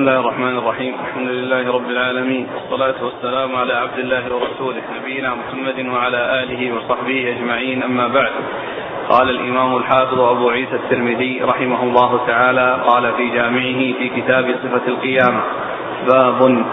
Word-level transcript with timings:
بسم 0.00 0.08
الله 0.08 0.20
الرحمن 0.20 0.58
الرحيم 0.58 0.94
الحمد 0.94 1.28
لله 1.28 1.72
رب 1.72 1.90
العالمين 1.90 2.46
والصلاة 2.54 3.04
والسلام 3.04 3.56
على 3.56 3.72
عبد 3.72 3.98
الله 3.98 4.34
ورسوله 4.34 4.82
نبينا 5.00 5.34
محمد 5.34 5.86
وعلى 5.86 6.42
آله 6.42 6.72
وصحبه 6.74 7.36
أجمعين 7.36 7.82
أما 7.82 8.08
بعد 8.08 8.32
قال 9.08 9.30
الإمام 9.30 9.76
الحافظ 9.76 10.20
أبو 10.20 10.50
عيسى 10.50 10.74
الترمذي 10.74 11.40
رحمه 11.42 11.82
الله 11.82 12.26
تعالى 12.26 12.82
قال 12.86 13.12
في 13.16 13.28
جامعه 13.28 13.98
في 13.98 14.08
كتاب 14.16 14.54
صفة 14.62 14.88
القيامة 14.88 15.42
باب 16.08 16.64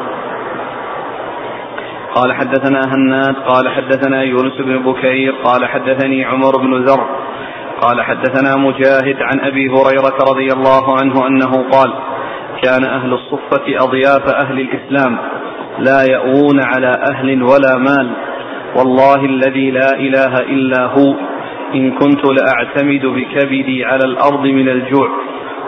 قال 2.16 2.34
حدثنا 2.34 2.82
هناد 2.96 3.36
قال 3.36 3.70
حدثنا 3.70 4.24
يونس 4.24 4.58
بن 4.58 4.78
بكير 4.84 5.36
قال 5.44 5.66
حدثني 5.66 6.26
عمر 6.26 6.58
بن 6.58 6.86
زر 6.86 7.08
قال 7.82 8.02
حدثنا 8.02 8.56
مجاهد 8.56 9.22
عن 9.22 9.40
ابي 9.40 9.70
هريره 9.70 10.18
رضي 10.32 10.48
الله 10.54 11.00
عنه 11.00 11.28
انه 11.28 11.70
قال 11.72 12.07
كان 12.64 12.86
أهل 12.86 13.14
الصفة 13.14 13.86
أضياف 13.86 14.36
أهل 14.36 14.60
الإسلام 14.60 15.18
لا 15.80 16.04
يأوون 16.12 16.60
على 16.64 17.02
أهل 17.12 17.44
ولا 17.44 17.78
مال. 17.78 18.12
والله 18.76 19.26
الذي 19.26 19.72
لا 19.72 19.90
إله 19.94 20.40
إلا 20.40 20.86
هو. 20.86 21.14
إن 21.76 21.92
كنت 21.92 22.26
لأعتمد 22.26 23.06
بكبدي 23.06 23.86
على 23.86 24.04
الأرض 24.04 24.42
من 24.42 24.70
الجوع 24.70 25.10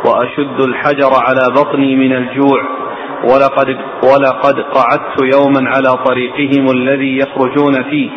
وأشد 0.05 0.59
الحجر 0.59 1.11
على 1.27 1.53
بطني 1.55 1.95
من 1.95 2.13
الجوع. 2.15 2.61
ولقد 3.23 3.77
ولقد 4.03 4.59
قعدت 4.59 5.35
يوما 5.35 5.69
على 5.69 6.03
طريقهم 6.05 6.71
الذي 6.71 7.17
يخرجون 7.17 7.83
فيه. 7.89 8.09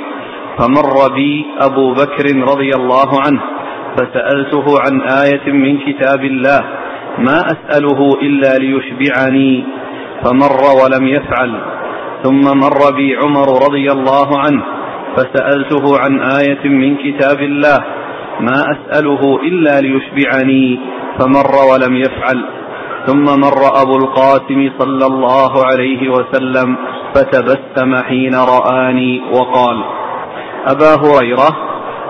فمر 0.59 1.15
بي 1.15 1.47
أبو 1.61 1.93
بكر 1.93 2.53
رضي 2.53 2.71
الله 2.77 3.21
عنه 3.27 3.41
فسألته 3.97 4.65
عن 4.81 5.01
آية 5.01 5.53
من 5.53 5.79
كتاب 5.79 6.25
الله. 6.25 6.82
ما 7.19 7.39
أسأله 7.47 8.15
إلا 8.23 8.59
ليشبعني 8.59 9.65
فمر 10.25 10.63
ولم 10.85 11.09
يفعل. 11.09 11.61
ثم 12.23 12.59
مر 12.59 12.93
بي 12.97 13.17
عمر 13.17 13.49
رضي 13.67 13.93
الله 13.93 14.39
عنه 14.39 14.63
فسألته 15.17 15.99
عن 15.99 16.21
آية 16.21 16.69
من 16.69 16.97
كتاب 16.97 17.41
الله. 17.41 17.79
ما 18.41 18.65
أسأله 18.75 19.41
إلا 19.43 19.81
ليشبعني 19.81 20.81
فمر 21.19 21.55
ولم 21.73 21.97
يفعل. 21.97 22.45
ثم 23.07 23.25
مر 23.25 23.83
أبو 23.83 23.97
القاسم 23.97 24.71
صلى 24.79 25.07
الله 25.07 25.67
عليه 25.67 26.09
وسلم 26.09 26.77
فتبسم 27.15 27.97
حين 27.97 28.35
رآني 28.35 29.23
وقال 29.33 29.85
أبا 30.67 30.95
هريرة 30.95 31.51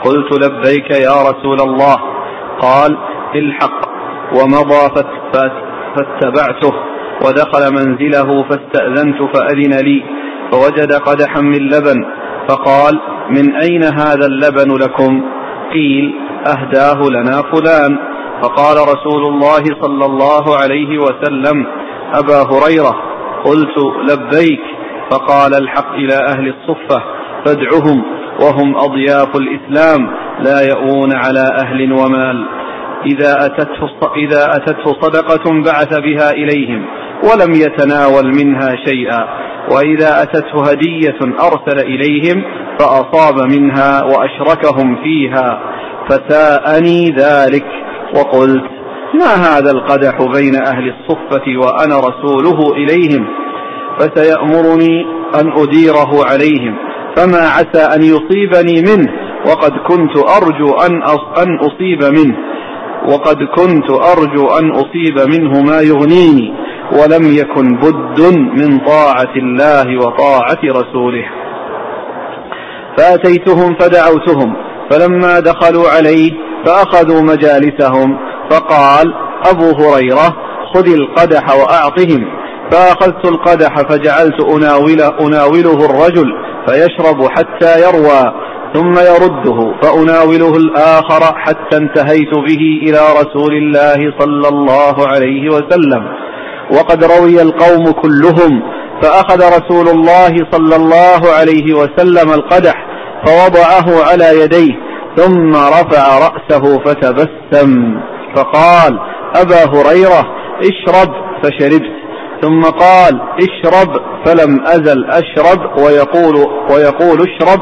قلت 0.04 0.44
لبيك 0.44 0.90
يا 0.90 1.16
رسول 1.30 1.60
الله. 1.60 1.96
قال 2.60 2.96
الحق. 3.34 3.91
ومضى 4.40 5.04
فاتبعته 5.96 6.72
ودخل 7.26 7.72
منزله 7.72 8.42
فاستأذنت 8.42 9.36
فأذن 9.36 9.84
لي 9.84 10.02
فوجد 10.52 10.92
قدحا 10.92 11.40
من 11.40 11.58
لبن 11.58 12.04
فقال 12.48 13.00
من 13.30 13.54
أين 13.56 13.82
هذا 13.84 14.26
اللبن 14.26 14.76
لكم؟ 14.76 15.22
قيل 15.72 16.14
أهداه 16.46 17.00
لنا 17.10 17.42
فلان 17.42 17.98
فقال 18.42 18.76
رسول 18.76 19.22
الله 19.26 19.64
صلى 19.82 20.04
الله 20.04 20.56
عليه 20.56 20.98
وسلم 20.98 21.66
أبا 22.14 22.42
هريرة 22.42 22.96
قلت 23.44 23.78
لبيك 24.10 24.62
فقال 25.10 25.54
الحق 25.54 25.92
إلى 25.94 26.14
أهل 26.14 26.54
الصفة 26.54 27.02
فادعهم 27.44 28.02
وهم 28.40 28.76
أضياف 28.76 29.36
الإسلام 29.36 30.08
لا 30.40 30.60
يؤون 30.68 31.12
على 31.12 31.48
أهل 31.62 31.92
ومال 31.92 32.46
إذا 33.06 33.46
أتته, 33.46 34.12
إذا 34.16 34.50
أتته 34.56 34.92
صدقة 35.00 35.62
بعث 35.64 35.98
بها 35.98 36.30
إليهم 36.30 36.86
ولم 37.24 37.52
يتناول 37.52 38.26
منها 38.34 38.76
شيئا. 38.86 39.24
وإذا 39.70 40.22
أتته 40.22 40.70
هدية 40.70 41.18
أرسل 41.22 41.86
إليهم 41.86 42.44
فأصاب 42.78 43.50
منها 43.50 44.02
وأشركهم 44.04 44.96
فيها. 45.02 45.60
فساءني 46.08 47.10
ذلك 47.10 47.66
وقلت 48.16 48.64
ما 49.14 49.34
هذا 49.34 49.70
القدح 49.70 50.16
بين 50.34 50.54
أهل 50.66 50.94
الصفة 50.94 51.44
وأنا 51.56 51.98
رسوله 51.98 52.72
إليهم؟ 52.72 53.26
فسيأمرني 53.98 55.06
أن 55.40 55.52
أديره 55.62 56.24
عليهم. 56.30 56.76
فما 57.16 57.38
عسى 57.38 57.94
أن 57.96 58.02
يصيبني 58.02 58.82
منه 58.82 59.12
وقد 59.46 59.72
كنت 59.72 60.16
أرجو 60.16 60.74
أن 60.86 61.02
أن 61.42 61.58
أصيب 61.58 62.04
منه. 62.18 62.51
وقد 63.08 63.36
كنت 63.36 63.90
أرجو 63.90 64.48
أن 64.48 64.70
أصيب 64.70 65.18
منه 65.28 65.62
ما 65.62 65.80
يغنيني 65.80 66.54
ولم 66.92 67.32
يكن 67.32 67.76
بد 67.76 68.20
من 68.34 68.78
طاعة 68.78 69.34
الله 69.36 69.98
وطاعة 69.98 70.58
رسوله. 70.64 71.24
فأتيتهم 72.98 73.76
فدعوتهم 73.80 74.56
فلما 74.90 75.40
دخلوا 75.40 75.88
عليه 75.88 76.30
فأخذوا 76.66 77.22
مجالسهم 77.22 78.18
فقال 78.50 79.14
أبو 79.50 79.64
هريرة 79.64 80.36
خذ 80.74 80.92
القدح 80.92 81.54
وأعطهم. 81.54 82.24
فأخذت 82.70 83.24
القدح 83.26 83.76
فجعلت 83.76 84.40
أناوله, 84.40 85.08
أناوله 85.20 85.84
الرجل 85.84 86.26
فيشرب 86.66 87.28
حتى 87.30 87.82
يروى 87.82 88.34
ثم 88.74 88.92
يرده 88.92 89.74
فأناوله 89.82 90.56
الآخر 90.56 91.38
حتى 91.38 91.76
انتهيت 91.76 92.34
به 92.34 92.62
إلى 92.82 92.98
رسول 93.20 93.52
الله 93.54 94.18
صلى 94.18 94.48
الله 94.48 95.08
عليه 95.08 95.50
وسلم. 95.50 96.08
وقد 96.76 97.04
روي 97.04 97.42
القوم 97.42 97.92
كلهم 97.92 98.62
فأخذ 99.02 99.38
رسول 99.38 99.88
الله 99.88 100.34
صلى 100.52 100.76
الله 100.76 101.20
عليه 101.38 101.74
وسلم 101.74 102.30
القدح 102.30 102.74
فوضعه 103.26 104.10
على 104.10 104.40
يديه 104.44 104.72
ثم 105.16 105.50
رفع 105.50 106.18
رأسه 106.18 106.78
فتبسم. 106.84 108.00
فقال 108.36 108.98
أبا 109.36 109.64
هريرة 109.64 110.34
اشرب 110.60 111.12
فشربت. 111.42 111.92
ثم 112.42 112.62
قال 112.62 113.20
اشرب 113.40 114.00
فلم 114.24 114.60
أزل 114.66 115.04
أشرب 115.04 115.78
ويقول 115.78 116.36
ويقول 116.70 117.18
اشرب. 117.20 117.60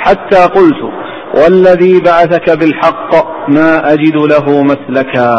حتى 0.00 0.42
قلت 0.56 0.82
والذي 1.34 2.00
بعثك 2.00 2.58
بالحق 2.58 3.12
ما 3.48 3.92
أجد 3.92 4.16
له 4.16 4.62
مسلكا 4.62 5.34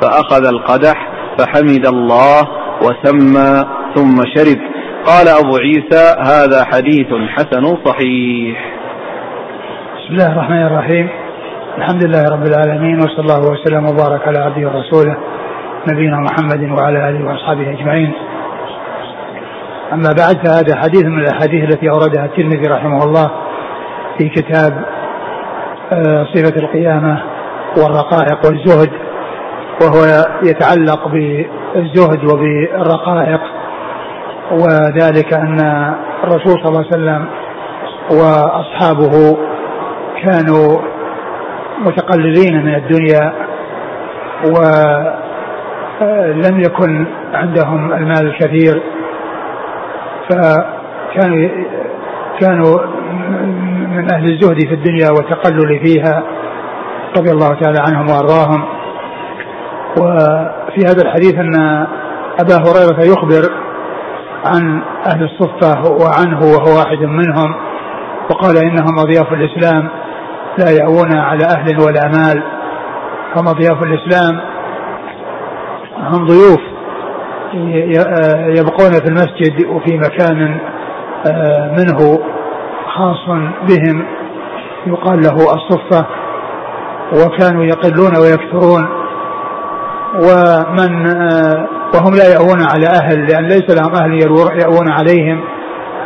فأخذ 0.00 0.46
القدح 0.46 1.08
فحمد 1.38 1.86
الله 1.86 2.48
وسمى 2.82 3.64
ثم 3.94 4.16
شرب. 4.36 4.58
قال 5.06 5.28
أبو 5.28 5.56
عيسى 5.56 6.04
هذا 6.20 6.64
حديث 6.64 7.06
حسن 7.28 7.76
صحيح. 7.84 8.56
بسم 9.96 10.12
الله 10.14 10.32
الرحمن 10.32 10.66
الرحيم. 10.66 11.08
الحمد 11.78 12.04
لله 12.04 12.24
رب 12.32 12.46
العالمين 12.46 12.96
وصلى 12.98 13.20
الله 13.20 13.40
وسلم 13.50 13.86
وبارك 13.86 14.28
على 14.28 14.38
عبده 14.38 14.68
ورسوله 14.68 15.16
نبينا 15.92 16.16
محمد 16.16 16.78
وعلى 16.78 17.08
آله 17.08 17.24
وأصحابه 17.26 17.70
أجمعين. 17.70 18.12
أما 19.92 20.14
بعد 20.18 20.46
فهذا 20.46 20.76
حديث 20.82 21.04
من 21.04 21.20
الأحاديث 21.20 21.64
التي 21.70 21.90
أوردها 21.90 22.24
الترمذي 22.24 22.68
رحمه 22.68 23.04
الله 23.04 23.30
في 24.18 24.28
كتاب 24.28 24.84
آه، 25.92 26.24
صفة 26.34 26.60
القيامة 26.60 27.22
والرقائق 27.76 28.46
والزهد 28.46 28.90
وهو 29.82 30.24
يتعلق 30.42 31.08
بالزهد 31.08 32.24
وبالرقائق 32.24 33.40
وذلك 34.50 35.34
أن 35.34 35.60
الرسول 36.24 36.52
صلى 36.52 36.68
الله 36.68 36.84
عليه 36.86 36.88
وسلم 36.88 37.26
وأصحابه 38.10 39.38
كانوا 40.22 40.78
متقللين 41.78 42.64
من 42.64 42.74
الدنيا 42.74 43.32
ولم 46.00 46.60
يكن 46.60 47.06
عندهم 47.34 47.92
المال 47.92 48.26
الكثير 48.26 48.82
فكانوا 50.28 51.48
كانوا 52.40 52.78
من 53.92 54.12
أهل 54.12 54.24
الزهد 54.24 54.60
في 54.68 54.74
الدنيا 54.74 55.10
والتقلل 55.10 55.86
فيها 55.86 56.22
رضي 57.16 57.30
الله 57.30 57.54
تعالى 57.60 57.78
عنهم 57.88 58.10
وأرضاهم. 58.10 58.64
وفي 60.00 60.80
هذا 60.86 61.02
الحديث 61.02 61.34
أن 61.34 61.86
أبا 62.40 62.54
هريرة 62.54 63.12
يخبر 63.12 63.52
عن 64.46 64.82
أهل 65.06 65.24
الصفة 65.24 65.92
وعنه 65.92 66.38
وهو 66.38 66.78
واحد 66.78 66.98
منهم 66.98 67.54
وقال 68.30 68.56
إنهم 68.56 68.98
أضياف 68.98 69.32
الإسلام 69.32 69.88
لا 70.58 70.70
يأوون 70.70 71.16
على 71.18 71.44
أهل 71.44 71.80
ولا 71.80 72.08
مال. 72.08 72.42
هم 73.36 73.48
أضياف 73.48 73.82
الإسلام 73.82 74.40
هم 75.98 76.26
ضيوف 76.26 76.60
يبقون 78.58 78.92
في 78.92 79.08
المسجد 79.08 79.66
وفي 79.66 79.98
مكان 79.98 80.60
آه، 81.26 81.70
منه. 81.70 82.31
خاص 82.96 83.26
بهم. 83.68 84.04
يقال 84.86 85.20
له 85.22 85.36
الصفة. 85.54 86.06
وكانوا 87.12 87.64
يقلون 87.64 88.12
ويكثرون. 88.16 88.88
ومن 90.14 91.06
آه، 91.06 91.68
وهم 91.94 92.14
لا 92.14 92.28
يأوون 92.32 92.62
على 92.74 92.86
أهل 92.86 93.26
لأن 93.26 93.44
ليس 93.44 93.64
لهم 93.70 93.94
أهل 93.94 94.22
يأوون 94.62 94.90
عليهم. 94.90 95.40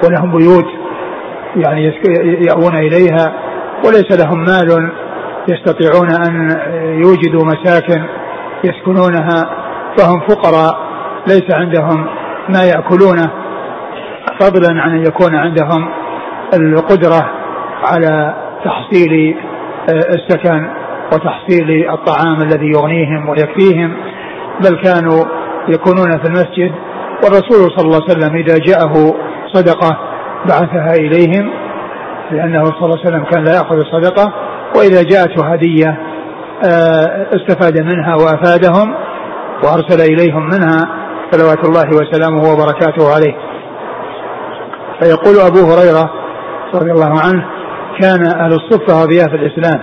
ولهم 0.05 0.37
بيوت 0.37 0.67
يعني 1.57 1.93
يأوون 2.49 2.77
إليها. 2.77 3.33
وليس 3.87 4.25
لهم 4.25 4.39
مال 4.39 4.93
يستطيعون 5.49 6.11
أن 6.11 6.51
يوجدوا 7.05 7.45
مساكن 7.45 8.05
يسكنونها. 8.65 9.51
فهم 9.99 10.21
فقراء. 10.29 10.87
ليس 11.29 11.55
عندهم 11.55 12.07
ما 12.49 12.63
يأكلونه. 12.65 13.31
فضلا 14.41 14.83
عن 14.83 14.91
أن 14.91 15.07
يكون 15.07 15.35
عندهم 15.35 15.89
القدرة 16.55 17.31
على 17.85 18.35
تحصيل 18.65 19.37
آه، 19.91 20.09
السكن 20.09 20.71
وتحصيل 21.13 21.91
الطعام 21.91 22.43
الذي 22.43 22.67
يغنيهم 22.67 23.29
ويكفيهم 23.29 23.97
بل 24.61 24.83
كانوا 24.83 25.25
يكونون 25.69 26.11
في 26.11 26.29
المسجد 26.29 26.73
والرسول 27.25 27.71
صلى 27.77 27.85
الله 27.85 28.03
عليه 28.03 28.19
وسلم 28.19 28.37
إذا 28.37 28.59
جاءه 28.59 29.15
صدقة 29.53 29.99
بعثها 30.49 30.95
إليهم 30.95 31.51
لأنه 32.31 32.65
صلى 32.65 32.85
الله 32.85 32.99
عليه 32.99 33.09
وسلم 33.09 33.25
كان 33.25 33.45
لا 33.45 33.53
يأخذ 33.53 33.77
الصدقة 33.77 34.33
وإذا 34.77 35.03
جاءته 35.03 35.53
هدية 35.53 35.99
آه، 36.65 37.27
استفاد 37.37 37.81
منها 37.81 38.15
وأفادهم 38.15 38.95
وأرسل 39.65 40.13
إليهم 40.13 40.47
منها 40.47 40.89
صلوات 41.31 41.69
الله 41.69 41.89
وسلامه 41.89 42.53
وبركاته 42.53 43.15
عليه. 43.15 43.37
فيقول 45.01 45.41
أبو 45.47 45.73
هريرة 45.73 46.26
رضي 46.77 46.91
الله 46.91 47.21
عنه 47.25 47.45
كان 48.01 48.27
أهل 48.27 48.53
الصفة 48.53 49.03
أضياف 49.03 49.35
الإسلام 49.35 49.81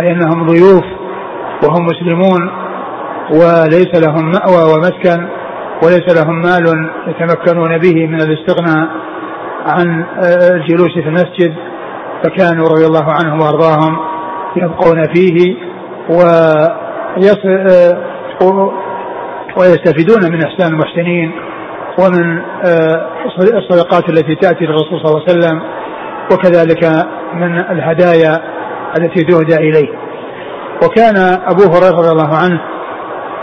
أي 0.00 0.12
أنهم 0.12 0.46
ضيوف 0.46 0.84
وهم 1.64 1.86
مسلمون 1.86 2.50
وليس 3.30 4.06
لهم 4.06 4.30
مأوى 4.30 4.72
ومسكن 4.72 5.28
وليس 5.84 6.24
لهم 6.24 6.42
مال 6.42 6.90
يتمكنون 7.06 7.78
به 7.78 8.06
من 8.06 8.22
الاستغناء 8.22 8.88
عن 9.66 10.04
الجلوس 10.54 10.92
في 10.94 11.08
المسجد 11.08 11.54
فكانوا 12.24 12.68
رضي 12.68 12.86
الله 12.86 13.06
عنهم 13.12 13.40
وأرضاهم 13.40 13.98
يبقون 14.56 15.04
فيه 15.14 15.56
ويستفيدون 19.58 20.32
من 20.32 20.44
إحسان 20.44 20.72
المحسنين 20.72 21.32
ومن 21.98 22.38
آه، 22.66 23.06
الصدقات 23.40 24.08
التي 24.08 24.34
تأتي 24.34 24.64
للرسول 24.64 25.00
صلى 25.02 25.10
الله 25.10 25.22
عليه 25.28 25.38
وسلم. 25.38 25.62
وكذلك 26.32 26.84
من 27.34 27.58
الهدايا 27.58 28.42
التي 28.98 29.24
تهدى 29.24 29.56
إليه. 29.56 29.88
وكان 30.84 31.16
أبو 31.46 31.62
هريرة 31.62 31.96
رضي 31.96 32.10
الله 32.10 32.36
عنه 32.36 32.60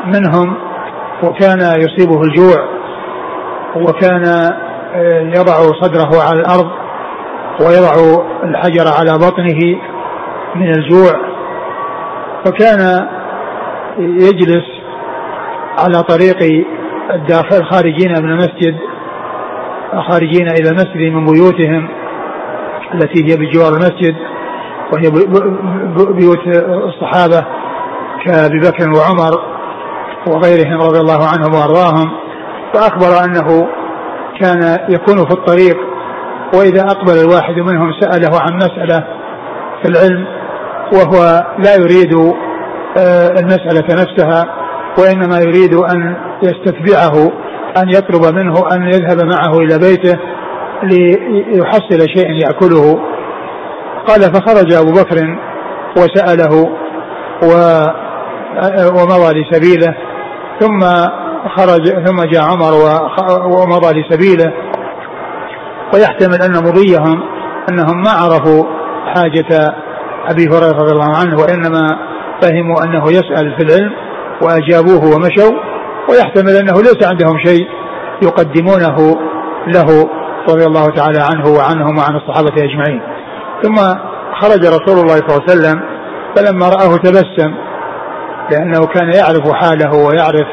منهم 0.05 0.57
وكان 1.23 1.59
يصيبه 1.59 2.21
الجوع 2.21 2.65
وكان 3.75 4.25
آه، 4.95 5.21
يضع 5.21 5.53
صدره 5.81 6.21
على 6.29 6.39
الأرض 6.39 6.67
ويضع 7.61 8.23
الحجر 8.43 8.87
على 8.99 9.17
بطنه 9.17 9.79
من 10.55 10.69
الجوع. 10.69 11.11
فكان 12.45 13.07
يجلس 13.99 14.65
على 15.79 16.03
طريق 16.03 16.65
الداخل 17.13 17.65
خارجين 17.65 18.11
من 18.23 18.31
المسجد 18.31 18.77
خارجين 20.09 20.47
إلى 20.47 20.69
المسجد 20.69 21.11
من 21.13 21.25
بيوتهم. 21.25 21.89
التي 22.93 23.23
هي 23.23 23.37
بجوار 23.37 23.73
المسجد 23.73 24.15
وهي 24.93 25.09
بيوت 26.13 26.47
الصحابة 26.67 27.45
كأبي 28.25 28.59
بكر 28.59 28.89
وعمر 28.89 29.57
وغيرهم 30.27 30.81
رضي 30.81 30.99
الله 30.99 31.27
عنهم 31.27 31.53
وأرضاهم 31.53 32.11
فأخبر 32.73 33.25
أنه 33.25 33.67
كان 34.39 34.77
يكون 34.89 35.17
في 35.17 35.31
الطريق 35.31 35.77
وإذا 36.53 36.81
أقبل 36.81 37.13
الواحد 37.13 37.53
منهم 37.53 37.91
سأله 37.99 38.39
عن 38.39 38.55
مسألة 38.55 39.07
في 39.81 39.89
العلم 39.89 40.27
وهو 40.93 41.45
لا 41.59 41.75
يريد 41.75 42.13
آه، 42.97 43.33
المسألة 43.39 44.03
نفسها 44.03 44.45
وإنما 44.99 45.39
يريد 45.39 45.73
أن 45.73 46.15
يستتبعه 46.43 47.31
أن 47.77 47.89
يطلب 47.89 48.35
منه 48.35 48.53
أن 48.71 48.83
يذهب 48.83 49.25
معه 49.25 49.57
إلى 49.57 49.77
بيته 49.77 50.19
ليحصل 50.83 52.09
شيئا 52.15 52.31
يأكله. 52.31 52.99
قال 54.07 54.21
فخرج 54.21 54.73
أبو 54.73 54.91
بكر 54.91 55.37
وسأله 55.97 56.69
و 57.43 57.51
ومضى 58.97 59.41
لسبيله 59.41 59.95
ثم 60.59 60.79
خرج 61.57 62.05
ثم 62.05 62.23
جاء 62.23 62.43
عمر 62.43 62.73
ومضى 63.45 64.01
لسبيله. 64.01 64.53
ويحتمل 65.93 66.41
أن 66.41 66.63
مضيهم 66.63 67.23
أنهم 67.69 68.01
ما 68.01 68.11
عرفوا 68.11 68.63
حاجة 69.15 69.75
أبي 70.29 70.47
هريرة 70.47 70.81
رضي 70.81 70.91
الله 70.91 71.17
عنه 71.17 71.41
وإنما 71.41 71.99
فهموا 72.41 72.83
أنه 72.83 73.03
يسأل 73.11 73.55
في 73.57 73.63
العلم 73.63 73.91
وأجابوه 74.41 75.15
ومشوا. 75.15 75.59
ويحتمل 76.09 76.55
أنه 76.55 76.73
ليس 76.73 77.07
عندهم 77.07 77.37
شيء 77.45 77.67
يقدمونه 78.23 79.15
له. 79.67 80.16
رضي 80.49 80.65
الله 80.65 80.85
تعالى 80.85 81.19
عنه 81.19 81.49
وعنهم 81.49 81.97
وعن 81.97 82.15
الصحابة 82.15 82.63
أجمعين. 82.63 83.01
ثم 83.63 83.75
خرج 84.41 84.65
رسول 84.65 84.99
الله 84.99 85.15
صلى 85.15 85.37
الله 85.37 85.43
عليه 85.49 85.51
وسلم 85.51 85.81
فلما 86.35 86.69
رآه 86.69 86.97
تبسم 86.97 87.53
لأنه 88.51 88.85
كان 88.85 89.11
يعرف 89.13 89.51
حاله 89.51 90.05
ويعرف 90.05 90.47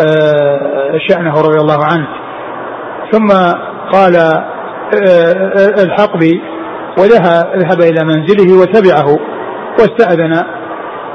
آه، 0.00 0.98
شأنه 1.08 1.32
رضي 1.32 1.60
الله 1.60 1.84
عنه 1.84 2.06
ثم 3.12 3.28
قال 3.92 4.16
آه، 4.16 5.82
الحق 5.84 6.16
بي 6.16 6.42
وذهب 6.98 7.80
إلى 7.80 8.04
منزله 8.04 8.60
وتبعه 8.60 9.18
واستأذن 9.78 10.44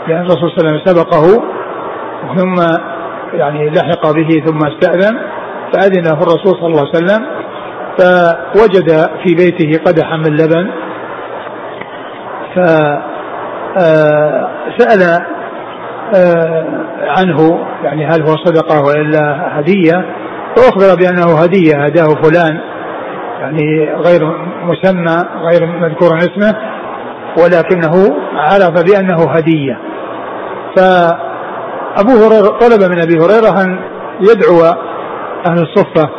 لأن 0.07 0.21
الرسول 0.21 0.51
صلى 0.51 0.57
الله 0.59 0.71
عليه 0.71 0.81
وسلم 0.81 0.85
سبقه 0.85 1.43
ثم 2.37 2.55
يعني 3.33 3.69
لحق 3.69 4.11
به 4.11 4.43
ثم 4.45 4.57
استأذن 4.67 5.19
فأذن 5.73 6.07
الرسول 6.07 6.55
صلى 6.59 6.67
الله 6.67 6.79
عليه 6.79 7.05
وسلم 7.05 7.25
فوجد 7.99 8.89
في 9.23 9.35
بيته 9.35 9.83
قدحا 9.85 10.17
من 10.17 10.35
لبن. 10.35 10.71
فسأل 12.55 13.03
آه، 15.03 15.21
آه، 16.15 16.65
عنه 17.01 17.65
يعني 17.83 18.05
هل 18.05 18.21
هو 18.21 18.35
صدقة 18.45 18.81
وإلا 18.81 19.59
هدية. 19.59 20.05
فأخبر 20.55 20.95
بأنه 20.95 21.39
هدية 21.39 21.85
هداه 21.85 22.07
فلان 22.23 22.59
يعني 23.39 23.93
غير 23.93 24.21
مسمى 24.63 25.25
غير 25.41 25.65
مذكور 25.65 26.17
اسمه 26.17 26.55
ولكنه 27.37 28.15
عرف 28.35 28.83
بأنه 28.83 29.31
هدية. 29.31 29.77
فأبو 30.75 32.11
هريرة 32.11 32.57
طلب 32.59 32.91
من 32.91 33.01
أبي 33.01 33.17
هريرة 33.17 33.61
أن 33.63 33.79
يدعو 34.21 34.73
أهل 35.47 35.61
الصفة 35.61 36.18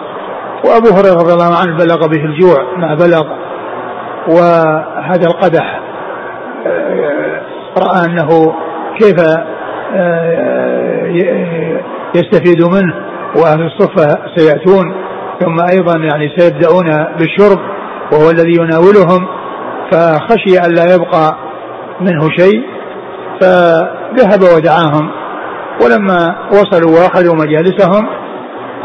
وأبو 0.65 0.89
هريرة 0.97 1.15
رضي 1.15 1.33
الله 1.33 1.57
عنه 1.57 1.77
بلغ 1.77 2.07
به 2.07 2.25
الجوع 2.25 2.77
ما 2.77 2.95
بلغ. 2.95 3.25
وهذا 4.29 5.27
القدح 5.27 5.81
آه، 6.67 7.41
رأى 7.79 8.07
أنه 8.07 8.55
كيف 8.99 9.21
آه، 9.95 11.07
يستفيد 12.15 12.63
منه 12.63 12.95
وأهل 13.37 13.63
الصفة 13.63 14.19
سيأتون 14.37 14.95
ثم 15.41 15.61
أيضا 15.73 15.99
يعني 15.99 16.33
سيبدأون 16.37 17.07
بالشرب 17.19 17.59
وهو 18.13 18.31
الذي 18.31 18.53
يناولهم 18.53 19.27
فخشي 19.93 20.59
أن 20.67 20.75
لا 20.75 20.95
يبقى 20.95 21.37
منه 22.01 22.31
شيء 22.39 22.63
فذهب 23.41 24.43
ودعاهم. 24.57 25.11
ولما 25.85 26.37
وصلوا 26.53 26.91
وأخذوا 26.91 27.35
مجالسهم 27.35 28.20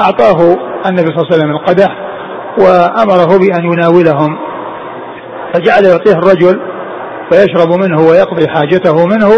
أعطاه 0.01 0.57
النبي 0.85 1.07
صلى 1.07 1.17
الله 1.17 1.27
عليه 1.31 1.35
وسلم 1.35 1.51
القدح 1.51 1.95
وأمره 2.59 3.37
بأن 3.37 3.63
يناولهم. 3.63 4.37
فجعل 5.53 5.85
يعطيه 5.85 6.13
الرجل 6.13 6.59
فيشرب 7.31 7.79
منه 7.79 8.01
ويقضي 8.01 8.47
حاجته 8.49 9.05
منه 9.05 9.29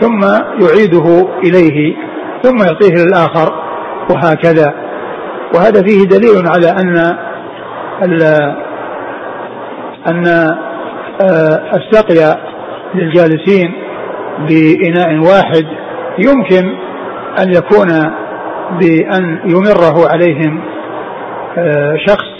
ثم 0.00 0.20
يعيده 0.64 1.28
إليه 1.44 1.96
ثم 2.42 2.56
يعطيه 2.56 3.04
للآخر 3.04 3.52
وهكذا. 4.10 4.74
وهذا 5.54 5.82
فيه 5.82 6.04
دليل 6.04 6.48
على 6.48 6.68
أن 6.68 7.16
أن 10.08 10.26
آه، 11.20 11.76
السقي 11.76 12.38
للجالسين 12.94 13.72
بإناء 14.38 15.18
واحد 15.18 15.66
يمكن 16.18 16.74
أن 17.38 17.52
يكون 17.52 17.88
بأن 18.70 19.40
يمره 19.44 20.08
عليهم 20.12 20.60
آه، 21.58 21.96
شخص 22.06 22.34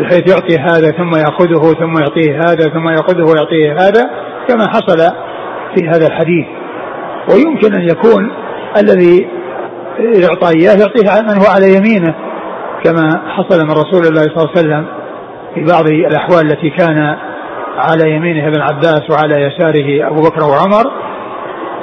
بحيث 0.00 0.30
يعطي 0.30 0.58
هذا 0.58 0.90
ثم 0.90 1.16
يأخذه 1.16 1.74
ثم 1.80 1.98
يعطيه 1.98 2.36
هذا 2.36 2.70
ثم 2.74 2.88
يأخذه 2.88 3.22
ويعطيه 3.22 3.72
هذا 3.72 4.10
كما 4.48 4.68
حصل 4.68 4.98
في 5.74 5.88
هذا 5.88 6.06
الحديث. 6.06 6.46
ويمكن 7.32 7.74
أن 7.74 7.88
يكون 7.88 8.32
الذي 8.76 9.28
يعطى 9.98 10.58
إياه 10.58 10.76
يعطيه 10.80 11.22
من 11.22 11.38
هو 11.38 11.46
على 11.54 11.74
يمينه 11.74 12.14
كما 12.84 13.22
حصل 13.28 13.64
من 13.64 13.70
رسول 13.70 14.06
الله 14.06 14.22
صلى 14.22 14.36
الله 14.36 14.50
عليه 14.56 14.60
وسلم 14.60 14.86
في 15.54 15.64
بعض 15.64 15.86
الأحوال 15.86 16.52
التي 16.52 16.70
كان 16.70 17.16
على 17.76 18.10
يمينه 18.10 18.48
ابن 18.48 18.60
عباس 18.60 19.10
وعلى 19.10 19.42
يساره 19.42 20.08
أبو 20.08 20.20
بكر 20.22 20.44
وعمر 20.44 20.92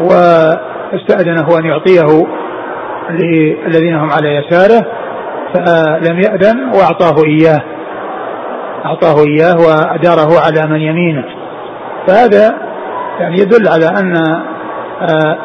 واستأذنه 0.01 1.59
أن 1.59 1.65
يعطيه 1.65 2.27
للذين 3.09 3.95
هم 3.95 4.11
على 4.11 4.35
يساره 4.35 4.85
فلم 5.53 6.19
يأذن 6.19 6.71
وأعطاه 6.75 7.23
إياه. 7.25 7.61
أعطاه 8.85 9.23
إياه 9.27 9.57
وأداره 9.57 10.39
على 10.39 10.69
من 10.69 10.81
يمينه. 10.81 11.25
فهذا 12.07 12.55
يعني 13.19 13.35
يدل 13.41 13.67
على 13.67 13.85
أن 13.85 14.15
آه، 15.01 15.37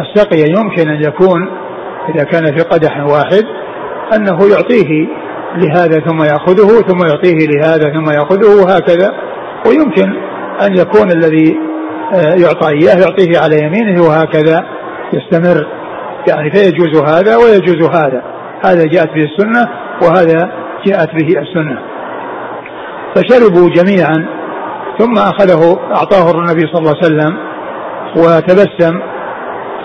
السقي 0.00 0.40
يمكن 0.40 0.88
أن 0.88 1.02
يكون 1.02 1.48
إذا 2.14 2.24
كان 2.24 2.56
في 2.56 2.62
قدح 2.62 3.06
واحد 3.06 3.44
أنه 4.16 4.38
يعطيه 4.50 5.06
لهذا 5.56 6.00
ثم 6.00 6.22
يأخذه 6.22 6.82
ثم 6.88 7.06
يعطيه 7.06 7.46
لهذا 7.46 7.92
ثم 7.92 8.10
يأخذه 8.10 8.64
وهكذا. 8.64 9.12
ويمكن 9.66 10.12
أن 10.66 10.76
يكون 10.76 11.10
الذي 11.10 11.58
آه، 12.14 12.34
يعطى 12.34 12.68
إياه 12.68 12.96
يعطيه 13.00 13.38
على 13.38 13.56
يمينه 13.64 14.02
وهكذا 14.02 14.66
يستمر. 15.12 15.66
يعني 16.28 16.50
فيجوز 16.50 17.02
هذا 17.02 17.36
ويجوز 17.36 17.88
هذا. 17.90 18.22
هذا 18.64 18.84
جاءت 18.86 19.08
به 19.08 19.24
السنة 19.24 19.68
وهذا 20.02 20.50
جاءت 20.86 21.08
به 21.14 21.40
السنة. 21.40 21.78
فشربوا 23.14 23.70
جميعا 23.70 24.26
ثم 24.98 25.18
أخذه 25.18 25.78
أعطاه 25.94 26.30
النبي 26.30 26.60
صلى 26.60 26.78
الله 26.78 26.94
عليه 27.02 27.06
وسلم 27.06 27.36
وتبسم. 28.16 29.00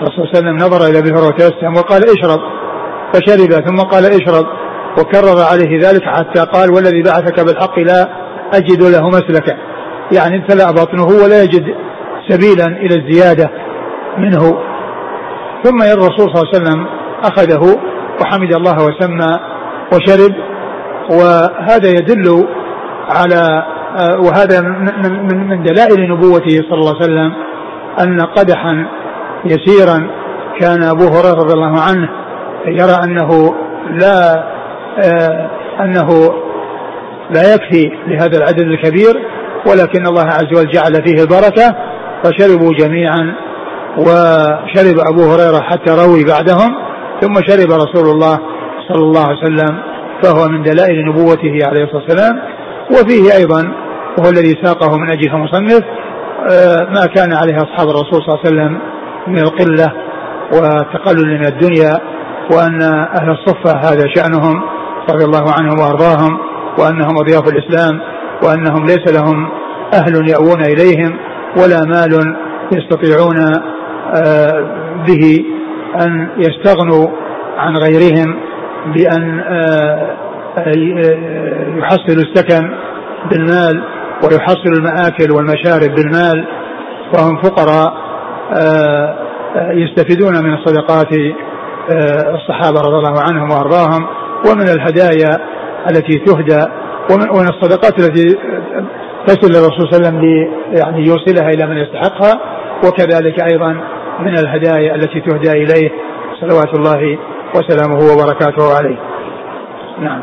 الرسول 0.02 0.14
صلى 0.14 0.24
الله 0.24 0.30
عليه 0.34 0.38
وسلم 0.38 0.56
نظر 0.56 0.90
إلى 0.90 0.98
ابي 0.98 1.12
وتبسم 1.12 1.76
وقال 1.76 2.02
اشرب. 2.04 2.40
فشرب 3.12 3.66
ثم 3.66 3.76
قال 3.76 4.04
اشرب. 4.04 4.46
وكرر 4.98 5.42
عليه 5.52 5.78
ذلك 5.88 6.02
حتى 6.04 6.40
قال 6.44 6.70
والذي 6.70 7.02
بعثك 7.02 7.40
بالحق 7.40 7.78
لا 7.78 8.08
أجد 8.54 8.82
له 8.82 9.08
مسلكا 9.08 9.56
يعني 10.16 10.36
امتلأ 10.36 10.70
بطنه 10.70 11.24
ولا 11.24 11.42
يجد 11.42 11.64
سبيلا 12.28 12.66
إلى 12.66 12.96
الزيادة 12.96 13.50
منه. 14.18 14.71
ثم 15.64 15.82
الرسول 15.82 16.30
صلى 16.30 16.42
الله 16.42 16.48
عليه 16.54 16.62
وسلم 16.62 16.86
أخذه 17.24 17.78
وحمد 18.20 18.54
الله 18.54 18.76
وسمى 18.84 19.40
وشرب 19.92 20.32
وهذا 21.10 21.88
يدل 21.88 22.46
على 23.08 23.64
وهذا 24.18 24.60
من 24.60 25.48
من 25.48 25.62
دلائل 25.62 26.10
نبوته 26.10 26.56
صلى 26.70 26.78
الله 26.78 26.94
عليه 26.94 27.04
وسلم 27.04 27.32
أن 28.00 28.20
قدحا 28.20 28.86
يسيرا 29.44 30.10
كان 30.60 30.82
أبو 30.82 31.04
هريرة 31.04 31.34
رضي 31.34 31.54
الله 31.54 31.80
عنه 31.80 32.08
يرى 32.66 33.04
أنه 33.04 33.54
لا 33.90 34.44
أنه 35.80 36.08
لا 37.30 37.54
يكفي 37.54 37.90
لهذا 38.06 38.38
العدد 38.38 38.60
الكبير 38.60 39.28
ولكن 39.66 40.06
الله 40.06 40.24
عز 40.24 40.58
وجل 40.58 40.70
جعل 40.70 40.94
فيه 41.06 41.22
البركة 41.22 41.76
فشربوا 42.24 42.72
جميعا 42.78 43.34
وشرب 43.98 44.98
أبو 45.08 45.22
هريرة 45.32 45.60
حتى 45.60 45.92
روي 45.92 46.24
بعدهم 46.24 46.76
ثم 47.20 47.34
شرب 47.34 47.72
رسول 47.72 48.10
الله 48.10 48.38
صلى 48.88 49.02
الله 49.02 49.26
عليه 49.26 49.38
وسلم 49.38 49.78
فهو 50.22 50.48
من 50.48 50.62
دلائل 50.62 51.08
نبوته 51.08 51.58
عليه 51.66 51.84
الصلاة 51.84 52.02
والسلام. 52.02 52.38
وفيه 52.90 53.36
أيضا 53.36 53.72
وهو 54.18 54.30
الذي 54.30 54.58
ساقه 54.62 54.98
من 54.98 55.10
أجل 55.10 55.34
المصنف 55.34 55.84
آه، 56.50 56.84
ما 56.90 57.06
كان 57.14 57.32
عليه 57.32 57.56
أصحاب 57.56 57.88
الرسول 57.88 58.22
صلى 58.22 58.34
الله 58.34 58.38
عليه 58.44 58.48
وسلم 58.48 58.78
من 59.26 59.38
القلة 59.38 59.92
والتقلل 60.52 61.38
من 61.38 61.46
الدنيا 61.46 61.98
وأن 62.54 62.82
أهل 63.20 63.30
الصفة 63.30 63.76
هذا 63.78 64.04
شأنهم 64.14 64.62
رضي 65.10 65.24
الله 65.24 65.52
عنهم 65.58 65.78
وأرضاهم 65.80 66.38
وأنهم 66.78 67.18
أضياف 67.18 67.48
الإسلام 67.48 68.00
وأنهم 68.42 68.86
ليس 68.86 69.12
لهم 69.12 69.48
أهل 69.94 70.30
يأوون 70.30 70.60
إليهم 70.62 71.18
ولا 71.56 71.80
مال 71.84 72.36
يستطيعون 72.72 73.36
به 75.06 75.44
أن 76.00 76.28
يستغنوا 76.38 77.08
عن 77.56 77.76
غيرهم 77.76 78.36
بأن 78.86 79.40
آه، 79.40 80.16
يحصلوا 81.78 82.22
السكن 82.22 82.70
بالمال 83.30 83.84
ويحصلوا 84.24 84.78
المآكل 84.78 85.32
والمشارب 85.32 85.94
بالمال. 85.94 86.46
وهم 87.14 87.42
فقراء 87.42 87.94
آه، 88.60 89.16
يستفيدون 89.72 90.44
من 90.44 90.54
الصدقات 90.54 91.08
الصحابة 92.34 92.80
رضي 92.80 92.96
الله 92.96 93.20
عنهم 93.20 93.50
وأرضاهم. 93.50 94.06
ومن 94.50 94.68
الهدايا 94.68 95.40
التي 95.90 96.18
تهدى 96.18 96.64
ومن 97.10 97.48
الصدقات 97.48 97.98
التي 97.98 98.38
تصل 99.26 99.48
للرسول 99.48 99.88
صلى 99.90 99.96
الله 99.96 100.08
عليه 100.08 100.18
وسلم 100.18 100.24
يعني 100.78 101.06
يوصلها 101.06 101.48
إلى 101.48 101.66
من 101.66 101.76
يستحقها. 101.76 102.61
وكذلك 102.86 103.52
أيضا 103.52 103.72
من 104.20 104.38
الهدايا 104.38 104.94
التي 104.94 105.20
تهدى 105.20 105.52
إليه 105.52 105.90
صلوات 106.40 106.74
الله 106.74 107.18
وسلامه 107.54 107.98
وبركاته 108.12 108.76
عليه. 108.76 108.96
نعم. 110.00 110.22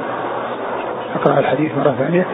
أقرأ 1.16 1.40
الحديث 1.40 1.72
مرة 1.78 1.96
ثانية. 2.00 2.28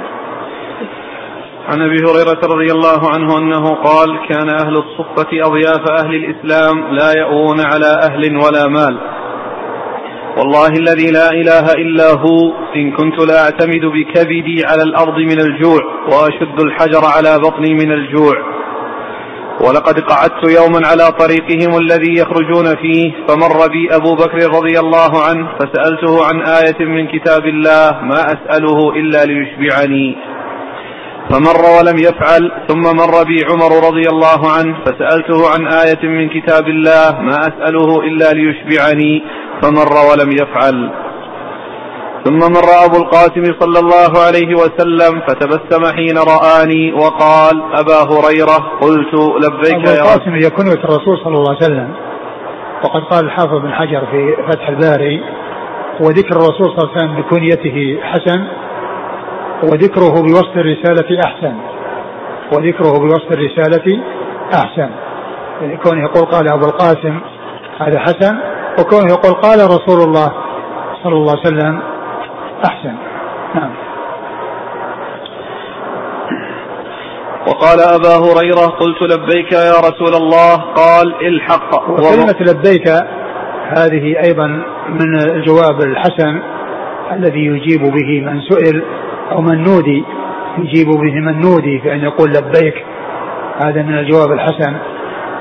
عن 1.70 1.82
أبي 1.82 1.98
هريرة 1.98 2.40
رضي 2.44 2.72
الله 2.72 3.10
عنه 3.14 3.38
أنه 3.38 3.76
قال 3.76 4.20
كان 4.30 4.50
أهل 4.50 4.78
الصفة 4.78 5.28
أضياف 5.34 5.92
أهل 6.00 6.16
الإسلام 6.16 6.96
لا 6.96 7.14
ياوون 7.18 7.60
على 7.60 8.00
أهل 8.10 8.38
ولا 8.38 8.68
مال 8.68 8.98
والله 10.38 10.68
الذي 10.68 11.12
لا 11.12 11.30
إله 11.30 11.74
إلا 11.74 12.12
هو 12.12 12.54
إن 12.76 12.92
كنت 12.92 13.20
لأعتمد 13.20 13.86
بكبدي 13.86 14.66
على 14.66 14.84
الأرض 14.84 15.18
من 15.18 15.40
الجوع 15.40 15.82
وأشد 16.08 16.60
الحجر 16.60 17.02
على 17.18 17.40
بطني 17.40 17.74
من 17.74 17.92
الجوع 17.92 18.55
ولقد 19.62 20.00
قعدت 20.00 20.52
يوما 20.60 20.88
على 20.88 21.12
طريقهم 21.20 21.78
الذي 21.78 22.14
يخرجون 22.20 22.66
فيه 22.76 23.12
فمر 23.28 23.68
بي 23.68 23.96
أبو 23.96 24.16
بكر 24.16 24.38
رضي 24.58 24.80
الله 24.80 25.24
عنه 25.28 25.48
فسألته 25.60 26.26
عن 26.26 26.42
آية 26.42 26.86
من 26.86 27.08
كتاب 27.08 27.46
الله 27.46 28.02
ما 28.02 28.22
أسأله 28.26 28.90
إلا 28.90 29.26
ليشبعني. 29.26 30.18
فمر 31.30 31.62
ولم 31.80 31.98
يفعل 31.98 32.52
ثم 32.68 32.82
مر 32.82 33.24
بي 33.24 33.46
عمر 33.50 33.88
رضي 33.88 34.10
الله 34.10 34.52
عنه 34.52 34.78
فسألته 34.86 35.50
عن 35.54 35.68
آية 35.68 36.04
من 36.04 36.30
كتاب 36.30 36.68
الله 36.68 37.22
ما 37.22 37.38
أسأله 37.40 38.02
إلا 38.04 38.34
ليشبعني 38.34 39.24
فمر 39.62 39.94
ولم 40.12 40.32
يفعل. 40.32 41.05
ثم 42.26 42.40
مر 42.40 42.86
أبو 42.86 42.98
القاسم 42.98 43.44
صلى 43.60 43.80
الله 43.80 44.12
عليه 44.26 44.56
وسلم 44.56 45.22
فتبسم 45.28 45.96
حين 45.96 46.18
رآني 46.18 46.94
وقال 46.94 47.64
أبا 47.74 48.00
هريرة 48.12 48.58
قلت 48.82 49.14
لبيك 49.44 49.88
يا 49.88 49.94
أبو 49.94 50.02
القاسم 50.02 50.32
هي 50.32 50.50
كنية 50.50 50.84
الرسول 50.84 51.18
صلى 51.24 51.38
الله 51.38 51.50
عليه 51.50 51.66
وسلم. 51.66 51.94
وقد 52.84 53.02
قال 53.02 53.26
الحافظ 53.26 53.56
بن 53.56 53.74
حجر 53.74 54.06
في 54.12 54.36
فتح 54.50 54.70
الباري 54.70 55.24
وذكر 56.00 56.36
الرسول 56.36 56.68
صلى 56.68 56.78
الله 56.78 56.92
عليه 56.92 56.98
وسلم 56.98 57.22
بكنيته 57.22 58.02
حسن 58.02 58.48
وذكره 59.64 60.22
بوصف 60.22 60.58
الرسالة 60.58 61.24
أحسن. 61.26 61.56
وذكره 62.54 63.00
بوصف 63.00 63.32
الرسالة 63.32 64.04
أحسن. 64.54 64.90
يعني 65.62 65.78
كونه 65.78 66.02
يقول 66.02 66.26
قال 66.26 66.50
أبو 66.50 66.66
القاسم 66.66 67.20
هذا 67.80 68.00
حسن 68.00 68.38
وكونه 68.80 69.08
يقول 69.12 69.34
قال 69.34 69.60
رسول 69.60 70.02
الله 70.08 70.32
صلى 71.04 71.14
الله 71.14 71.32
عليه 71.32 71.48
وسلم 71.48 71.95
أحسن. 72.66 72.96
نعم. 73.56 73.72
وقال 77.48 77.80
أبا 77.80 78.16
هريرة 78.26 78.66
قلت 78.66 79.02
لبيك 79.02 79.52
يا 79.52 79.80
رسول 79.80 80.14
الله 80.22 80.56
قال 80.56 81.28
الحق. 81.28 81.90
وكلمة 81.90 82.36
لبيك 82.40 82.88
هذه 83.78 84.16
أيضا 84.28 84.48
من 84.90 85.20
الجواب 85.20 85.82
الحسن 85.82 86.42
الذي 87.12 87.46
يجيب 87.46 87.82
به 87.82 88.22
من 88.22 88.42
سئل 88.42 88.84
أو 89.32 89.42
من 89.42 89.64
نودي. 89.64 90.06
يجيب 90.58 90.88
به 90.88 91.14
من 91.14 91.42
نودي 91.42 91.80
فأن 91.80 92.00
يقول 92.00 92.30
لبيك. 92.30 92.86
هذا 93.66 93.82
من 93.82 93.98
الجواب 93.98 94.32
الحسن 94.32 94.78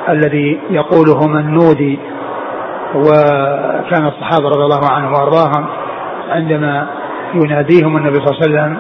الذي 0.09 0.61
يقوله 0.71 1.28
من 1.28 1.54
نودي. 1.54 1.99
وكان 2.94 4.06
الصحابة 4.06 4.49
رضي 4.49 4.64
الله 4.64 4.90
عنهم 4.90 5.12
وأرضاهم 5.12 5.66
عندما 6.30 6.87
يناديهم 7.37 7.97
النبي 7.97 8.14
صلى 8.14 8.31
الله 8.31 8.41
عليه 8.43 8.47
وسلم 8.47 8.79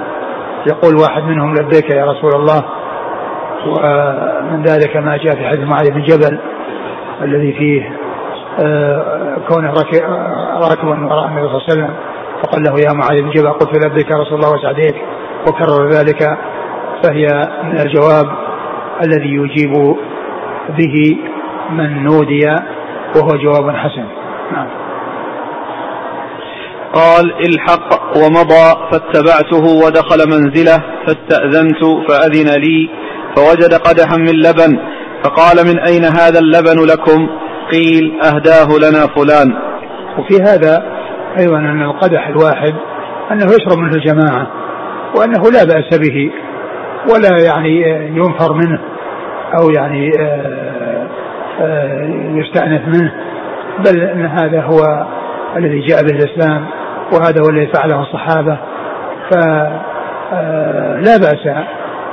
يقول 0.66 0.96
واحد 0.96 1.22
منهم 1.22 1.54
لبيك 1.54 1.90
يا 1.90 2.04
رسول 2.04 2.30
الله 2.34 2.64
ومن 3.66 4.62
ذلك 4.62 4.96
ما 4.96 5.16
جاء 5.16 5.34
في 5.34 5.44
حديث 5.44 5.60
معاذ 5.60 5.90
بن 5.90 6.02
جبل 6.02 6.38
الذي 7.22 7.52
فيه 7.52 7.90
آه، 8.64 9.36
كونه 9.48 9.72
راكبا 10.60 11.06
وراء 11.06 11.26
النبي 11.26 11.48
صلى 11.48 11.56
الله 11.56 11.62
عليه 11.68 11.72
وسلم 11.72 11.90
فقال 12.42 12.62
له 12.62 12.80
يا 12.80 12.92
معاذ 12.92 13.22
بن 13.22 13.30
جبل 13.30 13.48
قلت 13.48 13.86
لبيك 13.86 14.10
يا 14.10 14.16
رسول 14.16 14.34
الله 14.34 14.52
وسعديك 14.52 14.94
وكرر 15.48 15.88
ذلك 15.88 16.38
فهي 17.02 17.26
من 17.64 17.80
الجواب 17.80 18.26
الذي 19.04 19.34
يجيب 19.34 19.72
به 20.68 21.18
من 21.70 22.04
نودي 22.04 22.46
وهو 23.16 23.28
جواب 23.36 23.76
حسن. 23.76 24.04
نعم. 24.52 24.83
قال 26.94 27.34
الحق 27.48 28.16
ومضى 28.16 28.90
فاتبعته 28.92 29.84
ودخل 29.84 30.18
منزله 30.26 30.82
فاستأذنت 31.06 31.84
فأذن 32.08 32.60
لي 32.60 32.90
فوجد 33.36 33.74
قدحا 33.74 34.16
من 34.16 34.34
لبن 34.34 34.78
فقال 35.24 35.66
من 35.66 35.78
أين 35.78 36.04
هذا 36.04 36.38
اللبن 36.38 36.84
لكم؟ 36.92 37.28
قيل 37.72 38.20
أهداه 38.22 38.68
لنا 38.78 39.06
فلان. 39.16 39.56
وفي 40.18 40.42
هذا 40.42 40.82
أيضا 41.40 41.58
أن 41.58 41.82
القدح 41.82 42.28
الواحد 42.28 42.74
أنه 43.32 43.44
يشرب 43.44 43.78
منه 43.78 43.96
الجماعة 43.96 44.46
وأنه 45.16 45.42
لا 45.42 45.64
بأس 45.64 45.98
به 45.98 46.30
ولا 47.12 47.44
يعني 47.44 47.82
ينفر 48.16 48.52
منه 48.54 48.80
أو 49.60 49.70
يعني 49.70 50.10
آه، 50.20 51.06
آه، 51.60 52.08
يستأنف 52.34 52.82
منه 52.86 53.12
بل 53.78 54.00
أن 54.00 54.26
هذا 54.26 54.62
هو 54.62 55.06
الذي 55.56 55.80
جاء 55.80 56.02
به 56.02 56.10
الإسلام 56.10 56.66
وهذا 57.12 57.40
هو 57.40 57.48
الذي 57.50 57.72
فعله 57.76 58.02
الصحابة. 58.02 58.58
فلا 59.30 59.80
آه، 60.32 61.18
بأس 61.18 61.46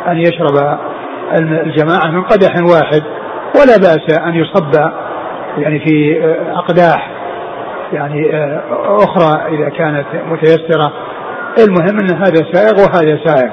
أن 0.07 0.17
يشرب 0.17 0.77
الجماعة 1.37 2.11
من 2.11 2.23
قدح 2.23 2.55
واحد 2.55 3.01
ولا 3.55 3.77
بأس 3.77 4.19
أن 4.19 4.33
يصب 4.33 4.91
يعني 5.57 5.79
في 5.79 6.23
أقداح 6.55 7.11
يعني 7.93 8.31
أخرى 8.85 9.55
إذا 9.55 9.69
كانت 9.69 10.05
متيسرة. 10.31 10.91
المهم 11.59 11.99
أن 11.99 12.15
هذا 12.15 12.51
سائغ 12.53 12.75
وهذا 12.75 13.19
سائغ 13.25 13.51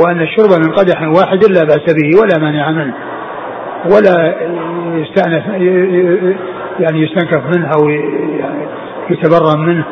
وأن 0.00 0.20
الشرب 0.20 0.50
من 0.66 0.72
قدح 0.72 1.02
واحد 1.02 1.44
لا 1.44 1.64
بأس 1.64 1.94
به 1.94 2.20
ولا 2.20 2.38
مانع 2.38 2.70
منه 2.70 2.94
ولا 3.84 4.34
يستأنف 4.94 5.46
يعني 6.80 7.02
يستنكف 7.02 7.56
منه 7.56 7.70
أو 7.78 7.88
يتبرم 9.10 9.60
منه. 9.60 9.84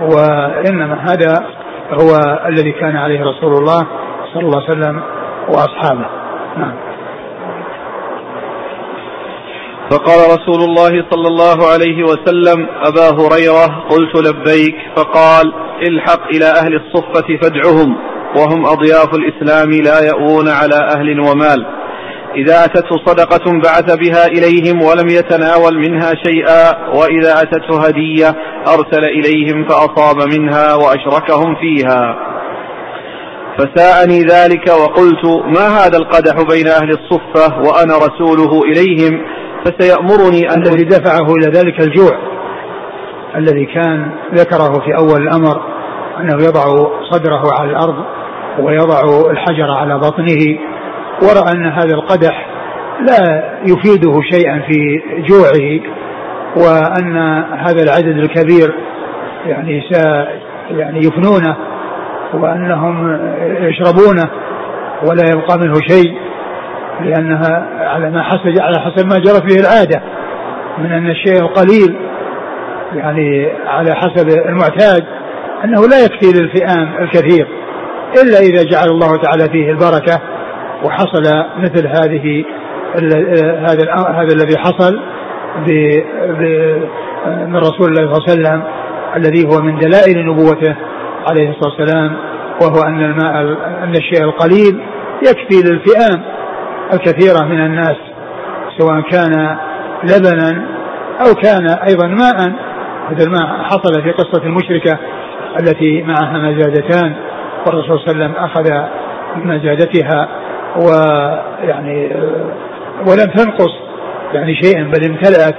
وإنما 0.00 1.04
هذا 1.10 1.46
هو 1.92 2.38
الذي 2.46 2.72
كان 2.72 2.96
عليه 2.96 3.20
رسول 3.20 3.52
الله 3.52 3.86
صلى 4.34 4.42
الله 4.42 4.62
عليه 4.62 4.70
وسلم 4.70 5.02
وأصحابه. 5.48 6.06
نعم. 6.56 6.74
فقال 9.90 10.18
رسول 10.18 10.64
الله 10.64 11.04
صلى 11.10 11.28
الله 11.28 11.66
عليه 11.72 12.02
وسلم 12.02 12.68
أبا 12.82 13.08
هريرة 13.10 13.84
قلت 13.90 14.28
لبيك 14.28 14.76
فقال 14.96 15.52
الحق 15.88 16.26
إلى 16.26 16.44
أهل 16.44 16.74
الصفة 16.74 17.38
فادعهم 17.42 17.96
وهم 18.36 18.66
أضياف 18.66 19.14
الإسلام 19.14 19.70
لا 19.70 20.00
يأوون 20.06 20.48
على 20.48 20.88
أهل 20.96 21.20
ومال. 21.20 21.66
إذا 22.36 22.64
أتته 22.64 22.96
صدقة 23.06 23.60
بعث 23.64 23.96
بها 23.98 24.26
إليهم 24.26 24.82
ولم 24.82 25.08
يتناول 25.08 25.78
منها 25.78 26.12
شيئا 26.24 26.88
وإذا 26.94 27.42
أتته 27.42 27.86
هدية 27.86 28.36
أرسل 28.68 29.04
إليهم 29.04 29.68
فأصاب 29.68 30.16
منها 30.36 30.74
وأشركهم 30.74 31.56
فيها. 31.60 32.16
فساءني 33.58 34.20
ذلك 34.20 34.68
وقلت 34.68 35.24
ما 35.44 35.66
هذا 35.68 35.98
القدح 35.98 36.34
بين 36.34 36.68
أهل 36.68 36.90
الصفة 36.90 37.58
وأنا 37.58 37.94
رسوله 37.96 38.60
إليهم؟ 38.64 39.22
فسيأمرني 39.64 40.50
أن 40.50 40.62
الذي 40.62 40.84
دفعه 40.84 41.26
إلى 41.34 41.58
ذلك 41.58 41.80
الجوع 41.80 42.18
الذي 43.36 43.66
كان 43.66 44.12
ذكره 44.34 44.72
في 44.72 44.96
أول 44.96 45.22
الأمر 45.22 45.60
أنه 46.20 46.34
يضع 46.34 46.64
صدره 47.10 47.42
على 47.60 47.70
الأرض 47.70 48.04
ويضع 48.58 49.30
الحجر 49.30 49.70
على 49.70 49.98
بطنه 49.98 50.58
ورأى 51.22 51.52
أن 51.52 51.66
هذا 51.66 51.94
القدح 51.94 52.46
لا 53.00 53.44
يفيده 53.62 54.20
شيئا 54.32 54.62
في 54.68 55.02
جوعه. 55.28 55.80
وأن 56.56 57.16
هذا 57.58 57.82
العدد 57.82 58.18
الكبير 58.18 58.74
يعني 59.46 59.82
س 59.90 59.96
يعني 60.70 60.98
يفنونه 60.98 61.56
وأنهم 62.34 63.20
يشربونه 63.42 64.30
ولا 65.02 65.22
يبقى 65.32 65.58
منه 65.58 65.74
شيء 65.74 66.14
لأنها 67.00 67.66
على 67.80 68.10
ما 68.10 68.22
حسب 68.22 68.60
على 68.60 68.80
حسب 68.80 69.06
ما 69.06 69.18
جرت 69.18 69.42
به 69.42 69.60
العادة 69.60 70.02
من 70.78 70.92
أن 70.92 71.10
الشيء 71.10 71.40
القليل 71.40 71.96
يعني 72.94 73.48
على 73.66 73.94
حسب 73.94 74.28
المعتاد 74.28 75.04
أنه 75.64 75.80
لا 75.88 76.04
يكفي 76.04 76.40
للفئام 76.40 76.94
الكثير 77.02 77.48
إلا 78.22 78.38
إذا 78.38 78.62
جعل 78.70 78.88
الله 78.88 79.16
تعالى 79.16 79.52
فيه 79.52 79.70
البركة 79.70 80.20
وحصل 80.84 81.22
مثل 81.58 81.86
هذه 81.86 82.44
هذا 83.68 83.94
هذا 83.94 84.32
الذي 84.32 84.58
حصل 84.58 85.00
من 87.46 87.56
رسول 87.56 87.88
الله 87.88 88.12
صلى 88.12 88.18
الله 88.18 88.22
عليه 88.28 88.32
وسلم 88.32 88.62
الذي 89.16 89.46
هو 89.46 89.62
من 89.62 89.78
دلائل 89.78 90.26
نبوته 90.26 90.76
عليه 91.30 91.50
الصلاة 91.50 91.74
والسلام 91.78 92.16
وهو 92.62 92.82
أن 92.88 93.04
الماء 93.04 93.36
أن 93.84 93.90
الشيء 93.96 94.24
القليل 94.24 94.80
يكفي 95.22 95.68
للفئام 95.68 96.22
الكثيرة 96.92 97.44
من 97.44 97.60
الناس 97.60 97.96
سواء 98.78 99.00
كان 99.00 99.56
لبنا 100.04 100.66
أو 101.20 101.34
كان 101.34 101.66
أيضا 101.88 102.06
ماء. 102.06 102.52
هذا 103.10 103.24
الماء 103.24 103.62
حصل 103.62 104.02
في 104.02 104.10
قصة 104.12 104.42
المشركة 104.44 104.98
التي 105.60 106.02
معها 106.02 106.38
مزادتان 106.38 107.14
والرسول 107.66 107.98
صلى 107.98 108.12
الله 108.12 108.24
عليه 108.24 108.24
وسلم 108.24 108.34
أخذ 108.36 108.88
مزادتها 109.36 110.28
ويعني 110.76 112.10
ولم 113.06 113.30
تنقص 113.36 113.89
يعني 114.32 114.54
شيئا 114.62 114.82
بل 114.82 115.04
امتلأت 115.10 115.56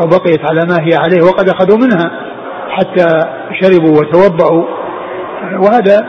أو 0.00 0.06
بقيت 0.06 0.40
على 0.50 0.66
ما 0.66 0.76
هي 0.80 0.94
عليه 0.94 1.22
وقد 1.22 1.48
أخذوا 1.48 1.78
منها 1.78 2.10
حتى 2.68 3.06
شربوا 3.60 4.00
وتوضأوا. 4.00 4.64
وهذا 5.58 6.08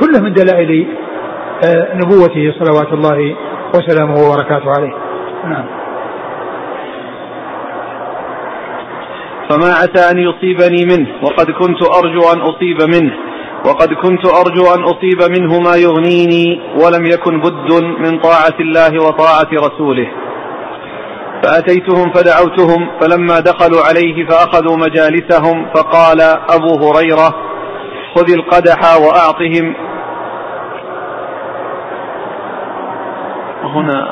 كله 0.00 0.20
من 0.22 0.32
دلائل 0.32 0.86
آه، 1.64 1.94
نبوته 1.94 2.54
صلوات 2.58 2.92
الله 2.92 3.36
وسلامه 3.74 4.14
وبركاته 4.14 4.70
عليه. 4.70 4.94
نعم. 5.44 5.66
فما 9.50 9.68
عسى 9.68 10.10
أن 10.10 10.18
يصيبني 10.18 10.84
منه 10.84 11.08
وقد 11.22 11.50
كنت 11.50 11.82
أرجو 11.82 12.20
أن 12.34 12.40
أصيب 12.40 12.78
منه 12.94 13.12
وقد 13.66 13.88
كنت 13.94 14.26
أرجو 14.26 14.64
أن 14.74 14.82
أصيب 14.82 15.38
منه 15.38 15.60
ما 15.60 15.76
يغنيني 15.76 16.60
ولم 16.84 17.06
يكن 17.06 17.40
بد 17.40 17.84
من 17.98 18.18
طاعة 18.18 18.60
الله 18.60 19.06
وطاعة 19.06 19.48
رسوله. 19.52 20.08
فأتيتهم 21.42 22.12
فدعوتهم 22.12 22.90
فلما 23.00 23.40
دخلوا 23.40 23.80
عليه 23.88 24.26
فأخذوا 24.28 24.76
مجالسهم 24.76 25.66
فقال 25.74 26.20
أبو 26.50 26.88
هريرة 26.88 27.34
خذ 28.14 28.32
القدح 28.32 28.78
وأعطهم. 28.96 29.74
هنا 33.62 34.08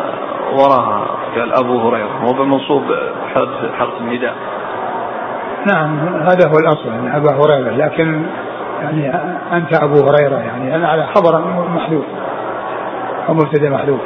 وراها 0.52 1.06
قال 1.36 1.52
أبو 1.52 1.88
هريرة 1.88 2.18
هو 2.24 2.32
بمنصوب 2.32 2.82
حرف 3.78 4.00
النداء. 4.00 4.34
نعم 5.66 5.98
هذا 5.98 6.48
هو 6.48 6.58
الأصل 6.58 6.88
أن 6.88 7.12
أبا 7.14 7.30
هريرة 7.30 7.70
لكن 7.70 8.26
يعني 8.82 9.14
أنت 9.52 9.82
أبو 9.82 10.08
هريرة 10.08 10.36
يعني 10.36 10.76
أنا 10.76 10.88
على 10.88 11.06
خبر 11.14 11.40
محذوف 11.74 12.04
أو 13.28 13.34
مبتدأ 13.34 13.70
محذوف. 13.70 14.00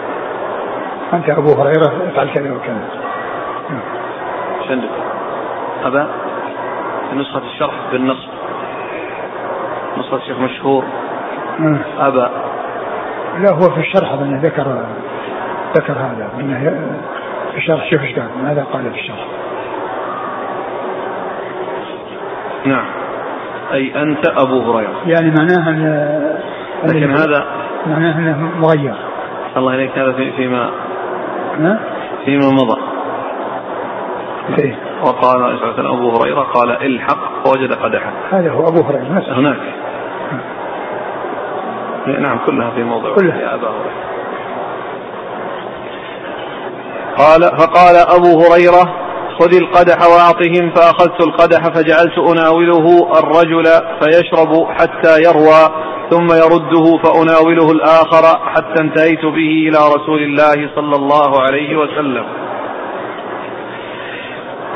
أنت 1.12 1.28
أبو 1.28 1.52
هريرة 1.52 1.92
افعل 2.12 2.30
كذا 2.35 2.52
وكذا. 2.52 2.88
عندك 4.70 4.88
أبا 5.85 6.08
في 7.11 7.16
نسخة 7.16 7.42
الشرح 7.54 7.74
بالنصب. 7.92 8.28
نسخة 9.98 10.16
الشيخ 10.16 10.38
مشهور. 10.38 10.85
أبا. 11.98 12.30
لا 13.38 13.50
هو 13.50 13.70
في 13.74 13.80
الشرح 13.80 14.12
أظن 14.12 14.35
ذكر 14.35 14.87
ذكر 15.76 15.92
هذا 15.92 16.28
في 17.52 17.58
الشرح. 17.58 17.90
شوف 17.90 18.00
إيش 18.00 18.18
قال 18.18 18.28
ماذا 18.42 18.66
قال 18.72 18.90
في 18.90 19.00
الشرح؟ 19.00 19.26
نعم. 22.64 22.85
أي 23.72 24.02
أنت 24.02 24.26
أبو 24.26 24.61
هريرة. 24.61 24.94
يعني 25.06 25.30
معناها 25.30 25.70
أن 25.70 26.38
لكن 26.85 27.11
هذا 27.11 27.46
معناها 27.87 28.18
أنه 28.18 28.50
مغير. 28.61 28.94
الله 29.56 29.74
إليك 29.74 29.98
هذا 29.98 30.12
في 30.12 30.32
فيما 30.32 30.70
فيما 32.24 32.50
مضى. 32.50 32.81
إيه؟ 34.58 34.78
وقال 35.02 35.54
الصلاة 35.54 35.94
أبو 35.94 36.16
هريرة 36.16 36.42
قال 36.42 36.70
الحق 36.70 37.44
فوجد 37.44 37.72
قدحا 37.72 38.12
هذا 38.30 38.50
هو 38.50 38.68
أبو 38.68 38.82
هريرة 38.82 39.12
نفسه. 39.12 39.38
هناك. 39.38 39.58
نعم 42.20 42.38
كلها 42.46 42.70
في 42.70 42.84
موضع. 42.84 43.14
كلها. 43.14 43.40
يا 43.40 43.54
أبا 43.54 43.68
هريرة. 43.68 44.12
قال 47.18 47.40
فقال 47.40 47.96
أبو 47.96 48.42
هريرة 48.42 49.02
خذ 49.38 49.54
القدح 49.54 49.98
وأعطهم 50.06 50.70
فأخذت 50.70 51.26
القدح 51.26 51.58
فجعلت 51.58 52.18
أناوله 52.18 53.10
الرجل 53.18 53.64
فيشرب 54.00 54.66
حتى 54.70 55.22
يروى 55.28 55.92
ثم 56.10 56.26
يرده 56.26 56.98
فأناوله 57.04 57.70
الآخر 57.72 58.38
حتى 58.54 58.80
انتهيت 58.80 59.24
به 59.24 59.68
إلى 59.68 59.78
رسول 59.96 60.22
الله 60.22 60.70
صلى 60.74 60.96
الله 60.96 61.42
عليه 61.42 61.76
وسلم. 61.76 62.41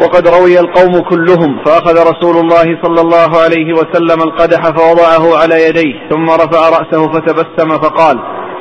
وقد 0.01 0.29
روي 0.29 0.61
القوم 0.61 1.01
كلهم 1.01 1.65
فأخذ 1.65 1.97
رسول 2.11 2.37
الله 2.37 2.83
صلى 2.83 3.01
الله 3.01 3.31
عليه 3.45 3.73
وسلم 3.73 4.23
القدح 4.23 4.63
فوضعه 4.63 5.43
على 5.43 5.69
يديه 5.69 6.09
ثم 6.11 6.25
رفع 6.31 6.69
رأسه 6.69 7.13
فتبسم 7.13 7.69
فقال 7.69 8.19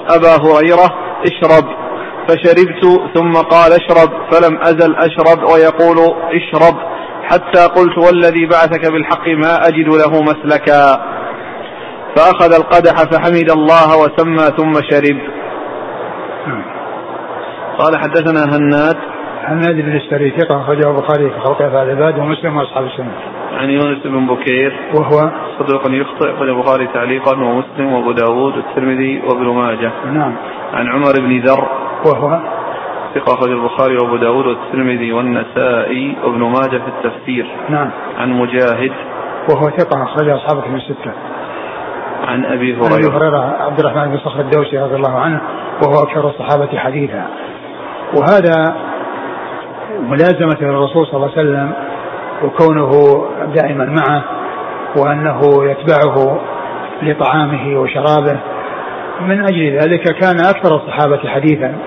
أبا 0.10 0.36
هريرة 0.36 0.94
اشرب. 1.28 1.66
فشربت 2.28 2.84
ثم 3.16 3.32
قال 3.32 3.72
اشرب. 3.74 4.10
فلم 4.32 4.58
أزل 4.62 4.96
أشرب 4.96 5.44
ويقول 5.44 5.98
اشرب. 6.34 6.76
حتى 7.24 7.66
قلت 7.66 7.98
والذي 7.98 8.46
بعثك 8.46 8.92
بالحق 8.92 9.28
ما 9.28 9.68
أجد 9.68 9.88
له 9.88 10.22
مسلكا. 10.22 11.02
فأخذ 12.16 12.54
القدح 12.54 12.94
فحمد 13.12 13.50
الله 13.50 13.98
وسمى 13.98 14.46
ثم 14.58 14.74
شرب. 14.92 15.20
قال 17.80 17.98
حدثنا 17.98 18.58
هناد 18.58 19.15
هناد 19.46 19.76
بن 19.76 19.96
السري 19.96 20.32
ثقة 20.32 20.62
أخرجه 20.62 20.90
البخاري 20.90 21.30
في 21.30 21.40
خلق 21.40 21.62
أفعال 21.62 21.90
العباد 21.90 22.20
ومسلم 22.20 22.58
وأصحاب 22.58 22.86
السنة. 22.86 23.12
عن 23.54 23.70
يونس 23.70 24.04
بن 24.06 24.28
بكير 24.28 24.80
وهو 24.94 25.32
صدوق 25.60 25.82
يخطئ 25.90 26.34
أخرج 26.34 26.50
البخاري 26.50 26.88
تعليقا 26.88 27.38
ومسلم 27.38 27.94
وأبو 27.94 28.12
داود 28.12 28.58
والترمذي 28.58 29.22
وابن 29.28 29.48
ماجه. 29.48 29.92
نعم. 30.06 30.36
عن 30.74 30.88
عمر 30.88 31.14
بن 31.20 31.40
ذر 31.40 31.68
وهو 32.06 32.40
ثقة 33.16 33.34
أخرج 33.34 33.52
البخاري 33.52 33.96
وأبو 33.96 34.18
داود 34.18 34.46
والترمذي 34.46 35.14
والنسائي 35.14 36.16
وابن 36.24 36.40
ماجه 36.40 36.82
في 36.82 36.88
التفسير. 36.88 37.48
نعم. 37.70 37.90
عن 38.18 38.32
مجاهد 38.32 38.92
وهو 39.50 39.70
ثقة 39.70 40.04
أخرج 40.04 40.30
أصحابه 40.30 40.68
من 40.68 40.76
الستة. 40.76 41.12
عن 42.28 42.46
أبي 42.46 42.76
هريرة. 42.76 42.86
عن 42.86 42.94
أبي 42.94 43.18
هريرة 43.18 43.56
عبد 43.60 43.80
الرحمن 43.80 44.12
بن 44.12 44.18
صخر 44.18 44.40
الدوسي 44.40 44.78
رضي 44.78 44.96
الله 44.96 45.20
عنه 45.20 45.42
وهو 45.84 46.04
أكثر 46.04 46.28
الصحابة 46.30 46.78
حديثا. 46.78 47.28
وهذا 48.14 48.76
ملازمة 50.00 50.58
الرسول 50.62 51.08
صلى 51.08 51.16
الله 51.16 51.32
عليه 51.38 51.50
وسلم 51.50 51.74
وكونه 52.44 53.22
دائما 53.56 53.86
معه 53.86 54.24
وأنه 54.98 55.42
يتبعه 55.66 56.40
لطعامه 57.02 57.80
وشرابه. 57.80 58.40
من 59.22 59.46
أجل 59.46 59.78
ذلك 59.78 60.04
كان 60.04 60.40
أكثر 60.40 60.76
الصحابة 60.76 61.30
حديثا 61.30 61.78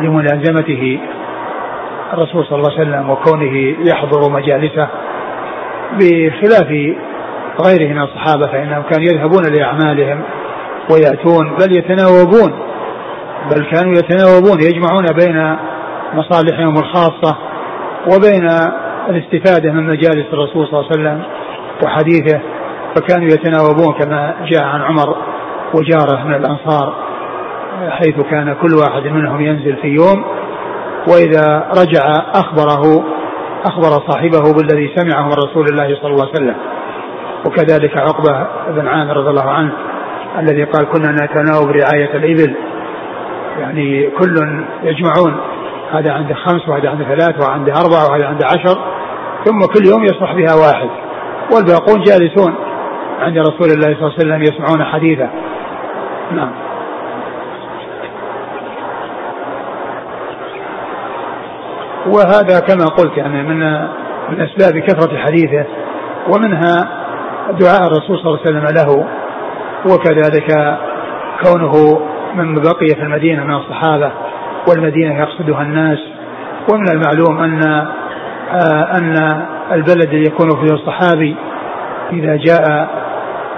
لملازمته 0.00 1.00
الرسول 2.12 2.44
صلى 2.46 2.58
الله 2.58 2.72
عليه 2.72 2.80
وسلم 2.80 3.10
وكونه 3.10 3.76
يحضر 3.90 4.30
مجالسه 4.30 4.88
بخلاف 5.92 6.68
غيره 7.66 7.92
من 7.92 8.02
الصحابة 8.02 8.46
فإنهم 8.46 8.82
كانوا 8.82 9.04
يذهبون 9.04 9.42
لأعمالهم 9.52 10.22
ويأتون 10.92 11.56
بل 11.56 11.76
يتناوبون 11.78 12.52
بل 13.50 13.64
كانوا 13.64 13.92
يتناوبون 13.92 14.58
يجمعون 14.62 15.04
بين 15.04 15.56
مصالحهم 16.14 16.78
الخاصة 16.78 17.36
وبين 18.06 18.48
الاستفادة 19.08 19.72
من 19.72 19.86
مجالس 19.86 20.26
الرسول 20.32 20.66
صلى 20.66 20.80
الله 20.80 20.90
عليه 20.90 21.00
وسلم 21.00 21.22
وحديثه 21.84 22.40
فكانوا 22.96 23.26
يتناوبون 23.26 23.94
كما 23.94 24.34
جاء 24.50 24.64
عن 24.64 24.82
عمر 24.82 25.16
وجاره 25.74 26.24
من 26.24 26.34
الأنصار 26.34 26.94
حيث 27.88 28.20
كان 28.20 28.56
كل 28.62 28.74
واحد 28.74 29.02
منهم 29.02 29.40
ينزل 29.40 29.76
في 29.76 29.88
يوم 29.88 30.24
وإذا 31.08 31.68
رجع 31.78 32.02
أخبره 32.34 33.04
أخبر 33.64 33.90
صاحبه 34.08 34.52
بالذي 34.52 34.94
سمعه 34.96 35.22
من 35.22 35.32
رسول 35.32 35.66
الله 35.70 35.96
صلى 36.02 36.10
الله 36.10 36.28
عليه 36.28 36.32
وسلم. 36.32 36.56
وكذلك 37.46 37.96
عقبة 37.96 38.46
بن 38.68 38.88
عامر 38.88 39.16
رضي 39.16 39.30
الله 39.30 39.50
عنه 39.50 39.72
الذي 40.38 40.64
قال 40.64 40.86
كنا 40.86 41.12
نتناوب 41.12 41.70
رعاية 41.70 42.16
الإبل. 42.16 42.54
يعني 43.60 44.10
كل 44.10 44.64
يجمعون 44.82 45.36
هذا 45.92 46.12
عنده 46.12 46.34
خمس 46.34 46.68
وهذا 46.68 46.90
عنده 46.90 47.04
ثلاث 47.04 47.48
وعنده 47.48 47.72
أربعة 47.72 48.10
وهذا 48.10 48.26
عنده 48.26 48.46
عشر 48.46 48.78
ثم 49.44 49.58
كل 49.58 49.86
يوم 49.86 50.04
يصلح 50.04 50.32
بها 50.32 50.54
واحد. 50.54 50.90
والباقون 51.54 52.00
جالسون 52.00 52.54
عند 53.20 53.38
رسول 53.38 53.70
الله 53.70 53.94
صلى 53.94 54.06
الله 54.06 54.12
عليه 54.18 54.18
وسلم 54.18 54.42
يسمعون 54.42 54.84
حديثه. 54.84 55.28
نعم. 56.32 56.50
وهذا 62.06 62.60
كما 62.60 62.84
قلت 62.84 63.16
يعني 63.16 63.42
من 63.42 63.58
من 64.28 64.40
أسباب 64.40 64.78
كثرة 64.78 65.18
حديثه 65.18 65.66
ومنها 66.28 66.88
دعاء 67.60 67.86
الرسول 67.86 68.18
صلى 68.18 68.26
الله 68.26 68.40
عليه 68.46 68.50
وسلم 68.50 68.66
له 68.76 69.06
وكذلك 69.94 70.78
كونه 71.44 72.00
من 72.34 72.54
بقي 72.54 72.86
في 72.94 73.02
المدينة 73.02 73.44
من 73.44 73.54
الصحابة. 73.54 74.12
والمدينة 74.68 75.18
يقصدها 75.18 75.62
الناس. 75.62 75.98
ومن 76.72 76.88
المعلوم 76.88 77.42
أن 77.42 77.86
آه، 78.50 78.96
أن 78.98 79.42
البلد 79.72 80.00
الذي 80.12 80.22
يكون 80.22 80.50
فيه 80.50 80.74
الصحابي 80.74 81.36
إذا 82.12 82.36
جاء 82.36 82.88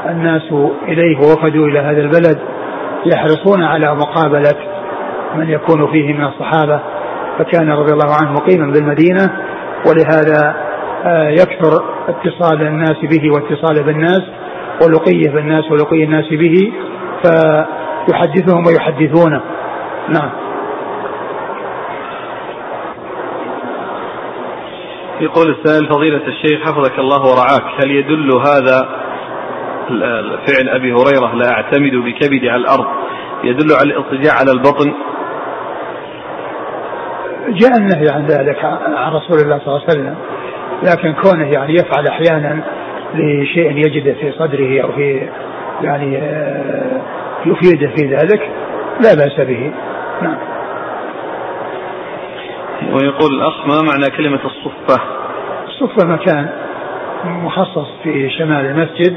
الناس 0.08 0.52
إليه 0.88 1.16
ووفدوا 1.16 1.66
إلى 1.66 1.78
هذا 1.78 2.00
البلد 2.00 2.38
يحرصون 3.06 3.62
على 3.62 3.94
مقابلة 3.94 4.54
من 5.34 5.50
يكون 5.50 5.92
فيه 5.92 6.12
من 6.12 6.24
الصحابة. 6.24 6.80
فكان 7.38 7.70
رضي 7.70 7.92
الله 7.92 8.14
عنه 8.22 8.32
مقيما 8.32 8.72
بالمدينة 8.72 9.30
ولهذا 9.86 10.56
آه، 11.04 11.28
يكثر 11.28 11.84
اتصال 12.08 12.62
الناس 12.62 12.96
به 13.02 13.30
واتصال 13.30 13.84
بالناس 13.84 14.22
ولقيه 14.82 15.30
بالناس 15.30 15.70
ولقي 15.70 16.04
الناس 16.04 16.24
به 16.30 16.72
فيحدثهم 17.22 18.66
ويحدثونه. 18.66 19.40
نعم. 20.08 20.47
يقول 25.20 25.50
السائل 25.50 25.88
فضيلة 25.88 26.26
الشيخ 26.26 26.60
حفظك 26.60 26.98
الله 26.98 27.20
ورعاك 27.20 27.84
هل 27.84 27.90
يدل 27.90 28.32
هذا 28.32 28.88
فعل 30.46 30.68
أبي 30.68 30.92
هريرة 30.92 31.34
لا 31.34 31.50
أعتمد 31.50 31.92
بكبدي 31.94 32.50
على 32.50 32.62
الأرض 32.62 32.86
يدل 33.44 33.74
على 33.80 33.92
الاضطجاع 33.92 34.34
على 34.34 34.52
البطن؟ 34.52 34.94
جاء 37.48 37.78
النهي 37.78 38.08
عن 38.08 38.26
ذلك 38.26 38.64
عن 38.96 39.12
رسول 39.12 39.38
الله 39.38 39.58
صلى 39.58 39.66
الله 39.66 39.82
عليه 39.88 39.90
وسلم 39.90 40.16
لكن 40.82 41.12
كونه 41.22 41.46
يعني 41.46 41.74
يفعل 41.74 42.06
أحيانا 42.06 42.62
لشيء 43.14 43.76
يجده 43.76 44.12
في 44.12 44.32
صدره 44.32 44.82
أو 44.82 44.92
في 44.92 45.28
يعني 45.82 46.18
آه، 46.18 47.00
يفيده 47.46 47.90
في 47.96 48.06
ذلك 48.06 48.50
لا 49.04 49.14
بأس 49.14 49.46
به. 49.46 49.72
نعم. 50.22 50.57
ويقول 52.98 53.34
الأخ 53.34 53.66
ما 53.66 53.82
معنى 53.82 54.16
كلمة 54.16 54.40
الصفة؟ 54.44 55.02
الصفة 55.68 56.08
مكان 56.08 56.48
مخصص 57.24 57.86
في 58.02 58.30
شمال 58.30 58.66
المسجد 58.66 59.16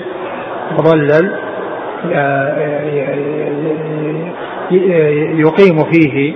مظلل 0.71 1.35
يقيم 5.39 5.91
فيه 5.91 6.33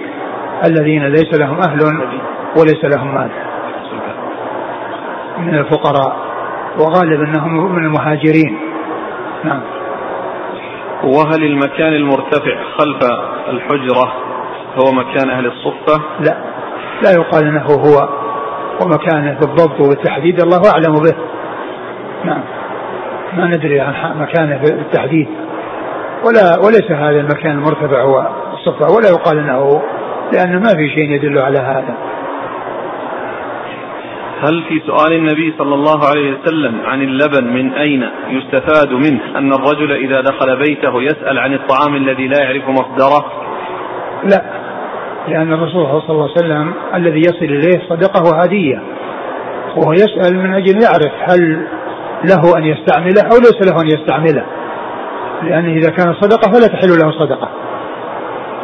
الذين 0.66 1.06
ليس 1.08 1.40
لهم 1.40 1.60
أهل 1.60 1.80
وليس 2.60 2.86
لهم 2.86 3.16
مال. 3.16 3.30
من 5.38 5.56
الفقراء. 5.56 6.26
وغالب 6.80 7.22
أنهم 7.22 7.76
من 7.76 7.86
المهاجرين. 7.86 8.58
نعم. 9.44 9.62
وهل 11.04 11.44
المكان 11.44 11.94
المرتفع 11.94 12.64
خلف 12.78 13.00
الحجرة 13.50 14.14
هو 14.78 14.92
مكان 14.92 15.30
أهل 15.30 15.46
الصفة؟ 15.46 16.02
لا. 16.20 16.55
لا 17.04 17.12
يقال 17.12 17.48
إنه 17.48 17.66
هو 17.66 18.10
ومكانه 18.82 19.40
بالضبط 19.40 19.82
وبالتحديد 19.82 20.42
الله 20.42 20.62
أعلم 20.72 20.94
به. 20.94 21.16
نعم. 22.26 22.42
ما 23.38 23.46
ندري 23.48 23.82
عن 23.82 24.20
مكانه 24.20 24.58
بالتحديد. 24.58 25.28
ولا 26.26 26.58
وليس 26.66 26.92
هذا 26.92 27.20
المكان 27.20 27.52
المرتفع 27.52 28.02
هو 28.02 28.28
الصفة 28.54 28.96
ولا 28.96 29.10
يقال 29.10 29.38
إنه 29.38 29.82
لأن 30.34 30.60
ما 30.60 30.70
في 30.76 30.90
شيء 30.90 31.12
يدل 31.12 31.40
على 31.40 31.60
هذا. 31.60 31.96
هل 34.42 34.64
في 34.70 34.82
سؤال 34.88 35.14
النبي 35.14 35.54
صلى 35.58 35.76
الله 35.76 36.00
عليه 36.10 36.34
وسلم 36.34 36.82
عن 36.86 37.02
اللبن 37.02 37.44
من 37.54 37.74
أين 37.74 38.10
يستفاد 38.30 38.92
منه؟ 38.92 39.38
أن 39.38 39.54
الرجل 39.54 39.92
إذا 39.92 40.22
دخل 40.22 40.58
بيته 40.58 41.02
يسأل 41.02 41.40
عن 41.40 41.54
الطعام 41.54 41.96
الذي 41.96 42.28
لا 42.28 42.44
يعرف 42.44 42.70
مصدره؟ 42.70 43.26
لا. 44.24 44.55
لأن 45.28 45.54
الرسول 45.54 46.02
صلى 46.02 46.10
الله 46.10 46.30
عليه 46.30 46.46
وسلم 46.46 46.74
الذي 46.96 47.20
يصل 47.20 47.46
إليه 47.46 47.82
صدقة 47.90 48.24
وهدية 48.24 48.82
وهو 49.76 49.94
يسأل 49.94 50.40
من 50.40 50.54
أجل 50.54 50.84
يعرف 50.84 51.12
هل 51.30 51.68
له 52.24 52.58
أن 52.58 52.64
يستعمله 52.64 53.22
أو 53.22 53.38
ليس 53.38 53.72
له 53.72 53.82
أن 53.82 53.88
يستعمله. 53.88 54.46
لأنه 55.44 55.74
إذا 55.74 55.90
كان 55.90 56.14
صدقة 56.14 56.52
فلا 56.52 56.68
تحل 56.68 56.90
له 56.90 57.12
صدقة. 57.12 57.50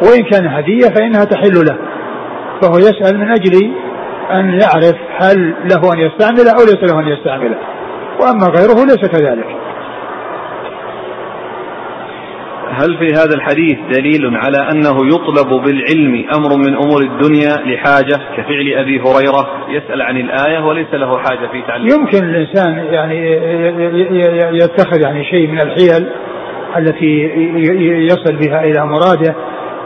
وإن 0.08 0.22
كان 0.24 0.46
هدية 0.46 0.86
فإنها 0.96 1.24
تحل 1.24 1.64
له. 1.68 1.76
فهو 2.62 2.78
يسأل 2.78 3.18
من 3.18 3.30
أجل 3.30 3.72
أن 4.30 4.60
يعرف 4.60 4.96
هل 5.18 5.54
له 5.64 5.92
أن 5.92 5.98
يستعمله 5.98 6.50
أو 6.50 6.64
ليس 6.64 6.92
له 6.92 7.00
أن 7.00 7.08
يستعمله. 7.08 7.58
وأما 8.20 8.46
غيره 8.46 8.84
ليس 8.84 9.08
كذلك. 9.08 9.46
هل 12.72 12.98
في 12.98 13.14
هذا 13.14 13.34
الحديث 13.34 13.76
دليل 13.90 14.36
على 14.36 14.70
أنه 14.72 14.96
يطلب 15.06 15.62
بالعلم 15.64 16.24
أمر 16.36 16.56
من 16.56 16.74
أمور 16.74 17.02
الدنيا 17.02 17.56
لحاجة 17.56 18.16
كفعل 18.36 18.72
أبي 18.76 19.00
هريرة 19.00 19.66
يسأل 19.68 20.02
عن 20.02 20.16
الآية 20.16 20.64
وليس 20.64 20.94
له 20.94 21.18
حاجة 21.18 21.46
في 21.52 21.62
تعليم 21.62 21.88
يمكن 21.88 22.24
الإنسان 22.24 22.86
يعني 22.94 23.32
يتخذ 24.58 25.02
يعني 25.02 25.24
شيء 25.24 25.48
من 25.48 25.60
الحيل 25.60 26.08
التي 26.76 27.30
يصل 28.10 28.36
بها 28.36 28.64
إلى 28.64 28.86
مراده 28.86 29.34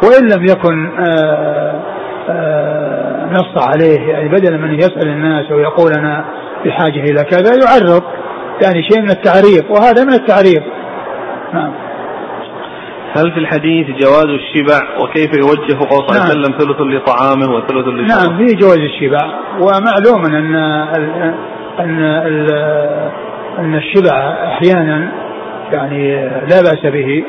وإن 0.02 0.28
لم 0.36 0.44
يكن 0.44 1.00
آه، 1.00 1.82
آه، 2.28 3.30
نص 3.32 3.68
عليه 3.68 4.12
يعني 4.12 4.28
بدلا 4.28 4.56
من 4.56 4.74
يسأل 4.74 5.08
الناس 5.08 5.52
ويقول 5.52 5.92
أنا 5.98 6.24
بحاجة 6.64 7.00
إلى 7.00 7.24
كذا 7.24 7.50
يعرض 7.64 8.02
يعني 8.62 8.82
شيء 8.90 9.02
من 9.02 9.10
التعريض 9.10 9.64
وهذا 9.70 10.04
من 10.04 10.12
التعريض. 10.12 10.62
نعم. 11.52 11.85
هل 13.16 13.32
في 13.32 13.38
الحديث 13.38 13.86
جواز 13.86 14.26
الشبع 14.26 15.02
وكيف 15.02 15.30
يوجه 15.38 15.78
قول 15.78 15.88
صلى 15.88 16.08
الله 16.08 16.22
عليه 16.22 16.34
نعم. 16.34 16.40
وسلم 16.40 16.58
ثلث 16.58 16.80
لطعامه 16.80 17.54
وثلث 17.54 17.88
لشربه؟ 17.88 18.02
نعم 18.02 18.38
في 18.38 18.54
جواز 18.54 18.78
الشبع 18.78 19.20
ومعلوم 19.60 20.24
أن 20.26 20.54
أن 21.80 22.00
أن 23.58 23.74
الشبع 23.74 24.16
أحيانا 24.44 25.12
يعني 25.72 26.14
لا 26.24 26.62
بأس 26.62 26.92
به 26.92 27.24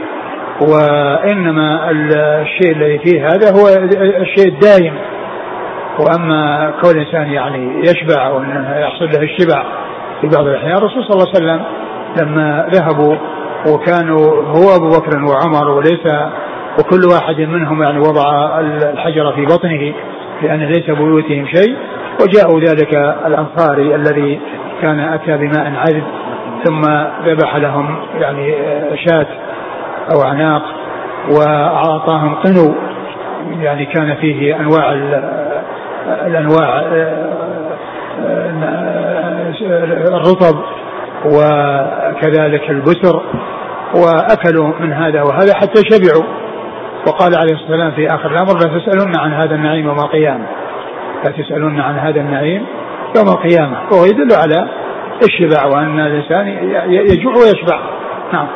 وإنما 0.61 1.91
الشيء 2.41 2.71
الذي 2.75 2.99
فيه 2.99 3.27
هذا 3.27 3.51
هو 3.51 3.67
الشيء 4.21 4.47
الدائم 4.47 4.93
وأما 5.99 6.71
كون 6.81 6.91
الإنسان 6.91 7.27
يعني 7.27 7.79
يشبع 7.79 8.29
وأنه 8.29 8.75
يحصل 8.79 9.05
له 9.05 9.23
الشبع 9.23 9.63
في 10.21 10.27
بعض 10.27 10.47
الأحيان 10.47 10.77
الرسول 10.77 11.03
صلى 11.03 11.13
الله 11.13 11.27
عليه 11.35 11.45
وسلم 11.45 11.65
لما 12.21 12.67
ذهبوا 12.73 13.15
وكانوا 13.65 14.43
هو 14.43 14.75
أبو 14.75 14.89
بكر 14.89 15.25
وعمر 15.25 15.69
وليس 15.69 16.07
وكل 16.79 17.05
واحد 17.05 17.39
منهم 17.39 17.83
يعني 17.83 17.99
وضع 17.99 18.59
الحجر 18.59 19.33
في 19.33 19.45
بطنه 19.45 19.93
لأن 20.41 20.59
ليس 20.59 20.85
بيوتهم 20.89 21.45
شيء 21.45 21.75
وجاءوا 22.21 22.59
ذلك 22.59 22.93
الأنصاري 23.25 23.95
الذي 23.95 24.39
كان 24.81 24.99
أتى 24.99 25.37
بماء 25.37 25.73
عذب 25.75 26.03
ثم 26.63 26.81
ذبح 27.25 27.55
لهم 27.55 27.99
يعني 28.19 28.55
شاة 29.05 29.27
أو 30.13 30.23
اعناق 30.23 30.63
وأعطاهم 31.31 32.35
قنو 32.35 32.75
يعني 33.59 33.85
كان 33.85 34.15
فيه 34.15 34.59
أنواع 34.59 34.91
الأنواع 36.25 36.81
الرطب 40.07 40.63
وكذلك 41.27 42.69
البسر 42.69 43.21
وأكلوا 43.95 44.71
من 44.79 44.93
هذا 44.93 45.21
وهذا 45.21 45.53
حتى 45.55 45.81
شبعوا. 45.91 46.23
وقال 47.07 47.37
عليه 47.37 47.53
الصلاة 47.53 47.71
والسلام 47.71 47.91
في 47.91 48.07
آخر 48.07 48.31
الأمر 48.31 48.57
لا 48.57 48.73
عن 49.19 49.33
هذا 49.33 49.55
النعيم 49.55 49.85
يوم 49.85 49.99
القيامة. 49.99 50.45
لا 51.25 51.31
عن 51.79 51.99
هذا 51.99 52.21
النعيم 52.21 52.65
يوم 53.17 53.27
القيامة. 53.27 53.77
وهو 53.91 54.05
يدل 54.05 54.35
على 54.35 54.67
الشبع 55.23 55.65
وأن 55.65 55.99
الإنسان 55.99 56.47
يجوع 56.89 57.33
ويشبع. 57.33 57.79
نعم. 58.33 58.47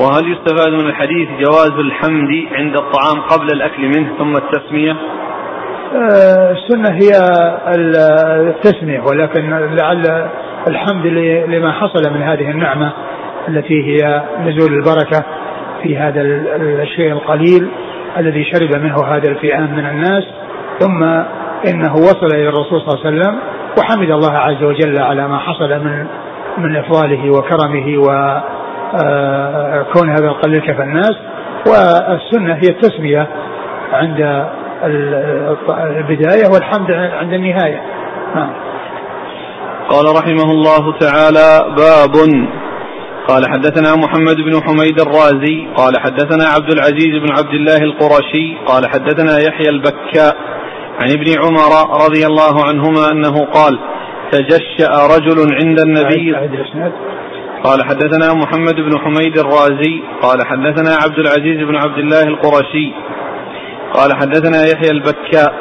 وهل 0.00 0.32
يستفاد 0.32 0.72
من 0.72 0.86
الحديث 0.88 1.28
جواز 1.40 1.72
الحمد 1.78 2.30
عند 2.52 2.76
الطعام 2.76 3.20
قبل 3.20 3.46
الأكل 3.52 3.82
منه 3.82 4.08
ثم 4.18 4.36
التسمية؟ 4.36 4.96
آه، 5.96 6.52
السنة 6.52 6.90
هي 6.90 7.10
التسميه 8.48 9.00
ولكن 9.00 9.50
لعل 9.50 10.28
الحمد 10.68 11.06
لما 11.48 11.72
حصل 11.72 12.12
من 12.14 12.22
هذه 12.22 12.50
النعمة 12.50 12.92
التي 13.48 13.82
هي 13.84 14.22
نزول 14.40 14.72
البركة 14.72 15.24
في 15.82 15.98
هذا 15.98 16.20
الشيء 16.82 17.12
القليل 17.12 17.68
الذي 18.18 18.44
شرب 18.44 18.82
منه 18.82 18.96
هذا 19.04 19.28
الفئام 19.28 19.72
من 19.76 19.86
الناس 19.86 20.24
ثم 20.78 21.02
إنه 21.70 21.94
وصل 21.94 22.26
إلى 22.34 22.48
الرسول 22.48 22.80
صلى 22.80 22.94
الله 22.94 23.06
عليه 23.06 23.16
وسلم 23.16 23.38
وحمد 23.78 24.10
الله 24.10 24.32
عز 24.32 24.62
وجل 24.62 24.98
على 24.98 25.28
ما 25.28 25.38
حصل 25.38 25.84
من 25.84 26.06
من 26.58 26.76
إفضاله 26.76 27.30
وكرمه 27.30 27.98
وكون 27.98 28.28
آه، 30.08 30.14
هذا 30.18 30.26
القليل 30.26 30.60
كفى 30.60 30.82
الناس. 30.82 31.16
والسنة 31.66 32.54
هي 32.54 32.68
التسمية 32.68 33.26
عند 33.92 34.46
البداية 34.84 36.46
والحمد 36.54 36.90
عند 36.90 37.32
النهاية. 37.32 37.82
نعم. 38.34 38.50
قال 39.88 40.04
رحمه 40.16 40.50
الله 40.50 40.98
تعالى 40.98 41.74
باب. 41.76 42.12
قال 43.28 43.42
حدثنا 43.48 43.96
محمد 43.96 44.36
بن 44.36 44.60
حميد 44.62 45.00
الرازي. 45.00 45.66
قال 45.76 46.00
حدثنا 46.00 46.44
عبد 46.44 46.72
العزيز 46.72 47.22
بن 47.22 47.32
عبد 47.38 47.54
الله 47.54 47.76
القرشي. 47.76 48.56
قال 48.66 48.82
حدثنا 48.88 49.38
يحيى 49.48 49.68
البكاء 49.68 50.36
عن 51.00 51.10
ابن 51.10 51.26
عمر 51.42 51.72
رضي 52.06 52.26
الله 52.26 52.66
عنهما 52.68 53.10
أنه 53.10 53.44
قال 53.44 53.78
تجشأ 54.30 55.16
رجل 55.16 55.54
عند 55.54 55.80
النبي. 55.80 56.34
قال 57.64 57.84
حدثنا 57.84 58.34
محمد 58.34 58.74
بن 58.74 58.98
حميد 58.98 59.38
الرازي. 59.38 60.02
قال 60.22 60.46
حدثنا 60.46 60.96
عبد 61.04 61.18
العزيز 61.18 61.68
بن 61.68 61.76
عبد 61.76 61.98
الله 61.98 62.22
القرشي. 62.22 62.92
قال 63.96 64.16
حدثنا 64.16 64.62
يحيى 64.72 64.90
البكاء 64.90 65.52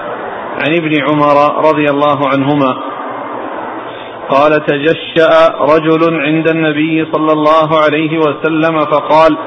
عن 0.63 0.75
ابن 0.75 1.03
عمر 1.03 1.67
رضي 1.69 1.89
الله 1.89 2.27
عنهما 2.33 2.75
قال 4.29 4.65
تجشأ 4.65 5.53
رجل 5.59 6.21
عند 6.21 6.49
النبي 6.49 7.07
صلى 7.13 7.31
الله 7.31 7.69
عليه 7.85 8.17
وسلم 8.17 8.79
فقال 8.79 9.37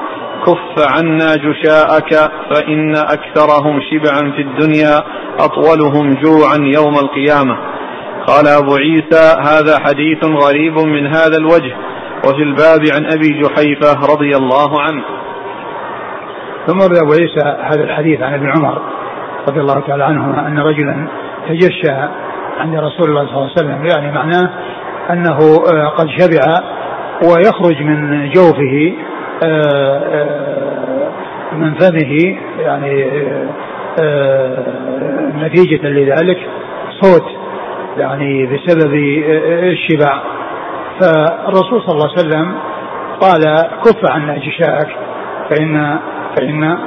كف 0.45 0.87
عنا 0.97 1.35
جشاءك 1.35 2.31
فإن 2.51 2.95
أكثرهم 2.95 3.81
شبعا 3.91 4.31
في 4.31 4.41
الدنيا 4.41 5.03
أطولهم 5.39 6.13
جوعا 6.13 6.57
يوم 6.57 6.95
القيامة. 6.95 7.57
قال 8.27 8.47
أبو 8.47 8.75
عيسى 8.75 9.35
هذا 9.39 9.79
حديث 9.79 10.25
غريب 10.25 10.77
من 10.79 11.07
هذا 11.07 11.37
الوجه. 11.37 11.75
وفي 12.25 12.43
الباب 12.43 12.81
عن 12.93 13.05
أبي 13.05 13.41
جحيفة 13.41 14.13
رضي 14.13 14.35
الله 14.35 14.81
عنه. 14.81 15.03
ثم 16.69 16.79
أبو 16.81 17.11
عيسى 17.11 17.57
هذا 17.61 17.83
الحديث 17.83 18.21
عن 18.21 18.33
ابن 18.33 18.49
عمر 18.49 18.81
رضي 19.47 19.59
الله 19.59 19.79
تعالى 19.87 20.03
عنهما 20.03 20.47
أن 20.47 20.59
رجلا 20.59 21.07
تجشى 21.47 21.91
عند 22.59 22.75
رسول 22.75 23.09
الله 23.09 23.25
صلى 23.25 23.37
الله 23.37 23.49
عليه 23.49 23.51
وسلم 23.51 23.85
يعني 23.85 24.11
معناه 24.11 24.49
أنه 25.09 25.37
آه، 25.73 25.87
قد 25.87 26.07
شبع 26.09 26.59
ويخرج 27.23 27.83
من 27.83 28.29
جوفه 28.29 28.93
آه، 29.43 30.01
آه، 30.13 31.09
من 31.53 31.73
فمه 31.73 32.37
يعني 32.59 33.05
نتيجة 35.35 35.87
لذلك 35.87 36.39
صوت 37.01 37.25
يعني 37.97 38.45
بسبب 38.45 38.93
الشبع. 38.93 40.21
فالرسول 41.01 41.81
صلى 41.81 41.91
الله 41.91 42.09
عليه 42.09 42.27
وسلم 42.27 42.55
قال 43.21 43.69
كف 43.85 44.11
عنا 44.11 44.37
جشاءك 44.37 44.89
فإن 45.49 45.99
فإن 46.39 46.77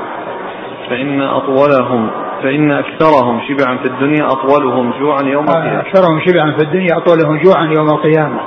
فإن 0.90 1.20
أطولهم 1.20 2.10
فإن 2.42 2.70
أكثرهم 2.70 3.40
شبعا 3.48 3.78
في 3.78 3.88
الدنيا 3.88 4.26
أطولهم 4.26 4.92
جوعا 5.00 5.22
يوم 5.22 5.48
آه، 5.48 5.58
القيامة. 5.58 5.80
أكثرهم 5.80 6.20
شبعا 6.20 6.52
في 6.52 6.64
الدنيا 6.64 6.96
أطولهم 6.96 7.38
جوعا 7.38 7.64
يوم 7.64 7.88
القيامة. 7.88 8.40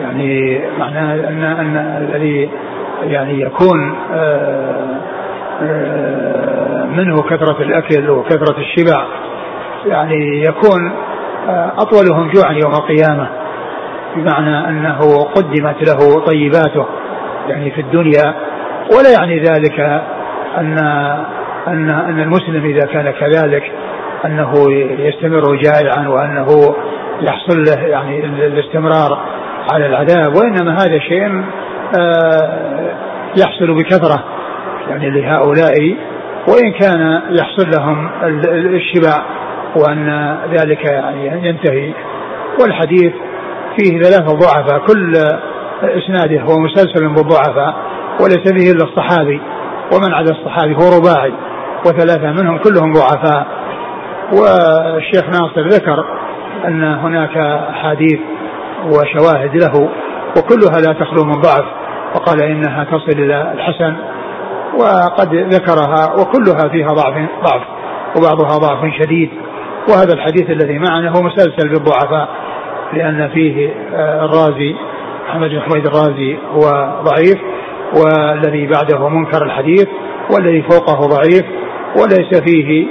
يعني 0.00 0.60
معناه 0.78 1.14
أن 1.14 1.42
أن 1.42 1.76
الذي 1.76 2.50
يعني 3.02 3.40
يكون 3.40 3.96
آه، 4.12 5.00
آه، 5.62 6.86
منه 6.86 7.22
كثرة 7.22 7.62
الأكل 7.62 8.10
وكثرة 8.10 8.56
الشبع 8.58 9.06
يعني 9.86 10.42
يكون 10.42 10.92
أطولهم 11.78 12.30
جوعا 12.30 12.52
يوم 12.52 12.72
القيامة. 12.72 13.28
بمعنى 14.16 14.68
أنه 14.68 14.98
قدمت 15.24 15.88
له 15.88 16.24
طيباته 16.26 16.86
يعني 17.48 17.70
في 17.70 17.80
الدنيا 17.80 18.34
ولا 18.96 19.10
يعني 19.18 19.38
ذلك 19.38 19.80
أن 20.58 20.78
أن 21.68 21.90
أن 21.90 22.20
المسلم 22.20 22.64
إذا 22.64 22.86
كان 22.86 23.10
كذلك 23.10 23.72
أنه 24.24 24.52
يستمر 24.98 25.56
جائعا 25.56 26.08
وأنه 26.08 26.74
يحصل 27.20 27.64
له 27.64 27.88
يعني 27.88 28.24
الاستمرار 28.24 29.18
على 29.72 29.86
العذاب 29.86 30.36
وإنما 30.36 30.72
هذا 30.74 30.98
شيء 30.98 31.44
آه، 31.98 32.90
يحصل 33.36 33.74
بكثرة 33.74 34.24
يعني 34.90 35.10
لهؤلاء 35.10 35.96
وإن 36.48 36.72
كان 36.72 37.22
يحصل 37.30 37.70
لهم 37.78 38.10
الشبع 38.54 39.22
وأن 39.76 40.38
ذلك 40.50 40.84
يعني 40.84 41.48
ينتهي. 41.48 41.92
والحديث 42.60 43.12
فيه 43.76 44.02
ثلاثة 44.02 44.34
ضعفاء 44.34 44.78
كل 44.78 45.12
إسناده 45.82 46.40
هو 46.40 46.58
مسلسل 46.58 47.08
بالضعفاء 47.08 47.74
وليس 48.20 48.52
فيه 48.52 48.72
إلا 48.72 48.84
الصحابي 48.84 49.40
ومن 49.94 50.14
عدا 50.14 50.32
الصحابي 50.32 50.74
هو 50.74 50.98
رباعي 50.98 51.32
وثلاثة 51.86 52.32
منهم 52.32 52.58
كلهم 52.58 52.92
ضعفاء. 52.92 53.46
والشيخ 54.32 55.24
ناصر 55.24 55.68
ذكر 55.68 56.04
أن 56.64 56.84
هناك 56.84 57.36
أحاديث 57.70 58.20
وشواهد 58.84 59.56
له 59.56 59.88
وكلها 60.38 60.80
لا 60.86 60.92
تخلو 60.92 61.24
من 61.24 61.40
ضعف 61.40 61.64
وقال 62.14 62.42
إنها 62.42 62.84
تصل 62.84 63.18
إلى 63.18 63.52
الحسن 63.54 63.96
وقد 64.80 65.34
ذكرها 65.34 66.14
وكلها 66.20 66.68
فيها 66.72 66.88
ضعف 66.88 67.14
ضعف 67.44 67.62
وبعضها 68.16 68.58
ضعف 68.58 68.94
شديد. 69.02 69.30
وهذا 69.90 70.12
الحديث 70.14 70.50
الذي 70.50 70.78
معنا 70.78 71.10
هو 71.10 71.22
مسلسل 71.22 71.68
بالضعفاء 71.68 72.28
لأن 72.92 73.28
فيه 73.28 73.70
آه، 73.94 74.24
الرازي 74.24 74.76
محمد 75.28 75.50
بن 75.50 75.60
حميد 75.60 75.86
الرازي 75.86 76.38
هو 76.52 76.92
ضعيف. 77.02 77.38
والذي 77.96 78.66
بعده 78.66 79.08
منكر 79.08 79.42
الحديث 79.42 79.88
والذي 80.34 80.62
فوقه 80.62 81.06
ضعيف 81.06 81.44
وليس 81.96 82.40
فيه 82.44 82.86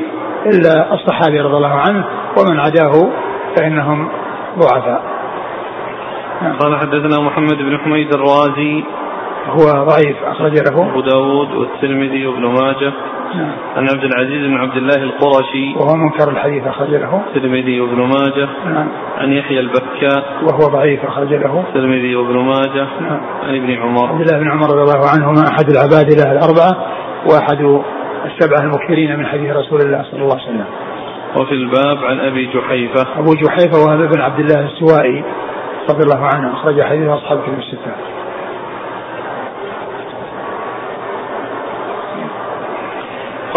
إلا 0.45 0.93
الصحابي 0.93 1.39
رضي 1.39 1.55
الله 1.57 1.75
عنه 1.75 2.05
ومن 2.39 2.59
عداه 2.59 3.09
فإنهم 3.57 4.09
ضعفاء. 4.59 5.01
قال 6.59 6.79
حدثنا 6.79 7.19
محمد 7.21 7.57
بن 7.57 7.77
حميد 7.77 8.13
الرازي 8.13 8.83
هو 9.47 9.85
ضعيف 9.85 10.23
أخرج 10.23 10.53
له 10.53 10.89
أبو 10.89 11.01
داود 11.01 11.53
والترمذي 11.53 12.27
وابن 12.27 12.45
ماجه. 12.45 12.93
نعم. 13.35 13.51
عن 13.75 13.83
عبد 13.93 14.03
العزيز 14.03 14.47
بن 14.47 14.57
عبد 14.57 14.77
الله 14.77 15.03
القرشي. 15.03 15.73
وهو 15.75 15.95
منكر 15.95 16.31
الحديث 16.31 16.67
أخرج 16.67 16.89
له 16.89 17.21
الترمذي 17.27 17.81
وابن 17.81 18.01
ماجه. 18.01 18.49
نعم. 18.65 18.87
عن 19.17 19.33
يحيى 19.33 19.59
البكاء 19.59 20.23
وهو 20.43 20.59
ضعيف 20.59 21.05
أخرج 21.05 21.33
له 21.33 21.59
الترمذي 21.67 22.15
وابن 22.15 22.37
ماجه. 22.37 22.87
نعم. 23.01 23.19
عن 23.43 23.55
ابن 23.55 23.71
عمر. 23.71 24.07
عبد 24.07 24.21
الله 24.21 24.39
بن 24.39 24.51
عمر 24.51 24.69
رضي 24.69 24.81
الله 24.81 25.09
عنهما 25.09 25.47
أحد 25.47 25.69
العباد 25.69 26.13
له 26.13 26.31
الأربعة 26.31 26.73
وأحد 27.31 27.81
السبعة 28.25 28.61
المكثرين 28.63 29.19
من 29.19 29.25
حديث 29.25 29.55
رسول 29.55 29.81
الله 29.81 30.03
صلى 30.03 30.21
الله 30.21 30.33
عليه 30.33 30.43
وسلم. 30.43 30.65
وفي 31.37 31.51
الباب 31.51 31.97
عن 32.03 32.19
أبي 32.19 32.45
جحيفة. 32.45 33.19
أبو 33.19 33.33
جحيفة 33.33 33.77
وهذا 33.87 34.05
بن 34.05 34.21
عبد 34.21 34.39
الله 34.39 34.65
السوائي 34.65 35.23
رضي 35.89 36.03
الله 36.03 36.25
عنه. 36.35 36.53
أخرج 36.53 36.81
حديث 36.81 37.09
أصحاب 37.09 37.41
كتب 37.41 37.59
الستة. 37.59 38.16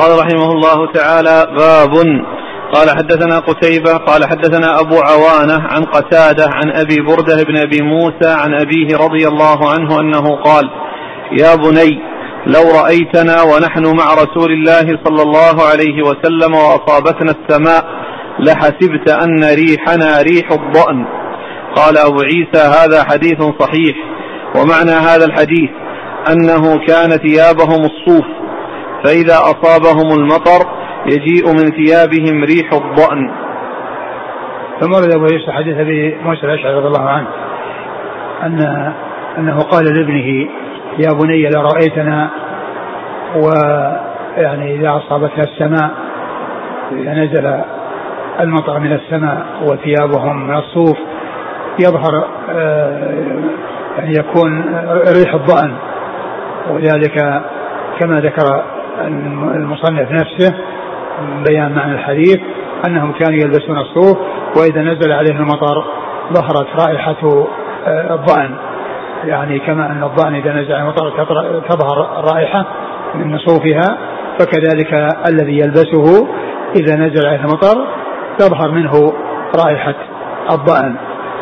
قال 0.00 0.18
رحمه 0.18 0.52
الله 0.52 0.92
تعالى 0.92 1.46
باب. 1.58 1.94
قال 2.72 2.90
حدثنا 2.90 3.38
قتيبة 3.38 3.92
قال 3.92 4.24
حدثنا 4.24 4.80
أبو 4.80 4.96
عوانة 4.96 5.66
عن 5.72 5.84
قتادة 5.84 6.44
عن 6.52 6.70
أبي 6.70 6.96
بردة 7.00 7.42
بن 7.42 7.56
أبي 7.56 7.82
موسى 7.82 8.30
عن 8.42 8.54
أبيه 8.54 8.96
رضي 8.96 9.28
الله 9.28 9.70
عنه 9.70 10.00
أنه 10.00 10.36
قال 10.36 10.70
يا 11.32 11.54
بني 11.54 12.00
لو 12.46 12.80
رأيتنا 12.80 13.42
ونحن 13.42 13.96
مع 13.96 14.14
رسول 14.14 14.52
الله 14.52 14.98
صلى 15.04 15.22
الله 15.22 15.62
عليه 15.70 16.02
وسلم 16.02 16.54
وأصابتنا 16.54 17.34
السماء 17.40 17.84
لحسبت 18.38 19.10
أن 19.10 19.44
ريحنا 19.44 20.22
ريح 20.22 20.52
الضأن. 20.52 21.04
قال 21.76 21.98
أبو 21.98 22.20
عيسى 22.20 22.68
هذا 22.68 23.04
حديث 23.04 23.42
صحيح 23.60 23.96
ومعنى 24.56 24.90
هذا 24.90 25.24
الحديث 25.24 25.70
أنه 26.32 26.86
كان 26.86 27.10
ثيابهم 27.10 27.84
الصوف 27.84 28.26
فإذا 29.04 29.34
أصابهم 29.34 30.20
المطر 30.20 30.66
يجيء 31.06 31.46
من 31.46 31.70
ثيابهم 31.70 32.44
ريح 32.44 32.72
الضأن. 32.72 33.30
ثم 34.80 34.92
ورد 34.92 35.12
أبو 35.14 35.24
عيسى 35.24 35.52
حديث 35.52 35.76
أبي 35.76 36.16
موسى 36.22 36.46
الأشعري 36.46 36.74
رضي 36.74 36.86
الله 36.86 37.08
عنه 37.08 37.28
أن 38.42 38.92
أنه 39.38 39.60
قال 39.62 39.84
لابنه 39.84 40.48
يا 40.98 41.12
بني 41.22 41.48
لرأيتنا 41.48 42.30
ويعني 43.36 44.74
إذا 44.74 44.96
أصابتها 44.96 45.44
السماء 45.44 45.90
إذا 46.92 47.14
نزل 47.14 47.62
المطر 48.40 48.78
من 48.78 48.92
السماء 48.92 49.46
وثيابهم 49.62 50.46
من 50.48 50.56
الصوف 50.56 50.98
يظهر 51.78 52.28
آه، 52.50 53.14
يعني 53.98 54.14
يكون 54.18 54.64
ريح 55.16 55.34
الضأن. 55.34 55.74
وذلك 56.70 57.42
كما 58.00 58.20
ذكر 58.20 58.64
المصنف 59.56 60.10
نفسه 60.12 60.54
بيان 61.48 61.72
معنى 61.72 61.94
الحديث 61.94 62.40
أنهم 62.86 63.12
كانوا 63.12 63.40
يلبسون 63.40 63.78
الصوف 63.78 64.18
وإذا 64.56 64.82
نزل 64.82 65.12
عليهم 65.12 65.36
المطر 65.36 65.84
ظهرت 66.32 66.66
رائحة 66.86 67.16
آه، 67.86 68.14
الضأن. 68.14 68.50
يعني 69.24 69.58
كما 69.58 69.86
أن 69.86 70.02
الضأن 70.04 70.34
إذا 70.34 70.52
نزل 70.52 70.72
عليه 70.72 70.82
المطر 70.82 71.10
تظهر 71.68 72.18
الرائحه 72.18 72.66
من 73.14 73.38
صوفها 73.38 73.98
فكذلك 74.38 75.08
الذي 75.28 75.58
يلبسه 75.58 76.28
إذا 76.76 76.96
نزل 76.96 77.26
عليه 77.26 77.40
المطر 77.40 77.86
تظهر 78.38 78.70
منه 78.70 79.12
رائحة 79.64 79.94
الضأن. 80.50 80.96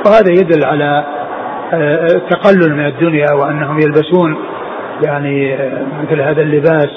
وهذا 0.07 0.31
يدل 0.31 0.65
على 0.65 1.05
آه، 1.73 2.07
التقلل 2.15 2.75
من 2.75 2.87
الدنيا 2.87 3.27
وأنهم 3.35 3.79
يلبسون 3.79 4.39
يعني 5.07 5.55
آه، 5.55 5.83
مثل 6.03 6.21
هذا 6.21 6.43
اللباس 6.43 6.89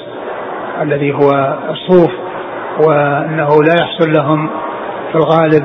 الذي 0.82 1.12
هو 1.14 1.58
الصوف 1.70 2.10
وأنه 2.86 3.48
لا 3.48 3.74
يحصل 3.80 4.12
لهم 4.12 4.50
في 5.12 5.18
الغالب 5.18 5.64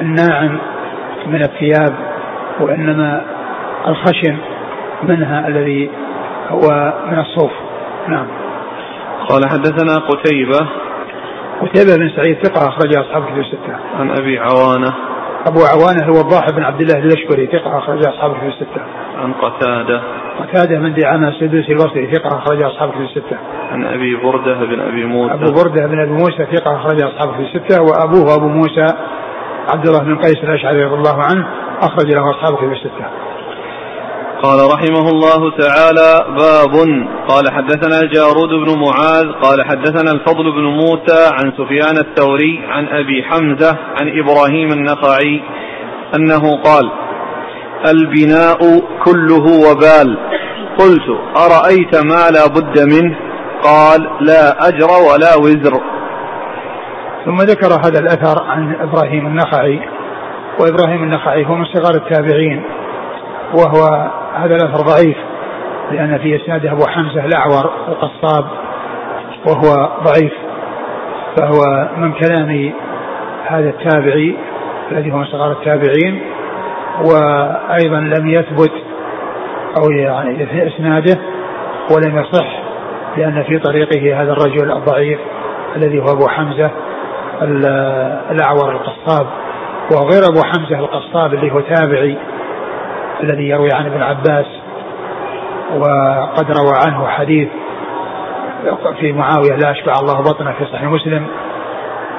الناعم 0.00 0.58
من 1.26 1.42
الثياب 1.42 1.94
وإنما 2.60 3.24
الخشن 3.86 4.36
منها 5.02 5.48
الذي 5.48 5.90
هو 6.48 6.94
من 7.06 7.18
الصوف. 7.18 7.52
نعم. 8.08 8.26
قال 9.28 9.48
حدثنا 9.50 9.94
قتيبة. 10.08 10.68
قتيبة 11.60 11.96
بن 11.96 12.10
سعيد 12.16 12.46
ثقة 12.46 12.68
أخرج 12.68 12.96
أصحاب 12.96 13.24
كتب 13.24 13.38
الستة. 13.38 13.76
عن 13.98 14.10
أبي 14.10 14.38
عوانة. 14.38 14.94
أبو 15.46 15.60
عوانة 15.60 16.06
هو 16.06 16.20
الضاحي 16.20 16.52
بن 16.56 16.62
عبد 16.62 16.80
الله 16.80 16.98
الأشكري 16.98 17.46
ثقة 17.46 17.78
أخرج 17.78 18.06
أصحاب 18.06 18.36
كتب 18.36 18.46
الستة. 18.46 18.82
عن 19.20 19.32
قتادة. 19.32 20.00
قتادة 20.40 20.78
من 20.78 20.94
دعامة 20.94 21.28
السدوسي 21.28 21.72
البصري 21.72 22.12
ثقة 22.12 22.38
أخرج 22.38 22.62
أصحاب 22.62 22.90
كتب 22.90 23.00
الستة. 23.00 23.36
عن 23.72 23.84
أبي 23.84 24.16
بردة 24.16 24.54
بن 24.54 24.80
أبي 24.80 25.04
موسى. 25.04 25.34
أبو 25.34 25.52
بردة 25.52 25.86
بن 25.86 26.00
أبي 26.00 26.12
موسى 26.12 26.46
ثقة 26.54 26.76
أخرج 26.76 27.02
أصحاب 27.02 27.34
كتب 27.34 27.40
الستة. 27.40 27.82
وأبوه 27.82 28.34
أبو 28.34 28.48
موسى 28.48 28.86
عبد 29.72 29.86
الله 29.88 30.02
بن 30.02 30.16
قيس 30.16 30.38
الأشعري 30.44 30.84
رضي 30.84 30.94
الله 30.94 31.22
عنه 31.22 31.46
أخرج 31.82 32.12
له 32.12 32.30
أصحاب 32.30 32.56
كتب 32.56 32.72
الستة. 32.72 33.06
قال 34.42 34.58
رحمه 34.74 35.08
الله 35.10 35.50
تعالى 35.50 36.10
باب. 36.38 36.74
قال 37.28 37.44
حدثنا 37.52 38.00
جارود 38.12 38.48
بن 38.48 38.78
معاذ 38.78 39.32
قال 39.32 39.64
حدثنا 39.64 40.12
الفضل 40.12 40.52
بن 40.52 40.64
موسى 40.64 41.30
عن 41.32 41.52
سفيان 41.58 41.98
الثوري 41.98 42.60
عن 42.68 42.88
أبي 42.88 43.22
حمزة 43.22 43.76
عن 44.00 44.08
إبراهيم 44.18 44.68
النخعي 44.72 45.42
أنه 46.16 46.62
قال 46.64 46.90
البناء 47.86 48.58
كله 49.04 49.44
وبال. 49.70 50.18
قلت 50.78 51.08
أرأيت 51.36 52.04
ما 52.04 52.30
لا 52.30 52.46
بد 52.46 52.94
منه؟ 52.94 53.16
قال 53.62 54.10
لا 54.20 54.68
أجر 54.68 54.88
ولا 55.10 55.36
وزر. 55.36 55.80
ثم 57.24 57.36
ذكر 57.36 57.72
هذا 57.72 58.00
الأثر 58.00 58.42
عن 58.44 58.74
إبراهيم 58.80 59.26
النخعي 59.26 59.80
وإبراهيم 60.60 61.02
النخعي 61.02 61.46
هو 61.46 61.54
من 61.54 61.64
صغار 61.64 61.94
التابعين 61.94 62.62
وهو 63.54 64.10
هذا 64.34 64.56
الأثر 64.56 64.82
ضعيف 64.82 65.16
لأن 65.90 66.18
في 66.18 66.36
اسناده 66.36 66.72
أبو 66.72 66.86
حمزة 66.86 67.24
الأعور 67.24 67.70
القصاب 67.88 68.44
وهو 69.46 69.90
ضعيف 70.04 70.32
فهو 71.36 71.88
من 71.96 72.12
كلام 72.12 72.72
هذا 73.46 73.68
التابعي 73.68 74.36
الذي 74.92 75.12
هو 75.12 75.16
من 75.16 75.24
صغار 75.24 75.52
التابعين. 75.52 76.20
وأيضا 77.00 78.00
لم 78.00 78.28
يثبت 78.28 78.72
أو 79.76 79.90
يعني 79.90 80.46
في 80.46 80.66
إسناده 80.66 81.18
ولم 81.96 82.18
يصح 82.18 82.60
لأن 83.16 83.42
في 83.42 83.58
طريقه 83.58 84.22
هذا 84.22 84.32
الرجل 84.32 84.72
الضعيف 84.72 85.18
الذي 85.76 86.00
هو 86.00 86.12
أبو 86.12 86.28
حمزة 86.28 86.70
الأعور 88.30 88.72
القصاب. 88.72 89.26
وغير 89.92 90.22
أبو 90.30 90.40
حمزة 90.42 90.78
القصاب 90.78 91.34
اللي 91.34 91.52
هو 91.52 91.60
تابعي 91.60 92.16
الذي 93.22 93.48
يروي 93.48 93.68
عن 93.72 93.86
ابن 93.86 94.02
عباس 94.02 94.46
وقد 95.76 96.50
روى 96.50 96.78
عنه 96.86 97.06
حديث 97.06 97.48
في 99.00 99.12
معاوية 99.12 99.56
لا 99.56 99.70
أشبع 99.70 99.92
الله 100.00 100.20
بطنه 100.20 100.52
في 100.52 100.64
صحيح 100.64 100.82
مسلم 100.82 101.26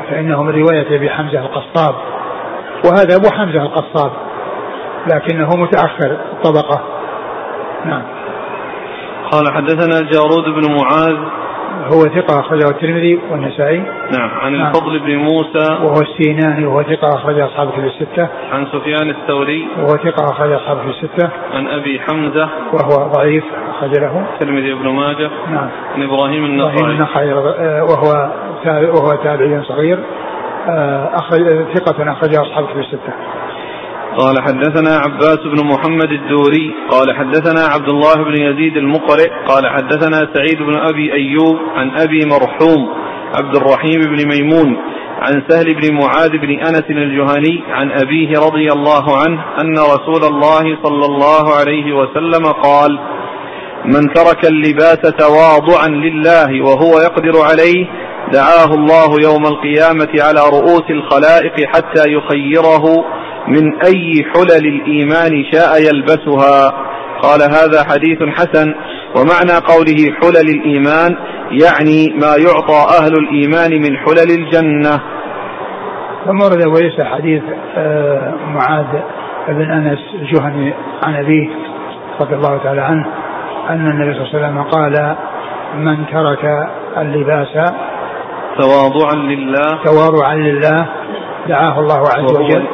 فإنه 0.10 0.44
من 0.44 0.50
رواية 0.50 0.96
أبي 0.96 1.10
حمزة 1.10 1.40
القصاب. 1.40 1.96
وهذا 2.86 3.16
أبو 3.16 3.30
حمزة 3.32 3.62
القصاب. 3.62 4.12
لكنه 5.08 5.50
متأخر 5.50 6.18
الطبقة 6.32 6.82
نعم. 7.86 8.04
قال 9.32 9.54
حدثنا 9.54 10.00
الجارود 10.00 10.44
بن 10.44 10.76
معاذ. 10.76 11.18
هو 11.82 12.02
ثقة 12.02 12.40
أخرجه 12.40 12.70
الترمذي 12.70 13.20
والنسائي. 13.32 13.80
نعم 14.18 14.30
عن 14.30 14.54
نعم. 14.54 14.68
الفضل 14.68 15.00
بن 15.00 15.16
موسى. 15.16 15.84
وهو 15.84 16.02
السيناني 16.02 16.66
وهو 16.66 16.84
ثقة 16.84 17.16
أخرج 17.16 17.40
أصحابه 17.40 17.72
في 17.72 17.80
الستة. 17.80 18.28
عن 18.52 18.66
سفيان 18.66 19.10
الثوري. 19.10 19.68
وهو 19.78 19.98
ثقة 19.98 20.32
أخرج 20.32 20.52
أصحابه 20.52 20.82
في 20.82 20.90
الستة. 20.90 21.30
عن 21.54 21.68
أبي 21.68 22.00
حمزة. 22.00 22.50
وهو 22.74 23.12
ضعيف 23.12 23.44
أخرج 23.70 24.00
له. 24.00 24.26
الترمذي 24.34 24.74
بن 24.74 24.88
ماجه. 24.88 25.30
نعم. 25.50 25.70
عن 25.96 26.04
إبراهيم 26.04 26.46
النخعي. 26.46 26.74
إبراهيم 26.74 26.90
النخعي 26.90 27.32
آه، 27.32 27.84
وهو 27.84 28.32
وهو 28.68 29.24
تابعي 29.24 29.64
صغير. 29.64 30.00
آه، 30.70 31.10
أخرج 31.16 31.74
ثقة 31.74 32.12
أخرجها 32.12 32.42
أصحابه 32.42 32.68
في 32.68 32.80
الستة. 32.80 33.14
قال 34.18 34.42
حدثنا 34.42 34.98
عباس 34.98 35.38
بن 35.38 35.66
محمد 35.66 36.12
الدوري 36.12 36.74
قال 36.90 37.16
حدثنا 37.16 37.66
عبد 37.66 37.90
الله 37.90 38.16
بن 38.16 38.42
يزيد 38.42 38.78
المقرئ 38.78 39.30
قال 39.48 39.68
حدثنا 39.70 40.28
سعيد 40.34 40.58
بن 40.58 40.76
أبي 40.76 41.14
أيوب 41.14 41.58
عن 41.76 41.92
أبي 41.98 42.20
مرحوم 42.26 42.90
عبد 43.36 43.56
الرحيم 43.56 44.02
بن 44.02 44.28
ميمون 44.28 44.78
عن 45.22 45.44
سهل 45.50 45.74
بن 45.74 45.94
معاذ 45.94 46.30
بن 46.30 46.60
أنس 46.60 46.84
الجهني 46.90 47.64
عن 47.70 47.92
أبيه 47.92 48.40
رضي 48.40 48.68
الله 48.72 49.18
عنه 49.18 49.44
أن 49.62 49.74
رسول 49.74 50.24
الله 50.24 50.78
صلى 50.84 51.06
الله 51.06 51.56
عليه 51.56 51.94
وسلم 51.94 52.46
قال 52.46 53.00
من 53.86 54.14
ترك 54.14 54.46
اللباس 54.46 55.02
تواضعا 55.02 55.88
لله 55.88 56.62
وهو 56.62 57.00
يقدر 57.00 57.42
عليه 57.50 57.88
دعاه 58.34 58.74
الله 58.74 59.10
يوم 59.24 59.46
القيامة 59.46 60.10
على 60.20 60.40
رؤوس 60.40 60.90
الخلائق 60.90 61.68
حتى 61.68 62.04
يخيره 62.08 63.06
من 63.48 63.82
أي 63.86 64.26
حلل 64.34 64.68
الإيمان 64.68 65.44
شاء 65.52 65.70
يلبسها. 65.88 66.74
قال 67.22 67.42
هذا 67.42 67.84
حديث 67.84 68.24
حسن. 68.24 68.74
ومعنى 69.16 69.54
قوله 69.68 70.14
حلل 70.22 70.50
الإيمان 70.50 71.18
يعني 71.52 72.14
ما 72.22 72.36
يعطى 72.38 73.04
أهل 73.04 73.14
الإيمان 73.14 73.82
من 73.82 73.98
حلل 73.98 74.32
الجنة. 74.40 75.02
ثم 76.26 76.42
ورد 76.42 76.68
وليس 76.68 77.02
حديث 77.02 77.44
آه، 77.78 78.34
معاذ 78.46 79.02
بن 79.48 79.72
أنس 79.72 80.00
الجهني 80.14 80.74
عن 81.04 81.16
أبيه 81.16 81.50
رضي 82.22 82.36
الله 82.36 82.58
تعالى 82.64 82.82
عنه 82.82 83.06
أن 83.70 83.88
النبي 83.88 84.14
صلى 84.14 84.22
الله 84.22 84.30
عليه 84.34 84.48
وسلم 84.48 84.64
قال 84.64 85.16
من 85.76 86.06
ترك 86.06 86.70
اللباس 86.98 87.72
تواضعا 88.58 89.16
لله. 89.16 89.84
تواضعا 89.86 90.36
لله 90.36 90.88
دعاه 91.48 91.80
الله 91.80 92.00
عز 92.00 92.40
وجل. 92.40 92.68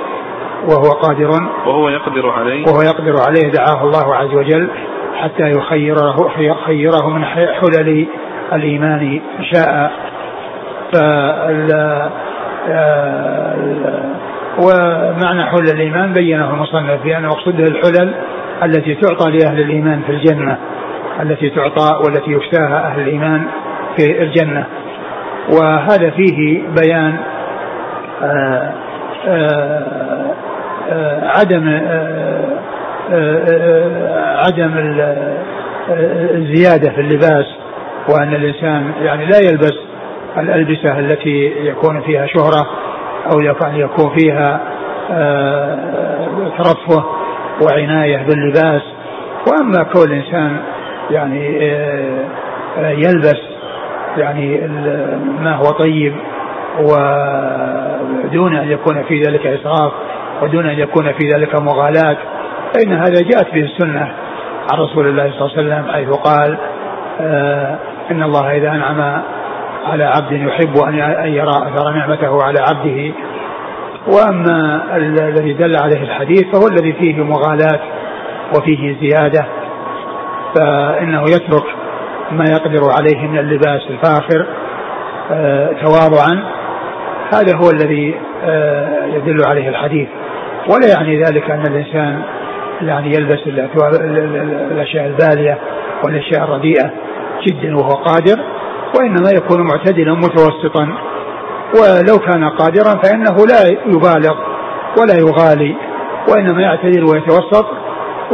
وهو 0.63 0.91
قادر. 0.91 1.29
وهو 1.65 1.89
يقدر 1.89 2.29
عليه. 2.29 2.65
وهو 2.67 2.81
يقدر 2.81 3.15
عليه 3.27 3.51
دعاه 3.51 3.83
الله 3.83 4.15
عز 4.15 4.33
وجل 4.33 4.69
حتى 5.15 5.51
يخيره 5.51 6.31
يخيره 6.37 7.09
من 7.09 7.25
حلل 7.25 8.07
الإيمان 8.53 9.21
شاء. 9.53 9.91
ومعنى 14.57 15.45
حلل 15.45 15.71
الإيمان 15.73 16.13
بينه 16.13 16.49
المصنف 16.49 17.03
بأن 17.03 17.25
مقصوده 17.25 17.63
الحلل 17.63 18.13
التي 18.63 18.95
تعطى 18.95 19.31
لأهل 19.31 19.59
الإيمان 19.59 20.01
في 20.01 20.11
الجنة 20.11 20.57
التي 21.21 21.49
تعطى 21.49 21.99
والتي 22.05 22.31
يشتاها 22.31 22.87
أهل 22.87 23.01
الإيمان 23.01 23.47
في 23.97 24.23
الجنة. 24.23 24.65
وهذا 25.49 26.09
فيه 26.09 26.61
بيان 26.81 27.17
آآ 28.23 28.73
آآ 29.27 30.36
عدم 31.23 31.81
عدم 34.45 34.71
الزيادة 36.35 36.89
في 36.95 37.01
اللباس 37.01 37.45
وأن 38.09 38.35
الإنسان 38.35 38.91
يعني 39.01 39.25
لا 39.25 39.37
يلبس 39.37 39.73
الألبسة 40.37 40.99
التي 40.99 41.53
يكون 41.59 42.01
فيها 42.01 42.25
شهرة 42.25 42.67
أو 43.31 43.41
يكون 43.73 44.15
فيها 44.17 44.59
ترفه 46.57 47.05
وعناية 47.61 48.17
باللباس. 48.17 48.81
وأما 49.47 49.83
كون 49.83 50.07
الإنسان 50.11 50.57
يعني 51.11 51.57
يلبس 52.77 53.39
يعني 54.17 54.67
ما 55.39 55.55
هو 55.55 55.71
طيب 55.71 56.13
ودون 56.79 58.55
أن 58.55 58.71
يكون 58.71 59.03
في 59.03 59.21
ذلك 59.21 59.47
إسراف 59.47 59.91
ودون 60.41 60.69
أن 60.69 60.79
يكون 60.79 61.13
في 61.13 61.33
ذلك 61.33 61.55
مغالاة 61.55 62.17
فإن 62.75 62.93
هذا 62.93 63.21
جاءت 63.21 63.53
به 63.53 63.61
السنة 63.61 64.13
عن 64.71 64.79
رسول 64.79 65.07
الله 65.07 65.31
صلى 65.31 65.41
الله 65.41 65.57
عليه 65.57 65.83
وسلم 65.83 65.91
حيث 65.93 66.09
قال 66.09 66.57
آه 67.21 67.77
إن 68.11 68.23
الله 68.23 68.57
إذا 68.57 68.69
أنعم 68.69 69.21
على 69.85 70.03
عبد 70.03 70.31
يحب 70.31 70.77
أن 70.87 71.33
يرى 71.33 71.49
أثر 71.49 71.89
نعمته 71.91 72.43
على 72.43 72.59
عبده. 72.59 73.13
وأما 74.07 74.83
الذي 74.95 75.53
دل 75.53 75.75
عليه 75.75 76.01
الحديث 76.01 76.43
فهو 76.53 76.67
الذي 76.67 76.93
فيه 76.93 77.23
مغالاة 77.23 77.79
وفيه 78.57 78.95
زيادة. 79.01 79.45
فإنه 80.55 81.21
يترك 81.21 81.65
ما 82.31 82.45
يقدر 82.51 82.81
عليه 82.99 83.27
من 83.27 83.39
اللباس 83.39 83.81
الفاخر 83.89 84.45
آه 85.31 85.73
تواضعا. 85.81 86.43
هذا 87.33 87.55
هو 87.55 87.69
الذي 87.69 88.19
آه 88.43 89.05
يدل 89.05 89.45
عليه 89.45 89.69
الحديث. 89.69 90.09
ولا 90.69 90.87
يعني 90.97 91.23
ذلك 91.23 91.51
أن 91.51 91.63
الإنسان 91.67 92.21
يعني 92.81 93.07
يلبس 93.15 93.39
الأشياء 94.71 95.05
البالية 95.05 95.57
والأشياء 96.05 96.43
الرديئة 96.43 96.91
جدا 97.47 97.77
وهو 97.77 97.93
قادر 97.93 98.39
وإنما 98.99 99.29
يكون 99.37 99.61
معتدلا 99.61 100.13
متوسطا. 100.13 100.87
ولو 101.73 102.19
كان 102.19 102.49
قادرا 102.49 103.01
فإنه 103.03 103.35
لا 103.45 103.79
يبالغ 103.85 104.35
ولا 104.99 105.15
يغالي 105.19 105.75
وإنما 106.31 106.61
يعتدل 106.61 107.03
ويتوسط 107.03 107.65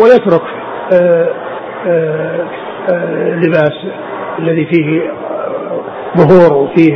ويترك 0.03 0.41
آآ 0.93 1.29
آآ 1.87 2.47
اللباس 3.33 3.73
الذي 4.39 4.65
فيه 4.65 5.11
ظهور 6.17 6.63
وفيه 6.63 6.95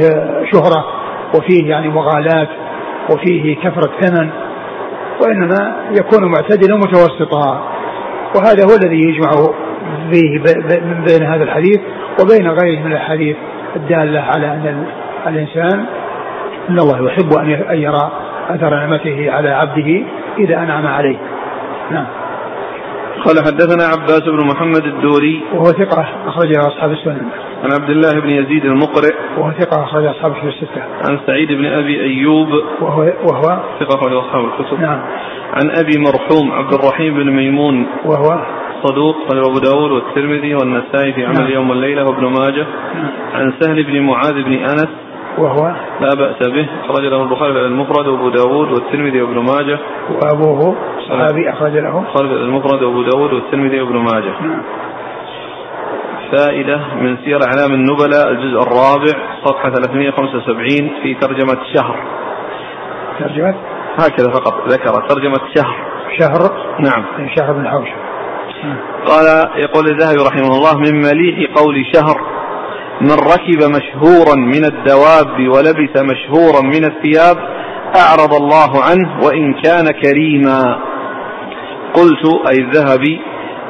شهرة 0.51 0.85
وفيه 1.35 1.69
يعني 1.69 1.89
مغالاة 1.89 2.47
وفيه 3.11 3.55
كثرة 3.55 3.91
ثمن. 4.01 4.29
وإنما 5.22 5.76
يكون 5.91 6.32
معتدلا 6.32 6.78
متوسطا 6.78 7.72
وهذا 8.36 8.63
هو 8.63 8.76
الذي 8.84 9.01
يجمع 9.01 9.32
فيه 10.11 10.39
من 10.82 11.03
بين 11.07 11.24
هذا 11.24 11.43
الحديث 11.43 11.80
وبين 12.22 12.47
غيره 12.49 12.80
من 12.80 12.91
الأحاديث 12.91 13.38
الدالة 13.76 14.20
على 14.20 14.47
أن 14.47 14.86
الإنسان 15.28 15.86
أن 16.70 16.80
الله 16.80 17.05
يحب 17.05 17.34
أن 17.70 17.78
يرى 17.78 18.11
أثر 18.49 18.70
نعمته 18.70 19.32
على 19.32 19.49
عبده 19.49 20.03
إذا 20.39 20.57
أنعم 20.57 20.88
عليه. 20.88 21.18
نعم. 21.91 22.05
قال 23.26 23.36
حدثنا 23.45 23.84
عباس 23.84 24.22
بن 24.22 24.47
محمد 24.47 24.86
الدوري. 24.86 25.43
وهو 25.53 25.65
ثقة 25.65 26.05
أخرجه 26.28 26.68
أصحاب 26.68 26.91
السنن. 26.91 27.30
عن 27.64 27.72
عبد 27.82 27.89
الله 27.89 28.20
بن 28.20 28.30
يزيد 28.30 28.66
المقرئ 28.66 29.16
وهو 29.38 29.51
ثقة 29.51 29.84
أخرج 29.84 30.05
أصحاب 30.05 30.32
الكتب 30.32 30.47
الستة. 30.47 30.82
عن 31.10 31.20
سعيد 31.28 31.51
بن 31.51 31.66
أبي 31.66 32.01
أيوب 32.01 32.47
وهو 32.82 33.01
وهو؟ 33.01 33.60
ثقة 33.80 33.95
أخرج 33.95 34.14
أصحاب 34.14 34.45
الكتب. 34.45 34.82
نعم. 34.82 34.99
عن 35.53 35.70
أبي 35.70 35.99
مرحوم 35.99 36.51
عبد 36.51 36.74
الرحيم 36.74 37.14
بن 37.14 37.32
ميمون 37.32 37.88
وهو؟ 38.05 38.45
صدوق 38.84 39.16
قال 39.28 39.38
أبو 39.38 39.60
داود 39.60 39.91
والترمذي 39.91 40.55
والنسائي 40.55 41.14
في 41.14 41.26
عمل 41.26 41.39
نعم. 41.39 41.51
يوم 41.51 41.70
والليلة 41.70 42.03
وابن 42.03 42.24
ماجه. 42.24 42.68
نعم. 42.95 43.12
عن 43.34 43.53
سهل 43.60 43.84
بن 43.84 44.01
معاذ 44.01 44.43
بن 44.43 44.53
أنس 44.53 44.89
وهو؟ 45.38 45.76
لا 46.01 46.14
بأس 46.18 46.47
به 46.47 46.68
أخرج 46.86 47.05
له 47.05 47.24
البخاري 47.24 47.66
المفرد 47.66 48.08
وأبو 48.08 48.30
داود 48.30 48.72
والترمذي 48.72 49.22
وابن 49.22 49.39
ماجه. 49.39 49.80
وأبوه 50.10 50.76
صحابي 51.10 51.49
أخرج 51.49 51.78
له. 51.78 52.03
خالد 52.14 52.32
المفرد 52.32 52.84
وأبو 52.84 53.01
داود 53.01 53.34
والترمذي 53.34 53.82
وابن 53.82 53.95
ماجه. 53.95 54.41
نعم. 54.41 54.62
فائدة 56.32 56.78
من 57.01 57.17
سير 57.25 57.39
أعلام 57.43 57.73
النبلاء 57.73 58.30
الجزء 58.30 58.61
الرابع 58.61 59.13
صفحة 59.45 59.69
375 59.69 60.91
في 61.03 61.13
ترجمة 61.13 61.57
شهر. 61.75 61.99
ترجمة؟ 63.19 63.55
هكذا 63.99 64.30
فقط 64.30 64.67
ذكر 64.67 65.07
ترجمة 65.09 65.39
شهر. 65.55 65.75
شهر؟ 66.19 66.51
نعم. 66.80 67.05
شهر 67.36 67.53
بن 67.53 67.67
حوشب. 67.67 67.97
قال 69.05 69.49
يقول 69.55 69.88
الذهبي 69.88 70.23
رحمه 70.28 70.57
الله 70.57 70.78
من 70.78 71.01
مليح 71.01 71.51
قول 71.55 71.86
شهر 71.93 72.21
من 73.01 73.11
ركب 73.11 73.71
مشهورا 73.75 74.36
من 74.36 74.65
الدواب 74.65 75.39
ولبس 75.39 76.01
مشهورا 76.01 76.61
من 76.61 76.86
الثياب 76.86 77.38
أعرض 77.95 78.34
الله 78.34 78.84
عنه 78.84 79.25
وإن 79.25 79.53
كان 79.53 79.91
كريما. 80.03 80.80
قلت 81.93 82.25
أي 82.51 82.57
الذهبي 82.57 83.21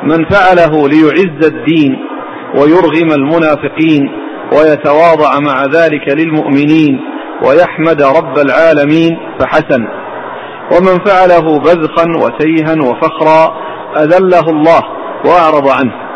من 0.03 0.25
فعله 0.25 0.87
ليعز 0.87 1.53
الدين 1.53 2.16
ويرغم 2.55 3.11
المنافقين 3.11 4.11
ويتواضع 4.53 5.39
مع 5.39 5.63
ذلك 5.63 6.07
للمؤمنين 6.07 6.99
ويحمد 7.47 8.01
رب 8.01 8.37
العالمين 8.37 9.19
فحسن. 9.39 9.87
ومن 10.71 11.05
فعله 11.05 11.59
بذخا 11.59 12.05
وتيها 12.23 12.75
وفخرا 12.89 13.57
أذله 13.97 14.49
الله 14.49 14.81
وأعرض 15.25 15.67
عنه. 15.67 16.07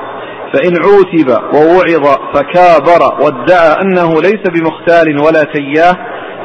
فإن 0.54 0.74
عوتب 0.86 1.30
ووعظ 1.54 2.18
فكابر 2.34 3.24
وادعى 3.24 3.82
أنه 3.82 4.22
ليس 4.22 4.44
بمختال 4.50 5.20
ولا 5.20 5.44
تياه 5.54 5.96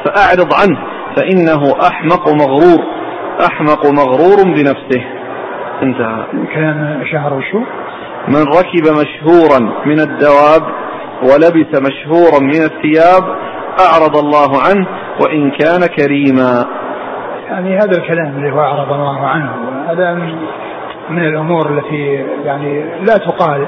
فأعرض 0.05 0.53
عنه 0.53 0.79
فإنه 1.15 1.87
أحمق 1.87 2.29
مغرور 2.29 2.83
أحمق 3.45 3.85
مغرور 3.85 4.43
بنفسه. 4.43 5.03
انتهى. 5.83 6.25
كلام 6.55 7.03
شهر 7.11 7.33
وشو 7.33 7.59
من 8.27 8.43
ركب 8.43 8.83
مشهورا 8.83 9.59
من 9.85 9.99
الدواب 9.99 10.63
ولبس 11.23 11.81
مشهورا 11.81 12.39
من 12.39 12.63
الثياب 12.63 13.23
أعرض 13.79 14.17
الله 14.17 14.61
عنه 14.61 14.87
وإن 15.21 15.51
كان 15.51 15.85
كريما. 15.97 16.65
يعني 17.49 17.77
هذا 17.77 17.97
الكلام 17.97 18.37
اللي 18.37 18.51
هو 18.51 18.59
أعرض 18.59 18.93
الله 18.93 19.27
عنه 19.27 19.51
هذا 19.89 20.13
من 21.09 21.27
الأمور 21.27 21.69
التي 21.69 22.25
يعني 22.45 22.83
لا 23.01 23.17
تقال 23.17 23.67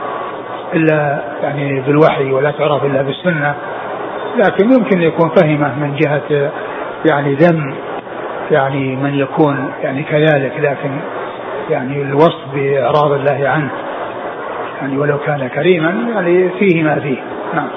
إلا 0.74 1.24
يعني 1.42 1.82
بالوحي 1.82 2.32
ولا 2.32 2.52
تعرف 2.52 2.86
إلا 2.86 3.02
بالسنة 3.02 3.56
لكن 4.38 4.72
يمكن 4.72 5.02
يكون 5.02 5.30
فهمة 5.30 5.80
من 5.80 5.96
جهة 5.96 6.52
يعني 7.06 7.36
ذم 7.36 7.74
يعني 8.52 8.96
من 8.96 9.16
يكون 9.16 9.72
يعني 9.82 10.04
كذلك 10.04 10.54
لكن 10.60 11.00
يعني 11.70 12.02
الوصف 12.02 12.46
بإعراض 12.54 13.12
الله 13.12 13.50
عنه. 13.50 13.72
يعني 14.82 14.98
ولو 14.98 15.18
كان 15.18 15.48
كريما 15.48 15.90
يعني 15.90 16.50
فيه 16.50 16.84
ما 16.84 17.00
فيه. 17.00 17.24
نعم. 17.54 17.70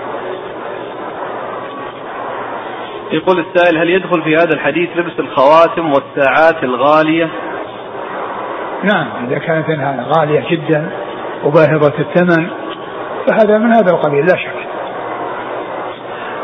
يقول 3.13 3.39
السائل 3.39 3.79
هل 3.79 3.91
يدخل 3.91 4.23
في 4.23 4.37
هذا 4.37 4.55
الحديث 4.55 4.89
لبس 4.97 5.21
الخواتم 5.21 5.93
والساعات 5.93 6.65
الغالية؟ 6.65 7.31
نعم 8.83 9.07
إذا 9.27 9.39
كانت 9.39 9.69
إنها 9.69 10.07
غالية 10.17 10.45
جدا 10.51 10.91
وباهظة 11.45 11.93
الثمن 11.99 12.47
فهذا 13.27 13.59
من 13.59 13.73
هذا 13.73 13.91
القبيل 13.91 14.27
لا 14.27 14.37
شك. 14.37 14.67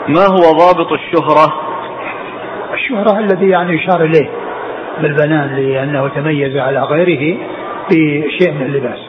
ما 0.09 0.27
هو 0.27 0.59
ضابط 0.59 0.93
الشهرة؟ 0.93 1.55
الشهرة 2.75 3.19
الذي 3.19 3.49
يعني 3.49 3.73
يشار 3.73 4.05
إليه 4.05 4.31
بالبنان 5.01 5.57
لأنه 5.57 6.09
تميز 6.09 6.57
على 6.57 6.81
غيره 6.81 7.39
بشيء 7.91 8.53
من 8.53 8.63
اللباس. 8.63 9.08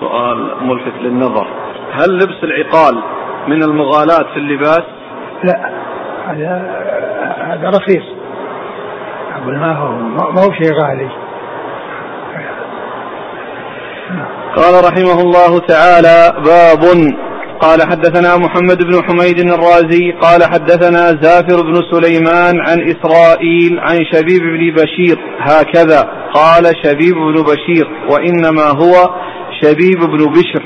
سؤال 0.00 0.66
ملفت 0.66 1.02
للنظر. 1.02 1.46
هل 1.92 2.14
لبس 2.14 2.44
العقال 2.44 3.02
من 3.48 3.62
المغالاة 3.62 4.32
في 4.32 4.36
اللباس؟ 4.36 4.82
لا 5.44 5.70
هذا 6.26 6.80
هذا 7.38 7.68
رخيص. 7.68 8.04
أقول 9.36 9.58
ما 9.58 9.76
هو 9.76 9.92
ما 10.32 10.40
هو 10.42 10.52
شيء 10.52 10.72
غالي. 10.72 11.10
قال 14.56 14.84
رحمه 14.84 15.20
الله 15.20 15.58
تعالى 15.58 16.32
باب. 16.44 17.14
قال 17.60 17.82
حدثنا 17.82 18.36
محمد 18.36 18.84
بن 18.84 19.02
حميد 19.04 19.38
الرازي. 19.38 20.12
قال 20.12 20.42
حدثنا 20.44 21.22
زافر 21.22 21.62
بن 21.62 21.74
سليمان 21.90 22.54
عن 22.68 22.78
إسرائيل 22.90 23.80
عن 23.80 23.98
شبيب 24.12 24.42
بن 24.42 24.82
بشير. 24.82 25.18
هكذا. 25.40 26.00
قال 26.34 26.64
شبيب 26.84 27.14
بن 27.14 27.42
بشير. 27.42 27.90
وإنما 28.10 28.62
هو 28.62 29.14
شبيب 29.62 29.98
بن 29.98 30.32
بشر. 30.32 30.64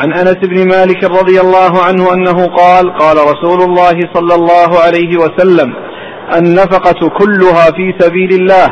عن 0.00 0.12
أنس 0.12 0.36
بن 0.36 0.68
مالك 0.68 1.04
رضي 1.04 1.40
الله 1.40 1.72
عنه 1.86 2.14
أنه 2.14 2.46
قال 2.46 2.98
قال 2.98 3.16
رسول 3.16 3.62
الله 3.62 4.00
صلى 4.14 4.34
الله 4.34 4.70
عليه 4.86 5.16
وسلم 5.16 5.74
النفقة 6.38 7.08
كلها 7.08 7.64
في 7.76 7.94
سبيل 7.98 8.30
الله 8.40 8.66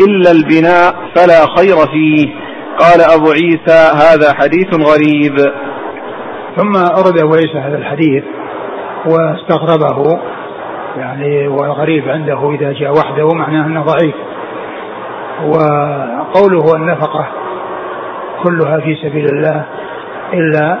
إلا 0.00 0.30
البناء 0.30 0.94
فلا 1.14 1.56
خير 1.56 1.76
فيه. 1.76 2.34
قال 2.78 3.00
أبو 3.00 3.30
عيسى 3.30 3.90
هذا 3.94 4.34
حديث 4.34 4.74
غريب. 4.74 5.36
ثم 6.56 6.76
أورد 6.76 7.18
أبو 7.18 7.34
عيسى 7.34 7.58
هذا 7.58 7.78
الحديث 7.78 8.24
واستغربه 9.06 10.20
يعني 10.96 11.48
والغريب 11.48 12.08
عنده 12.08 12.50
إذا 12.50 12.72
جاء 12.72 12.92
وحده 12.92 13.28
معناه 13.34 13.66
أنه 13.66 13.82
ضعيف. 13.82 14.14
وقوله 15.44 16.76
النفقة 16.76 17.26
كلها 18.42 18.80
في 18.80 18.94
سبيل 18.94 19.24
الله 19.24 19.64
إلا 20.32 20.78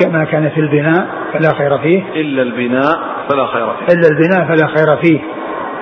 كما 0.00 0.24
كان 0.24 0.48
في 0.48 0.60
البناء 0.60 1.06
فلا 1.32 1.54
خير 1.58 1.78
فيه. 1.78 2.02
إلا 2.14 2.42
البناء 2.42 2.98
فلا 3.28 3.46
خير 3.46 3.66
فيه. 3.66 3.94
إلا 3.94 4.08
البناء 4.10 4.44
فلا 4.48 4.66
خير 4.66 4.96
فيه. 4.96 5.20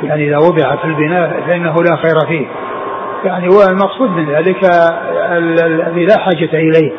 يعني 0.02 0.28
إذا 0.28 0.36
وضع 0.36 0.76
في 0.76 0.84
البناء 0.84 1.40
فإنه 1.48 1.74
لا 1.74 1.96
خير 1.96 2.26
فيه. 2.28 2.46
يعني 3.24 3.48
والمقصود 3.48 4.10
من 4.10 4.30
ذلك 4.30 4.60
الذي 5.32 6.04
لا 6.04 6.18
حاجة 6.18 6.50
إليه 6.52 6.92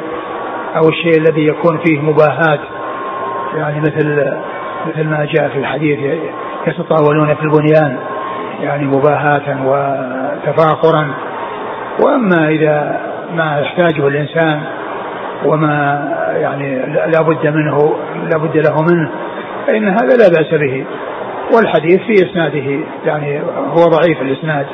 أو 0.76 0.90
الشيء 0.90 1.18
الذي 1.18 1.48
يكون 1.48 1.80
فيه 1.86 2.02
مباهات 2.02 2.60
يعني 3.56 3.80
مثل 3.80 4.34
مثل 4.88 5.08
ما 5.08 5.28
جاء 5.34 5.50
في 5.50 5.60
الحديث 5.60 6.00
يتطاولون 6.68 7.36
في 7.36 7.44
البنيان. 7.44 7.98
يعني 8.62 8.86
مباهاة 8.86 9.58
وتفاخرا. 9.66 11.08
وأما 12.06 12.50
إذا 12.50 13.02
ما 13.36 13.60
يحتاجه 13.60 14.08
الإنسان 14.08 14.62
وما 15.46 16.08
يعني 16.34 16.80
لا 16.86 17.22
بد 17.22 17.48
منه 17.48 17.96
لا 18.32 18.38
بد 18.38 18.58
له 18.58 18.76
منه 18.92 19.10
فإن 19.68 19.88
هذا 19.88 20.18
لا 20.18 20.30
بأس 20.30 20.60
به. 20.62 20.86
والحديث 21.56 22.00
في 22.02 22.14
إسناده 22.14 22.86
يعني 23.06 23.42
هو 23.42 23.84
ضعيف 23.84 24.22
الإسناد. 24.22 24.66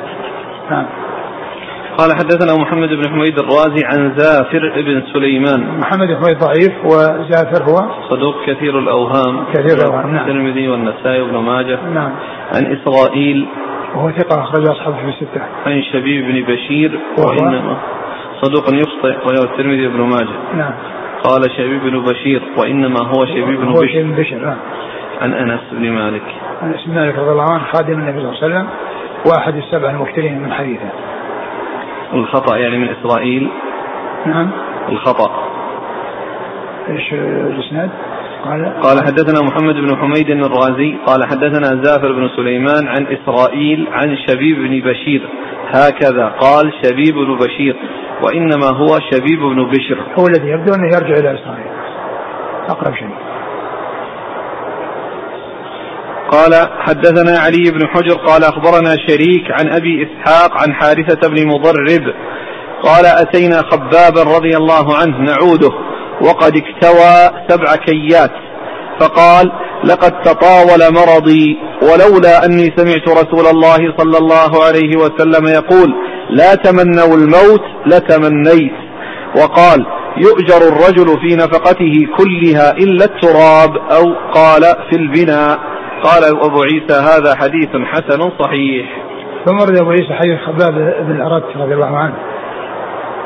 نعم. 0.70 0.86
قال 1.98 2.12
حدثنا 2.12 2.62
محمد 2.62 2.88
بن 2.88 3.08
حميد 3.10 3.38
الرازي 3.38 3.84
عن 3.84 4.12
زافر 4.16 4.82
بن 4.86 5.02
سليمان. 5.12 5.78
محمد 5.78 6.08
بن 6.08 6.16
حميد 6.16 6.38
ضعيف 6.38 6.84
وزافر 6.84 7.62
هو؟ 7.62 7.90
صدوق 8.10 8.34
كثير 8.46 8.78
الأوهام. 8.78 9.44
كثير 9.52 9.78
الأوهام 9.78 10.14
نعم. 10.14 10.28
الترمذي 10.28 10.68
والنسائي 10.68 11.20
وابن 11.20 11.36
ماجه. 11.36 11.78
نعم. 11.94 12.12
عن 12.54 12.76
إسرائيل. 12.76 13.46
وهو 13.94 14.10
ثقة 14.10 14.42
أخرج 14.42 14.68
أصحابه 14.68 14.96
في 14.96 15.08
الستة. 15.08 15.40
عن 15.66 15.82
شبيب 15.92 16.24
بن 16.24 16.52
بشير. 16.52 17.00
وإنما 17.18 17.76
صدوق 18.42 18.64
يخطئ 18.74 19.26
وهو 19.26 19.52
الترمذي 19.52 19.86
وابن 19.86 20.00
ماجه. 20.00 20.56
نعم. 20.56 20.72
قال 21.24 21.42
شبيب 21.56 21.82
بن 21.82 22.00
بشير 22.00 22.42
وإنما 22.58 23.00
هو 23.00 23.26
شبيب 23.26 23.60
بن 23.60 23.72
بشير, 23.72 24.06
بشير 24.06 24.38
نعم. 24.38 24.56
عن 25.20 25.32
أنس 25.32 25.60
بن 25.72 25.90
مالك. 25.90 26.22
أنس 26.62 26.86
بن 26.86 26.94
مالك 26.94 27.18
رضي 27.18 27.30
الله 27.30 27.52
عنه 27.52 27.64
خادم 27.72 27.92
النبي 27.92 28.20
صلى 28.20 28.28
الله 28.28 28.42
عليه 28.42 28.46
وسلم 28.46 28.66
واحد 29.32 29.56
السبع 29.56 29.90
المكثرين 29.90 30.38
من 30.38 30.52
حديثه. 30.52 30.90
الخطأ 32.14 32.56
يعني 32.56 32.78
من 32.78 32.88
إسرائيل. 32.88 33.48
نعم. 34.26 34.50
الخطأ. 34.88 35.30
إيش 36.88 37.12
الإسناد؟ 37.12 37.90
قال. 38.44 38.80
قال 38.82 38.96
حدثنا 39.06 39.48
محمد 39.48 39.74
بن 39.74 39.96
حميد 39.96 40.30
الرازي 40.30 40.96
قال 41.06 41.24
حدثنا 41.24 41.82
زافر 41.82 42.12
بن 42.12 42.28
سليمان 42.36 42.88
عن 42.88 43.06
إسرائيل 43.06 43.86
عن 43.92 44.16
شبيب 44.28 44.58
بن 44.58 44.90
بشير. 44.90 45.28
هكذا 45.66 46.26
قال 46.26 46.72
شبيب 46.82 47.14
بن 47.14 47.36
بشير. 47.36 47.76
وإنما 48.22 48.66
هو 48.66 49.00
شبيب 49.12 49.40
بن 49.40 49.70
بشر. 49.70 50.06
هو 50.18 50.26
الذي 50.26 50.48
يبدو 50.48 50.74
أنه 50.74 50.86
يرجع 50.86 51.20
إلى 51.20 51.40
إسرائيل. 51.40 51.70
أقرب 52.68 52.94
شيء. 52.94 53.26
قال 56.30 56.68
حدثنا 56.78 57.38
علي 57.38 57.70
بن 57.70 57.86
حجر 57.86 58.14
قال 58.14 58.44
أخبرنا 58.44 58.96
شريك 59.08 59.50
عن 59.50 59.72
أبي 59.72 60.02
إسحاق 60.06 60.52
عن 60.52 60.74
حارثة 60.74 61.28
بن 61.28 61.46
مضرب 61.46 62.14
قال 62.82 63.06
أتينا 63.06 63.62
خبابا 63.62 64.22
رضي 64.36 64.56
الله 64.56 64.96
عنه 64.96 65.18
نعوده 65.18 65.70
وقد 66.20 66.52
اكتوى 66.56 67.44
سبع 67.48 67.74
كيات 67.76 68.32
فقال 69.00 69.52
لقد 69.84 70.22
تطاول 70.22 70.80
مرضي 70.94 71.58
ولولا 71.82 72.44
أني 72.44 72.74
سمعت 72.76 73.08
رسول 73.08 73.46
الله 73.46 73.96
صلى 73.98 74.18
الله 74.18 74.64
عليه 74.64 74.96
وسلم 74.96 75.46
يقول 75.46 75.94
لا 76.30 76.54
تمنوا 76.54 77.16
الموت 77.16 77.64
لتمنيت. 77.86 78.72
وقال 79.36 79.86
يؤجر 80.16 80.68
الرجل 80.68 81.20
في 81.20 81.36
نفقته 81.36 82.06
كلها 82.18 82.70
إلا 82.70 83.04
التراب 83.04 83.76
أو 83.76 84.14
قال 84.32 84.62
في 84.90 84.96
البناء. 84.96 85.58
قال 86.02 86.24
أبو 86.44 86.62
عيسى 86.62 86.94
هذا 86.94 87.34
حديث 87.36 87.68
حسن 87.84 88.30
صحيح. 88.38 88.86
ثم 89.44 89.60
ورد 89.60 89.78
أبو 89.78 89.90
عيسى 89.90 90.14
حديث 90.14 90.38
خباب 90.46 90.74
بن 91.06 91.16
الأرد 91.16 91.42
رضي 91.56 91.74
الله 91.74 91.98
عنه. 91.98 92.14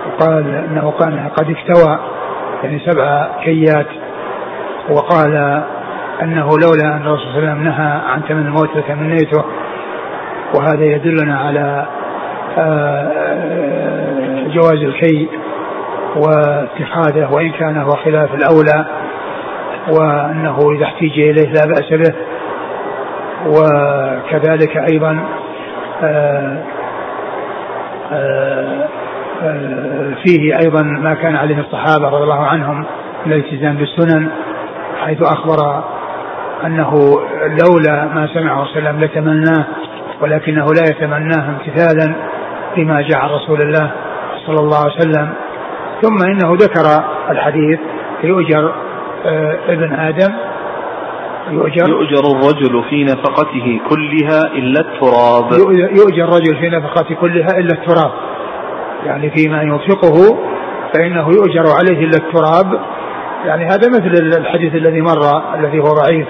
وقال 0.07 0.55
أنه 0.55 0.93
كان 1.01 1.29
قد 1.37 1.51
اكتوى 1.51 1.99
يعني 2.63 2.81
سبع 2.87 3.29
كيات. 3.45 3.87
وقال 4.91 5.63
أنه 6.23 6.49
لولا 6.59 6.97
أن 6.97 7.03
الرسول 7.03 7.33
صلى 7.33 7.39
الله 7.39 7.51
عليه 7.51 7.53
وسلم 7.53 7.65
نهى 7.65 8.01
عن 8.07 8.25
تمن 8.29 8.47
الموت 8.47 8.77
لتمنيته. 8.77 9.45
وهذا 10.55 10.85
يدلنا 10.85 11.39
على 11.39 11.87
جواز 14.55 14.83
الكي 14.83 15.29
واتخاذه 16.17 17.33
وإن 17.33 17.53
كان 17.53 17.77
هو 17.77 17.91
خلاف 17.91 18.35
الأولى 18.35 18.87
وأنه 19.89 20.59
إذا 20.77 20.85
احتيج 20.85 21.13
إليه 21.13 21.53
لا 21.53 21.67
بأس 21.67 21.91
به. 21.91 22.15
وكذلك 23.47 24.77
أيضا 24.93 25.25
آه، 26.03 26.59
آه، 28.13 28.89
آه، 29.43 30.15
فيه 30.25 30.59
أيضا 30.65 30.83
ما 30.83 31.15
كان 31.15 31.37
عليه 31.37 31.59
الصحابة 31.59 32.09
رضي 32.09 32.23
الله 32.23 32.47
عنهم 32.47 32.85
من 33.27 33.33
الالتزام 33.33 33.77
بالسنن 33.77 34.29
حيث 35.05 35.23
أخبر 35.23 35.85
أنه 36.65 37.21
لولا 37.63 38.05
ما 38.05 38.29
سمعه 38.35 38.63
وسلم 38.63 39.01
لتمناه 39.01 39.67
ولكنه 40.21 40.65
لا 40.65 40.83
يتمناه 40.91 41.49
امتثالا. 41.49 42.15
لما 42.77 43.01
جاء 43.01 43.19
عن 43.21 43.31
رسول 43.31 43.63
الله 43.63 43.91
صلى 44.47 44.61
الله 44.61 44.79
عليه 44.79 44.97
وسلم. 44.97 45.33
ثم 46.03 46.27
إنه 46.27 46.57
ذكر 46.57 47.05
الحديث 47.31 47.79
يؤجر 48.25 48.75
ابن 49.69 49.93
آدم. 49.93 50.35
يؤجر. 51.51 51.89
يؤجر 51.89 52.25
الرجل 52.37 52.85
في 52.91 53.05
نفقته 53.05 53.81
كلها 53.89 54.53
إلا 54.53 54.81
التراب. 54.81 55.53
يؤجر 55.99 56.25
الرجل 56.25 56.57
في 56.61 56.69
نفقته 56.69 57.15
كلها 57.15 57.59
إلا 57.59 57.73
التراب. 57.73 58.13
يعني 59.07 59.31
فيما 59.31 59.63
ينفقه 59.63 60.39
فإنه 60.95 61.29
يؤجر 61.29 61.65
عليه 61.79 62.05
إلا 62.05 62.17
التراب. 62.19 62.81
يعني 63.45 63.65
هذا 63.65 63.89
مثل 63.89 64.39
الحديث 64.39 64.75
الذي 64.75 65.01
مر 65.01 65.55
الذي 65.55 65.79
هو 65.79 65.95
ضعيف. 66.05 66.29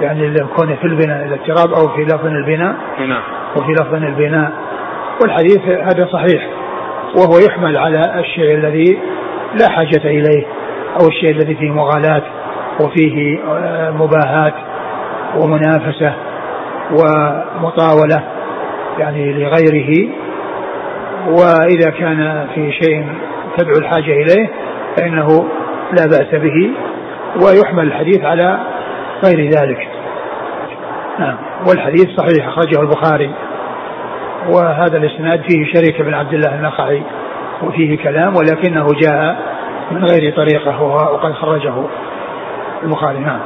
يعني 0.00 0.36
كونه 0.56 0.74
في 0.74 0.84
البناء 0.84 1.26
إلى 1.26 1.34
التراب 1.34 1.72
أو 1.72 1.88
في 1.88 2.04
لفظ 2.04 2.26
البناء. 2.26 2.76
نعم. 2.98 3.22
وفي 3.56 3.72
لفظ 3.72 3.94
البناء. 3.94 4.52
والحديث 5.22 5.60
هذا 5.68 6.08
صحيح 6.12 6.48
وهو 7.16 7.38
يحمل 7.48 7.76
على 7.76 8.20
الشيء 8.20 8.54
الذي 8.54 8.98
لا 9.60 9.68
حاجة 9.68 10.00
إليه 10.04 10.46
أو 11.00 11.08
الشيء 11.08 11.30
الذي 11.30 11.54
فيه 11.54 11.70
مغالاة 11.70 12.22
وفيه 12.80 13.38
آه، 13.48 13.90
مباهاة 13.90 14.54
ومنافسة 15.36 16.12
ومطاولة 16.90 18.22
يعني 18.98 19.32
لغيره. 19.32 20.08
وإذا 21.28 21.90
كان 21.90 22.46
في 22.54 22.72
شيء 22.72 23.06
تدعو 23.56 23.78
الحاجة 23.78 24.12
إليه 24.12 24.50
فإنه 24.96 25.26
لا 25.98 26.06
بأس 26.06 26.34
به 26.34 26.70
ويحمل 27.44 27.86
الحديث 27.86 28.24
على 28.24 28.58
غير 29.24 29.50
ذلك. 29.50 29.88
نعم. 31.18 31.36
والحديث 31.68 32.06
صحيح 32.16 32.48
أخرجه 32.48 32.80
البخاري. 32.80 33.30
وهذا 34.50 34.96
الإسناد 34.96 35.42
فيه 35.48 35.72
شريك 35.74 36.02
بن 36.02 36.14
عبد 36.14 36.34
الله 36.34 36.54
النخعي 36.54 37.02
وفيه 37.62 37.98
كلام 38.02 38.36
ولكنه 38.36 38.86
جاء 39.02 39.36
من 39.90 40.04
غير 40.04 40.36
طريقة 40.36 40.82
وقد 40.82 41.32
خرجه 41.32 41.74
البخاري 42.82 43.18
نعم 43.18 43.40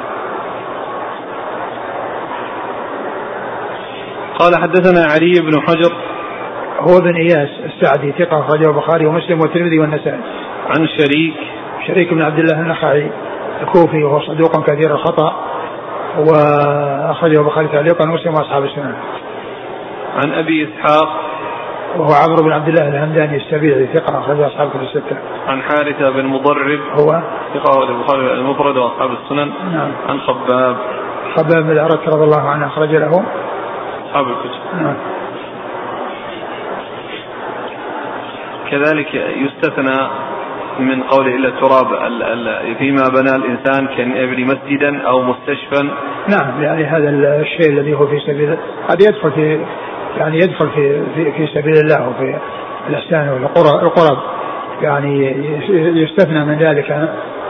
قال 4.39 4.57
حدثنا 4.63 5.05
علي 5.13 5.41
بن 5.41 5.61
حجر 5.61 5.93
هو 6.81 7.01
بن 7.01 7.17
إياس 7.17 7.49
السعدي 7.65 8.13
ثقة 8.13 8.41
أخرجه 8.41 8.69
البخاري 8.71 9.07
ومسلم 9.07 9.41
والترمذي 9.41 9.79
والنسائي. 9.79 10.21
عن 10.69 10.87
شريك 10.87 11.35
شريك 11.87 12.15
بن 12.15 12.23
عبد 12.23 12.39
الله 12.39 12.61
النخعي 12.61 13.11
الكوفي 13.63 14.05
وهو 14.05 14.21
صدوق 14.21 14.71
كثير 14.71 14.95
الخطأ 14.95 15.35
وأخرجه 16.19 17.41
البخاري 17.41 17.69
تعليقا 17.69 18.05
ومسلم 18.05 18.35
وأصحاب 18.35 18.65
السنن. 18.65 18.95
عن 20.15 20.33
أبي 20.33 20.69
إسحاق 20.69 21.09
وهو 21.97 22.13
عمرو 22.13 22.45
بن 22.45 22.53
عبد 22.53 22.69
الله 22.69 22.89
الهمداني 22.89 23.37
السبيعي 23.37 23.87
ثقة 23.95 24.19
أخرج 24.19 24.41
أصحاب 24.41 24.71
كتب 24.71 24.83
الستة. 24.83 25.17
عن 25.47 25.63
حارثة 25.63 26.11
بن 26.11 26.27
مضرب 26.27 26.81
هو 26.99 27.23
ثقة 27.55 27.89
البخاري 27.89 28.33
المفرد 28.33 28.77
وأصحاب 28.77 29.11
السنن. 29.11 29.53
نعم. 29.73 29.93
عن 30.09 30.21
خباب 30.21 30.77
خباب 31.37 31.65
بن 31.65 31.71
الأرت 31.71 32.09
رضي 32.09 32.25
الله 32.25 32.49
عنه 32.51 32.67
أخرج 32.67 32.95
له 32.95 33.25
أصحاب 34.07 34.27
الكتب. 34.27 34.83
نعم. 34.83 34.97
كذلك 38.71 39.15
يستثنى 39.15 40.09
من 40.79 41.03
قوله 41.03 41.35
إلا 41.37 41.49
التراب 41.49 41.87
فيما 42.79 43.09
بنى 43.09 43.37
الإنسان 43.37 43.87
كان 43.87 44.17
يبني 44.17 44.45
مسجدا 44.45 45.03
أو 45.03 45.23
مستشفى 45.23 45.91
نعم 46.29 46.63
يعني 46.63 46.85
هذا 46.85 47.09
الشيء 47.41 47.69
الذي 47.69 47.95
هو 47.95 48.07
في 48.07 48.21
سبيل 48.27 48.49
هذا 48.91 49.09
يدخل 49.09 49.33
في 49.33 49.65
يعني 50.19 50.37
يدخل 50.37 50.71
في 50.71 51.03
في, 51.15 51.33
في 51.33 51.47
سبيل 51.47 51.75
الله 51.77 52.09
وفي 52.09 52.39
الإحسان 52.89 53.29
والقرب 53.29 54.19
يعني 54.83 55.37
يستثنى 56.03 56.45
من 56.45 56.59
ذلك 56.59 56.91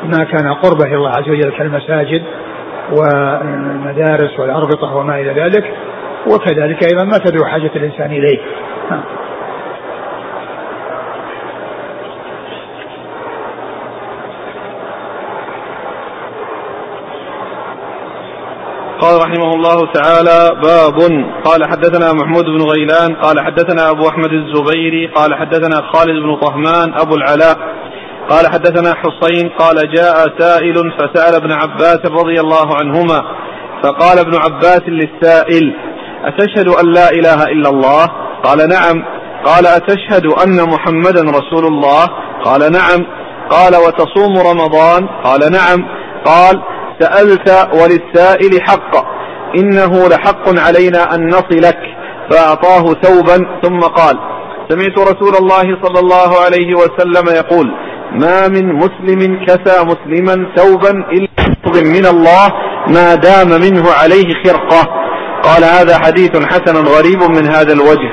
ما 0.04 0.24
كان 0.24 0.52
قربه 0.52 0.86
إلى 0.86 0.96
الله 0.96 1.10
عز 1.10 1.28
وجل 1.28 1.52
كالمساجد 1.58 2.22
والمدارس 2.92 4.40
والأربطة 4.40 4.96
وما 4.96 5.20
إلى 5.20 5.42
ذلك 5.42 5.64
وكذلك 6.26 6.82
أيضا 6.92 7.04
ما 7.04 7.18
تدعو 7.24 7.44
حاجة 7.44 7.70
الإنسان 7.76 8.10
إليه. 8.10 8.38
قال 19.05 19.20
رحمه 19.20 19.55
الله 19.55 19.92
تعالى 19.92 20.61
باب. 20.62 20.98
قال 21.44 21.64
حدثنا 21.70 22.12
محمود 22.12 22.44
بن 22.44 22.62
غيلان 22.62 23.14
قال 23.14 23.40
حدثنا 23.40 23.90
أبو 23.90 24.09
أحمد 24.09 24.32
الزبيري 24.32 25.07
قال 25.07 25.34
حدثنا 25.34 25.76
خالد 25.92 26.22
بن 26.22 26.36
طهمان 26.36 26.94
أبو 26.94 27.14
العلاء 27.14 27.57
قال 28.28 28.46
حدثنا 28.46 28.94
حسين 28.94 29.48
قال 29.48 29.76
جاء 29.92 30.14
سائل 30.38 30.74
فسأل 30.74 31.34
ابن 31.34 31.52
عباس 31.52 31.98
رضي 32.07 32.40
الله 32.40 32.76
عنهما 32.76 33.24
فقال 33.82 34.18
ابن 34.18 34.34
عباس 34.34 34.82
للسائل 34.88 35.74
أتشهد 36.24 36.68
أن 36.68 36.92
لا 36.92 37.11
إله 37.11 37.42
إلا 37.42 37.68
الله؟ 37.68 38.05
قال 38.44 38.68
نعم. 38.68 39.05
قال 39.44 39.66
أتشهد 39.66 40.26
أن 40.26 40.68
محمدا 40.68 41.22
رسول 41.22 41.66
الله؟ 41.66 42.05
قال 42.44 42.72
نعم. 42.72 43.07
قال 43.50 43.76
وتصوم 43.76 44.38
رمضان؟ 44.50 45.09
قال 45.24 45.52
نعم. 45.52 45.88
قال 46.24 46.74
سألت 47.01 47.68
وللسائل 47.74 48.62
حق. 48.62 49.14
إنه 49.59 50.09
لحق 50.09 50.59
علينا 50.66 51.14
أن 51.14 51.28
نصلك 51.28 51.78
فأعطاه 52.30 52.82
ثوبا 53.03 53.61
ثم 53.62 53.80
قال 53.80 54.18
سمعت 54.68 54.99
رسول 54.99 55.36
الله 55.36 55.82
صلى 55.82 56.01
الله 56.01 56.30
عليه 56.45 56.74
وسلم 56.74 57.36
يقول 57.36 57.70
ما 58.12 58.49
من 58.49 58.72
مسلم 58.72 59.45
كسى 59.47 59.84
مسلما 59.84 60.55
ثوبا 60.57 60.90
إلا 60.90 61.28
من 61.74 62.07
الله 62.07 62.49
ما 62.86 63.14
دام 63.14 63.49
منه 63.49 63.84
عليه 64.03 64.34
خرقة. 64.45 64.82
قال 65.42 65.64
هذا 65.64 65.99
حديث 65.99 66.47
حسن 66.47 66.84
غريب 66.86 67.22
من 67.22 67.47
هذا 67.51 67.72
الوجه. 67.72 68.11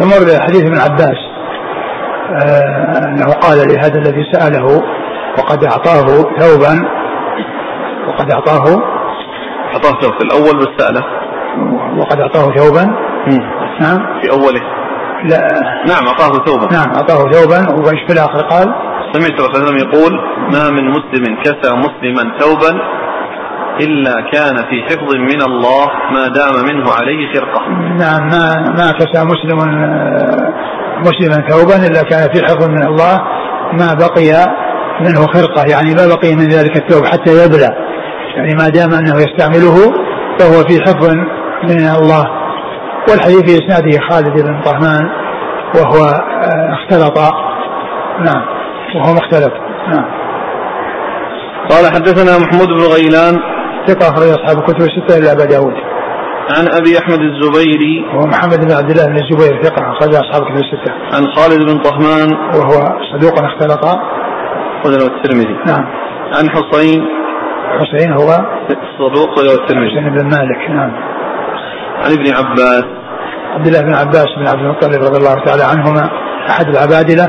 ثم 0.00 0.40
حديث 0.40 0.62
ابن 0.62 0.78
عباس 0.78 1.18
آه 2.30 3.04
أنه 3.04 3.32
قال 3.32 3.58
لهذا 3.68 3.98
الذي 3.98 4.24
سأله 4.32 4.82
وقد 5.38 5.64
أعطاه 5.64 6.06
ثوبا 6.38 6.99
وقد 8.10 8.32
أعطاه 8.32 8.82
أعطاه 9.74 10.18
في 10.18 10.24
الأول 10.24 10.58
بالسألة 10.58 11.00
وقد 11.98 12.20
أعطاه 12.20 12.54
ثوبا. 12.54 12.84
نعم. 13.80 13.98
في 14.22 14.30
أوله. 14.30 14.60
لا. 15.24 15.48
نعم 15.88 16.06
أعطاه 16.06 16.44
ثوبا. 16.44 16.72
نعم 16.72 16.94
أعطاه 16.94 17.30
ثوبا. 17.30 17.86
وإيش 17.86 18.00
في 18.06 18.12
الآخر 18.12 18.46
قال؟ 18.46 18.74
سمعت 19.12 19.40
الرسول 19.40 19.66
صلى 19.66 19.80
يقول 19.80 20.12
ما 20.52 20.70
من 20.70 20.90
مسلم 20.90 21.36
كسى 21.42 21.74
مسلما 21.74 22.38
ثوبا 22.38 22.80
إلا 23.80 24.12
كان 24.32 24.56
في 24.56 24.82
حفظ 24.82 25.14
من 25.14 25.42
الله 25.42 25.86
ما 26.12 26.28
دام 26.28 26.54
منه 26.64 26.92
عليه 26.92 27.32
خرقة 27.34 27.68
نعم 27.98 28.28
ما 28.28 28.70
ما 28.78 28.92
كسى 28.92 29.24
مسلم 29.24 29.58
مسلما 31.00 31.48
ثوبا 31.48 31.76
إلا 31.86 32.02
كان 32.02 32.28
في 32.34 32.44
حفظ 32.44 32.68
من 32.68 32.86
الله 32.86 33.20
ما 33.72 33.94
بقي 33.94 34.46
منه 35.00 35.26
خرقة 35.26 35.64
يعني 35.70 35.94
ما 35.94 36.06
بقي 36.06 36.34
من 36.34 36.48
ذلك 36.48 36.76
الثوب 36.76 37.06
حتى 37.06 37.44
يبلى. 37.44 37.68
يعني 38.36 38.54
ما 38.54 38.68
دام 38.68 38.94
أنه 38.94 39.16
يستعمله 39.16 39.76
فهو 40.38 40.64
في 40.68 40.80
حفظ 40.80 41.14
من 41.64 41.88
الله. 41.98 42.24
والحديث 43.08 43.40
في 43.40 43.64
إسناده 43.64 44.00
خالد 44.10 44.42
بن 44.42 44.62
طهمان 44.62 45.10
وهو 45.74 46.04
آه، 46.04 46.74
اختلط. 46.74 47.18
نعم 48.20 48.44
وهو 48.94 49.14
مختلط. 49.14 49.52
نعم. 49.88 50.04
قال 51.70 51.92
حدثنا 51.94 52.38
محمود 52.38 52.68
بن 52.68 52.84
غيلان. 52.94 53.36
ثقة 53.86 54.08
أخرج 54.08 54.28
أصحاب 54.28 54.58
الكتب 54.58 54.80
الستة 54.80 55.18
إلا 55.18 55.32
أبا 55.32 55.44
داود. 55.44 55.74
عن 56.58 56.68
أبي 56.78 56.98
أحمد 56.98 57.18
الزبيري. 57.20 58.04
وهو 58.14 58.26
محمد 58.26 58.60
بن 58.64 58.72
عبد 58.72 58.90
الله 58.90 59.06
بن 59.06 59.16
الزبير 59.16 59.62
ثقة 59.62 59.82
أخرج 59.92 60.14
أصحاب 60.14 60.42
الكتب 60.42 60.64
الستة. 60.64 60.92
عن 61.14 61.26
خالد 61.36 61.70
بن 61.70 61.82
طهمان. 61.82 62.32
وهو 62.54 62.92
صدوق 63.12 63.44
اختلط. 63.44 63.84
أخرجه 64.80 65.06
الترمذي. 65.06 65.56
نعم. 65.66 65.84
عن 66.36 66.50
حسين. 66.50 67.02
حسين 67.80 68.12
هو 68.12 68.28
صدوق 68.98 69.38
الترمذي. 69.38 69.90
حسين 69.90 70.10
بن 70.10 70.24
مالك 70.24 70.70
نعم. 70.70 70.92
عن 72.04 72.12
ابن 72.12 72.34
عباس. 72.34 72.84
عبد 73.54 73.66
الله 73.66 73.80
بن 73.80 73.94
عباس 73.94 74.26
بن 74.38 74.48
عبد 74.48 74.60
المطلب 74.60 75.02
رضي 75.02 75.18
الله 75.18 75.34
تعالى 75.44 75.62
عنهما 75.62 76.10
أحد 76.50 76.68
العبادلة 76.68 77.28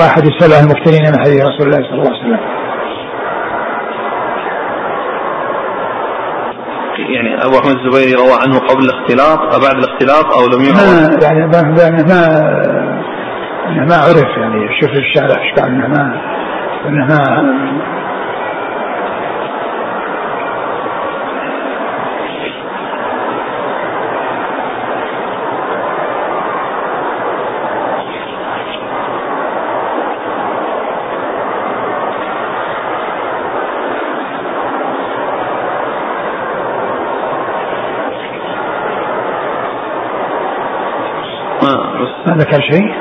واحد 0.00 0.22
السبع 0.24 0.56
المكثرين 0.60 1.12
من 1.12 1.20
حديث 1.20 1.44
رسول 1.44 1.66
الله 1.66 1.82
صلى 1.88 1.92
الله 1.92 2.10
عليه 2.10 2.20
وسلم. 2.20 2.40
يعني 6.98 7.44
أبو 7.44 7.58
أحمد 7.58 7.76
الزبيري 7.76 8.14
روى 8.14 8.32
عنه 8.42 8.58
قبل 8.58 8.84
الاختلاط 8.84 9.54
أو 9.54 9.60
بعد 9.60 9.76
الاختلاط 9.76 10.26
أو 10.36 10.46
لم 10.46 10.62
يروى؟ 10.64 10.76
ما 10.76 11.18
يعني 11.22 11.46
ما 11.46 11.62
ما 12.10 12.20
ما 13.88 13.96
عرف 13.96 14.30
يعني 14.36 14.80
شوف 14.80 14.90
الشارع 14.90 15.66
انه 15.66 15.86
ما 15.86 16.20
انها 16.86 17.42
ما 42.26 42.34
ذكر 42.38 42.60
شيء؟ 42.60 42.94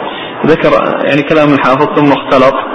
ذكر 0.45 0.69
يعني 1.05 1.21
كلام 1.21 1.53
الحافظ 1.53 1.99
ثم 1.99 2.11
اختلط. 2.11 2.70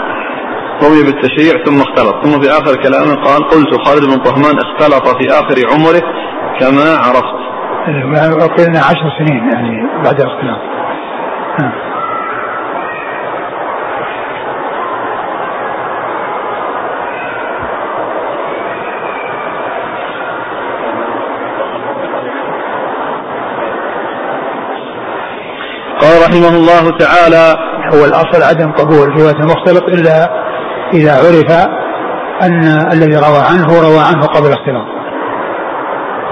روي 0.82 1.02
بالتشريع 1.04 1.64
ثم 1.64 1.80
اختلط. 1.80 2.24
ثم 2.24 2.40
في 2.40 2.50
آخر 2.50 2.76
كلامه 2.82 3.14
قال 3.14 3.48
قلت 3.48 3.86
خالد 3.86 4.04
بن 4.04 4.22
طهمان 4.22 4.58
اختلط 4.58 5.08
في 5.08 5.28
آخر 5.30 5.56
عمره 5.72 6.02
كما 6.60 6.96
عرفت. 6.96 7.46
قلنا 8.58 8.78
عشر 8.78 9.10
سنين 9.18 9.52
يعني 9.52 10.02
بعد 10.04 10.20
الاختلاط. 10.20 10.60
قال 26.00 26.22
رحمه 26.22 26.56
الله 26.56 26.90
تعالى 26.98 27.56
هو 27.94 28.04
الأصل 28.04 28.42
عدم 28.42 28.72
قبول 28.72 29.08
رواية 29.08 29.36
المختلط 29.40 29.82
إلا 29.88 30.45
إذا 30.94 31.12
عرف 31.12 31.68
أن 32.42 32.64
الذي 32.92 33.16
روى 33.16 33.42
عنه 33.50 33.80
روى 33.80 33.98
عنه 33.98 34.26
قبل 34.26 34.46
الاختلاط 34.46 34.86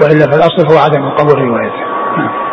وإلا 0.01 0.25
فالأصل 0.25 0.71
هو 0.71 0.77
عدم 0.77 1.09
قبول 1.09 1.39
روايته 1.39 1.85
نعم. 2.17 2.45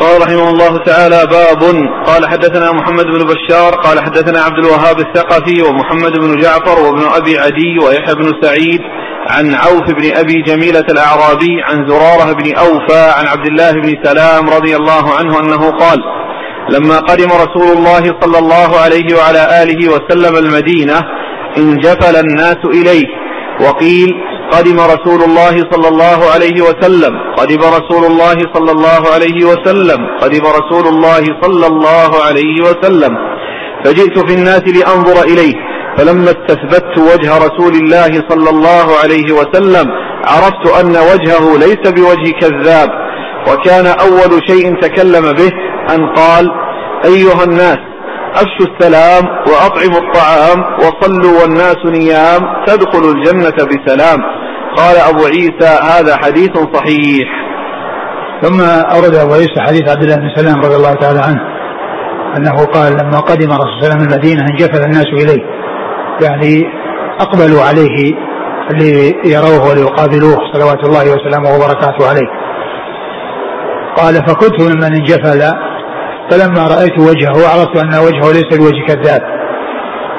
قال 0.00 0.22
رحمه 0.22 0.50
الله 0.50 0.84
تعالى 0.84 1.20
باب 1.26 1.62
قال 2.06 2.28
حدثنا 2.28 2.72
محمد 2.72 3.04
بن 3.04 3.24
بشار 3.24 3.72
قال 3.74 4.00
حدثنا 4.00 4.40
عبد 4.40 4.58
الوهاب 4.58 4.98
الثقفي 4.98 5.62
ومحمد 5.62 6.12
بن 6.18 6.36
جعفر 6.40 6.80
وابن 6.80 7.02
أبي 7.16 7.38
عدي 7.38 7.78
ويحيى 7.84 8.14
بن 8.14 8.32
سعيد 8.42 8.80
عن 9.30 9.54
عوف 9.54 9.82
بن 9.82 10.16
أبي 10.16 10.42
جميلة 10.42 10.84
الأعرابي 10.90 11.62
عن 11.62 11.88
زرارة 11.88 12.32
بن 12.32 12.56
أوفى 12.56 13.12
عن 13.18 13.26
عبد 13.26 13.46
الله 13.46 13.72
بن 13.72 14.04
سلام 14.04 14.50
رضي 14.50 14.76
الله 14.76 15.14
عنه 15.18 15.40
أنه 15.40 15.70
قال 15.70 15.98
لما 16.70 16.98
قدم 16.98 17.28
رسول 17.44 17.76
الله 17.78 18.02
صلى 18.20 18.38
الله 18.38 18.80
عليه 18.84 19.16
وعلى 19.16 19.62
آله 19.62 19.80
وسلم 19.94 20.36
المدينة 20.36 21.00
انجفل 21.58 22.16
الناس 22.16 22.60
إليه 22.64 23.06
وقيل 23.60 24.10
قدم 24.50 24.80
رسول 24.80 25.22
الله 25.22 25.54
صلى 25.72 25.88
الله 25.88 26.30
عليه 26.34 26.62
وسلم 26.62 27.12
قدم 27.36 27.58
رسول 27.58 28.04
الله 28.04 28.38
صلى 28.54 28.70
الله 28.72 29.02
عليه 29.14 29.44
وسلم 29.44 30.06
قدم 30.20 30.44
رسول 30.46 30.86
الله 30.88 31.22
صلى 31.42 31.66
الله 31.66 32.10
عليه 32.26 32.62
وسلم. 32.62 33.16
فجئت 33.84 34.18
في 34.18 34.34
الناس 34.34 34.62
لأنظر 34.68 35.22
إليه 35.22 35.54
فلما 35.96 36.30
استثبت 36.30 36.98
وجه 36.98 37.38
رسول 37.38 37.74
الله 37.74 38.22
صلى 38.30 38.50
الله 38.50 38.86
عليه 39.02 39.32
وسلم 39.32 39.86
عرفت 40.24 40.66
أن 40.80 40.96
وجهه 41.10 41.58
ليس 41.58 41.92
بوجه 41.92 42.30
كذاب 42.40 42.90
وكان 43.48 43.86
أول 43.86 44.40
شيء 44.48 44.80
تكلم 44.80 45.32
به 45.32 45.50
أن 45.94 46.06
قال 46.06 46.50
أيها 47.04 47.44
الناس 47.44 47.78
أفشوا 48.34 48.66
السلام 48.74 49.24
وأطعموا 49.46 50.00
الطعام 50.04 50.58
وصلوا 50.78 51.42
والناس 51.42 51.76
نيام 51.86 52.64
تدخلوا 52.66 53.12
الجنة 53.14 53.66
بسلام. 53.66 54.18
قال 54.76 54.96
أبو 54.96 55.24
عيسى 55.24 55.80
هذا 55.92 56.16
حديث 56.16 56.58
صحيح. 56.74 57.28
ثم 58.42 58.60
أورد 58.94 59.14
أبو 59.14 59.32
عيسى 59.32 59.60
حديث 59.60 59.88
عبد 59.88 60.02
الله 60.02 60.16
بن 60.16 60.28
سلام 60.36 60.60
رضي 60.60 60.76
الله 60.76 60.94
تعالى 60.94 61.20
عنه 61.20 61.40
أنه 62.36 62.64
قال 62.64 62.92
لما 62.92 63.20
قدم 63.20 63.52
رسول 63.52 63.82
الله 63.82 63.96
من 63.96 64.12
المدينة 64.12 64.42
انجفل 64.50 64.82
الناس 64.82 65.06
إليه. 65.06 65.44
يعني 66.22 66.64
أقبلوا 67.20 67.62
عليه 67.62 68.14
ليروه 68.70 69.70
وليقابلوه 69.70 70.38
صلوات 70.52 70.84
الله 70.84 71.02
وسلامه 71.14 71.54
وبركاته 71.54 72.08
عليه. 72.08 72.30
قال 73.96 74.14
فكنت 74.14 74.62
ممن 74.62 74.94
انجفل 74.94 75.69
فلما 76.30 76.62
رأيت 76.62 76.98
وجهه 76.98 77.48
عرفت 77.48 77.76
أن 77.76 77.94
وجهه 77.94 78.32
ليس 78.32 78.58
بوجه 78.58 78.86
كذاب 78.86 79.22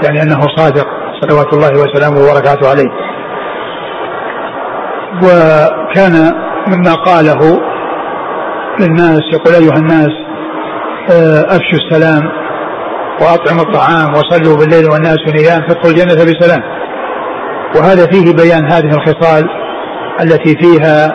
يعني 0.03 0.21
أنه 0.21 0.39
صادق 0.57 0.87
صلوات 1.21 1.53
الله 1.53 1.69
وسلامه 1.69 2.19
وبركاته 2.19 2.69
عليه. 2.69 2.89
وكان 5.23 6.33
مما 6.67 6.93
قاله 6.93 7.61
للناس 8.79 9.21
يقول 9.33 9.53
أيها 9.53 9.77
الناس 9.77 10.11
آه، 11.11 11.41
أفشوا 11.41 11.79
السلام 11.87 12.31
وأطعموا 13.21 13.63
الطعام 13.63 14.13
وصلوا 14.13 14.57
بالليل 14.57 14.89
والناس 14.89 15.17
نيام 15.27 15.61
فادخلوا 15.61 15.91
الجنة 15.91 16.13
بسلام. 16.13 16.61
وهذا 17.75 18.05
فيه 18.11 18.33
بيان 18.33 18.71
هذه 18.71 18.89
الخصال 18.95 19.49
التي 20.21 20.55
فيها 20.61 21.11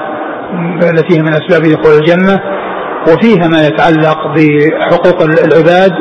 التي 0.90 1.18
هي 1.18 1.22
من 1.22 1.32
أسباب 1.32 1.62
دخول 1.62 1.94
الجنة. 1.94 2.55
وفيها 3.12 3.48
ما 3.48 3.66
يتعلق 3.66 4.18
بحقوق 4.36 5.22
العباد 5.22 5.92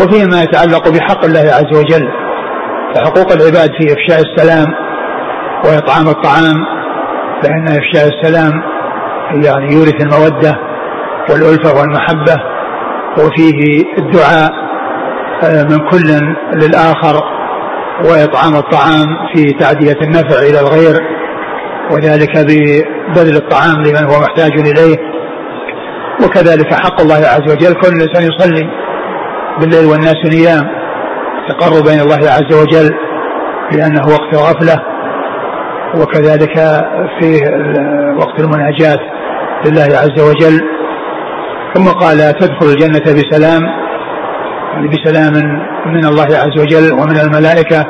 وفيها 0.00 0.26
ما 0.26 0.42
يتعلق 0.42 0.88
بحق 0.88 1.24
الله 1.24 1.40
عز 1.40 1.78
وجل. 1.78 2.08
فحقوق 2.94 3.32
العباد 3.32 3.70
في 3.78 3.92
إفشاء 3.92 4.20
السلام 4.20 4.66
وإطعام 5.64 6.08
الطعام 6.08 6.64
فإن 7.42 7.68
إفشاء 7.68 8.08
السلام 8.08 8.52
يعني 9.44 9.74
يورث 9.74 10.02
المودة 10.02 10.58
والألفة 11.30 11.80
والمحبة 11.80 12.42
وفيه 13.18 13.84
الدعاء 13.98 14.50
آه، 15.44 15.62
من 15.62 15.78
كل 15.78 16.34
للآخر 16.54 17.20
وإطعام 18.04 18.56
الطعام 18.56 19.06
في 19.34 19.52
تعدية 19.52 19.96
النفع 20.02 20.38
إلى 20.38 20.60
الغير 20.60 20.94
وذلك 21.90 22.36
ببذل 22.38 23.36
الطعام 23.36 23.82
لمن 23.82 24.04
هو 24.04 24.20
محتاج 24.20 24.52
إليه. 24.52 25.13
وكذلك 26.22 26.74
حق 26.74 27.00
الله 27.00 27.14
عز 27.14 27.52
وجل 27.52 27.74
كل 27.74 27.88
انسان 27.88 28.22
يصلي 28.32 28.70
بالليل 29.60 29.86
والناس 29.86 30.16
نيام 30.26 30.64
تقربا 31.48 31.94
إلى 31.94 32.02
الله 32.02 32.30
عز 32.30 32.52
وجل 32.62 32.90
لأنه 33.72 34.02
وقت 34.08 34.34
غفلة 34.34 34.82
وكذلك 36.00 36.56
في 37.20 37.38
وقت 38.18 38.40
المناجاة 38.40 38.98
لله 39.66 39.82
عز 39.98 40.20
وجل. 40.20 40.60
ثم 41.74 41.88
قال 41.88 42.18
تدخل 42.18 42.66
الجنة 42.66 43.14
بسلام 43.14 43.62
يعني 44.72 44.88
بسلام 44.88 45.32
من 45.86 46.04
الله 46.04 46.26
عز 46.26 46.60
وجل 46.60 46.92
ومن 46.92 47.16
الملائكة 47.16 47.86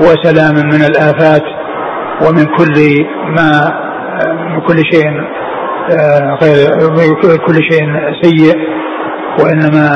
وسلام 0.00 0.54
من 0.54 0.84
الآفات 0.84 1.42
ومن 2.26 2.44
كل 2.44 3.04
ما 3.36 3.72
من 4.54 4.60
كل 4.60 4.76
شيء 4.92 5.06
غير 6.42 7.36
كل 7.46 7.54
شيء 7.70 7.84
سيء 8.22 8.56
وإنما 9.40 9.90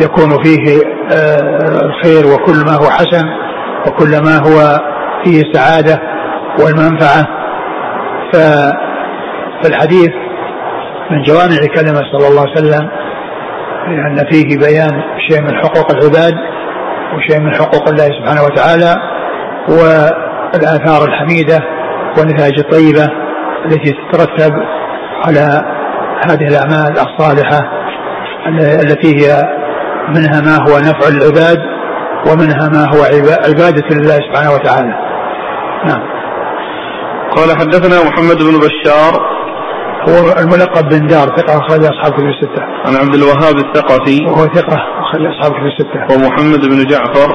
يكون 0.00 0.42
فيه 0.44 0.82
آه، 1.12 1.86
الخير 1.86 2.26
وكل 2.26 2.64
ما 2.66 2.72
هو 2.72 2.90
حسن 2.90 3.26
وكل 3.86 4.10
ما 4.24 4.36
هو 4.36 4.80
فيه 5.24 5.42
السعادة 5.42 6.00
والمنفعة. 6.64 7.40
فالحديث 9.62 10.10
من 11.10 11.22
جوامع 11.22 11.56
كلمة 11.74 12.00
صلى 12.12 12.28
الله 12.28 12.40
عليه 12.40 12.52
وسلم 12.52 12.88
لأن 13.88 14.26
فيه 14.30 14.58
بيان 14.58 15.02
شيء 15.28 15.42
من 15.42 15.56
حقوق 15.56 15.92
العباد 15.92 16.34
وشيء 17.14 17.40
من 17.40 17.54
حقوق 17.54 17.88
الله 17.88 18.04
سبحانه 18.04 18.42
وتعالى 18.42 18.94
والآثار 19.68 21.08
الحميدة 21.08 21.58
والنتائج 22.18 22.58
الطيبة 22.58 23.08
التي 23.66 23.92
تترتب 23.92 24.52
على 25.24 25.62
هذه 26.24 26.48
الأعمال 26.48 26.98
الصالحة 26.98 27.60
التي 28.84 29.16
هي 29.16 29.42
منها 30.08 30.40
ما 30.40 30.56
هو 30.56 30.78
نفع 30.78 31.08
للعباد 31.08 31.58
ومنها 32.26 32.68
ما 32.68 32.84
هو 32.94 33.02
عبادة 33.48 33.96
لله 33.96 34.14
سبحانه 34.14 34.52
وتعالى 34.54 34.94
نعم 35.86 36.02
قال 37.36 37.58
حدثنا 37.58 38.10
محمد 38.10 38.36
بن 38.42 38.58
بشار 38.58 39.40
هو 40.08 40.42
الملقب 40.42 40.88
بن 40.88 41.06
دار 41.06 41.36
ثقة 41.36 41.58
أخرج 41.58 41.84
أصحاب 41.84 42.12
كتب 42.12 42.26
الستة. 42.26 42.62
عن 42.86 42.96
عبد 42.96 43.14
الوهاب 43.14 43.56
الثقفي 43.56 44.26
وهو 44.26 44.44
ثقة 44.46 44.76
أخرج 45.00 45.26
أصحاب 45.26 45.52
كتب 45.52 45.66
الستة. 45.66 46.14
ومحمد 46.14 46.60
بن 46.68 46.84
جعفر 46.84 47.30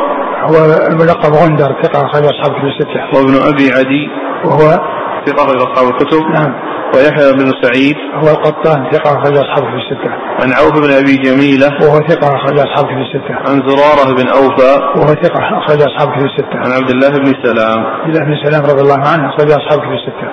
هو 0.50 0.56
الملقب 0.92 1.34
غندر 1.34 1.76
ثقة 1.84 2.06
أخرج 2.06 2.24
أصحاب 2.24 2.52
كتب 2.56 2.66
الستة. 2.66 3.02
وابن 3.14 3.36
أبي 3.54 3.72
عدي 3.72 4.08
وهو 4.46 4.80
ثقة 5.26 5.44
أخرج 5.44 5.62
أصحاب 5.62 5.88
الكتب. 5.94 6.22
نعم. 6.34 6.54
ويحيى 6.96 7.32
بن 7.34 7.52
سعيد 7.62 7.96
هو 8.16 8.28
القطان 8.36 8.92
ثقة 8.92 9.10
أخرج 9.18 9.38
أصحابه 9.38 9.68
في 9.72 9.78
الستة. 9.84 10.12
عن 10.42 10.50
عوف 10.60 10.74
بن 10.86 10.92
أبي 11.02 11.16
جميلة 11.28 11.70
وهو 11.82 11.98
ثقة 12.08 12.28
أخرج 12.36 12.60
أصحابه 12.60 12.88
في 12.88 13.02
الستة. 13.08 13.36
عن 13.48 13.56
زرارة 13.70 14.16
بن 14.20 14.28
أوفى 14.28 14.74
وهو 14.96 15.08
ثقة 15.24 15.40
أخرج 15.58 15.82
أصحابه 15.82 16.12
في 16.12 16.26
الستة. 16.26 16.58
عن 16.64 16.72
عبد 16.72 16.90
الله 16.92 17.10
بن 17.10 17.34
سلام 17.44 17.86
عبد 17.86 18.16
الله 18.16 18.26
بن 18.26 18.36
سلام 18.46 18.62
رضي 18.64 18.82
الله 18.82 19.08
عنه 19.08 19.30
أخرج 19.30 19.52
أصحابه 19.52 19.82
في 19.82 19.96
الستة. 20.00 20.28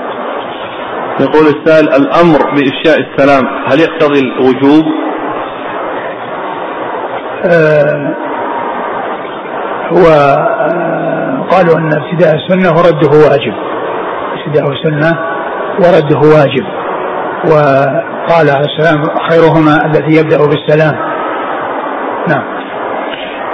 يقول 1.20 1.46
السائل 1.46 1.86
الأمر 2.02 2.38
بإفشاء 2.54 2.96
السلام 3.06 3.44
هل 3.68 3.80
يقتضي 3.80 4.20
الوجوب؟ 4.20 4.84
آه 7.44 8.14
هو 9.92 10.06
آه 10.06 11.46
قالوا 11.50 11.78
أن 11.78 11.90
ابتداء 12.02 12.34
السنة 12.34 12.70
ورده 12.76 13.10
واجب. 13.28 13.54
ابتداء 14.36 14.70
السنة 14.72 15.18
ورده 15.78 16.18
واجب. 16.18 16.66
وقال 17.46 18.50
عليه 18.50 18.66
السلام 18.66 19.02
خيرهما 19.30 19.76
الذي 19.86 20.16
يبدأ 20.16 20.38
بالسلام. 20.46 20.94
نعم. 22.28 22.44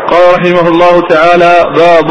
قال 0.09 0.23
رحمه 0.39 0.69
الله 0.69 1.01
تعالى 1.09 1.53
باب 1.75 2.11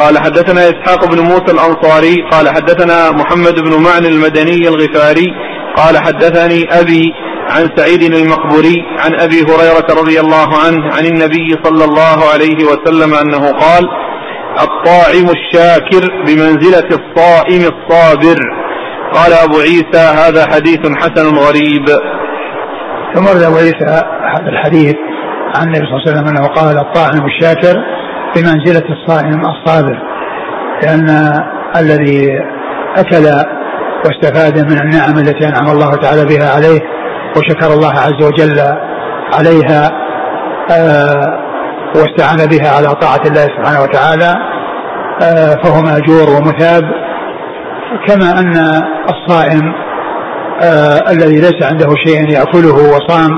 قال 0.00 0.18
حدثنا 0.18 0.60
إسحاق 0.60 1.04
بن 1.04 1.20
موسى 1.20 1.52
الأنصاري 1.52 2.16
قال 2.30 2.48
حدثنا 2.48 3.10
محمد 3.10 3.60
بن 3.60 3.82
معن 3.82 4.06
المدني 4.06 4.68
الغفاري 4.68 5.26
قال 5.76 5.98
حدثني 5.98 6.80
أبي 6.80 7.12
عن 7.50 7.68
سعيد 7.76 8.02
المقبوري 8.02 8.76
عن 8.98 9.20
أبي 9.20 9.42
هريرة 9.42 10.00
رضي 10.00 10.20
الله 10.20 10.48
عنه 10.66 10.94
عن 10.96 11.06
النبي 11.06 11.48
صلى 11.64 11.84
الله 11.84 12.18
عليه 12.32 12.64
وسلم 12.64 13.14
أنه 13.14 13.52
قال 13.52 13.88
الطاعم 14.60 15.26
الشاكر 15.36 16.08
بمنزلة 16.26 16.88
الصائم 16.88 17.60
الصابر. 17.60 18.59
قال 19.14 19.32
أبو 19.32 19.58
عيسى 19.60 20.04
هذا 20.26 20.46
حديث 20.52 20.80
حسن 20.96 21.36
غريب. 21.36 21.84
ثم 23.14 23.26
ورد 23.26 23.42
أبو 23.42 23.56
عيسى 23.56 24.02
هذا 24.34 24.48
الحديث 24.48 24.96
عن 25.56 25.66
النبي 25.66 25.86
صلى 25.86 25.96
الله 25.96 26.02
عليه 26.06 26.12
وسلم 26.12 26.28
أنه 26.28 26.46
قال 26.46 26.78
الطاعم 26.78 27.26
الشاكر 27.26 27.74
بمنزلة 28.36 28.84
الصائم 28.90 29.40
الصابر 29.40 30.02
لأن 30.82 31.08
الذي 31.76 32.38
أكل 32.96 33.24
واستفاد 34.04 34.58
من 34.72 34.78
النعم 34.78 35.18
التي 35.18 35.48
أنعم 35.48 35.70
الله 35.70 35.94
تعالى 35.94 36.24
بها 36.24 36.50
عليه 36.56 36.80
وشكر 37.36 37.72
الله 37.72 37.92
عز 37.92 38.22
وجل 38.22 38.60
عليها 39.38 39.90
آه، 40.70 41.40
واستعان 41.96 42.48
بها 42.48 42.76
على 42.76 42.94
طاعة 42.94 43.22
الله 43.26 43.42
سبحانه 43.42 43.82
وتعالى 43.82 44.34
آه، 45.22 45.54
فهو 45.64 45.82
مأجور 45.82 46.30
ومثاب. 46.30 46.84
كما 48.06 48.40
أن 48.40 48.82
الصائم 49.10 49.72
آه، 50.62 51.10
الذي 51.10 51.40
ليس 51.40 51.62
عنده 51.62 51.94
شيء 52.06 52.30
يأكله 52.30 52.74
وصام 52.74 53.30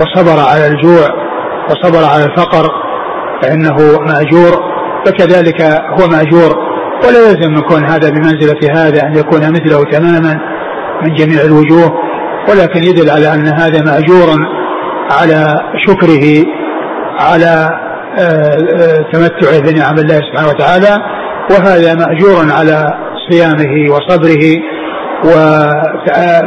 وصبر 0.00 0.40
على 0.50 0.66
الجوع 0.66 1.08
وصبر 1.70 2.04
على 2.14 2.24
الفقر 2.24 2.70
فإنه 3.42 3.76
مأجور 4.00 4.78
فكذلك 5.06 5.62
هو 6.00 6.08
مأجور 6.08 6.68
ولا 7.04 7.18
يلزم 7.18 7.50
من 7.50 7.60
كون 7.60 7.84
هذا 7.84 8.10
بمنزلة 8.10 8.72
هذا 8.72 9.02
أن 9.06 9.16
يكون 9.16 9.40
مثله 9.40 9.84
تماما 9.84 10.40
من 11.02 11.14
جميع 11.14 11.40
الوجوه 11.44 11.92
ولكن 12.50 12.82
يدل 12.82 13.10
على 13.10 13.34
أن 13.34 13.46
هذا 13.46 13.82
مأجور 13.82 14.28
على 15.20 15.56
شكره 15.86 16.44
على 17.20 17.68
آه، 18.18 18.56
آه، 18.80 19.04
تمتعه 19.12 19.60
بنعم 19.60 19.94
الله 19.98 20.20
سبحانه 20.20 20.48
وتعالى 20.48 20.98
وهذا 21.50 21.94
مأجور 21.94 22.52
على 22.52 23.07
صيامه 23.30 23.90
وصبره 23.90 24.44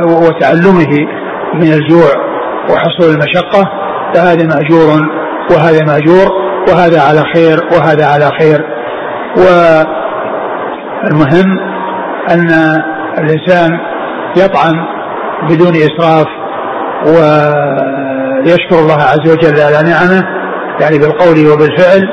وتعلمه 0.06 1.08
من 1.54 1.74
الجوع 1.74 2.12
وحصول 2.70 3.10
المشقة 3.14 3.70
فهذا 4.14 4.48
مأجور 4.48 5.02
وهذا 5.52 5.86
مأجور 5.86 6.28
وهذا 6.68 7.02
على 7.02 7.24
خير 7.34 7.60
وهذا 7.72 8.06
على 8.06 8.32
خير. 8.40 8.66
والمهم 11.06 11.60
أن 12.30 12.50
الإنسان 13.18 13.80
يطعم 14.38 14.86
بدون 15.50 15.74
إسراف 15.76 16.28
ويشكر 17.06 18.80
الله 18.80 19.02
عز 19.02 19.32
وجل 19.32 19.60
على 19.60 19.90
نعمه 19.90 20.24
يعني 20.82 20.98
بالقول 20.98 21.48
وبالفعل 21.48 22.10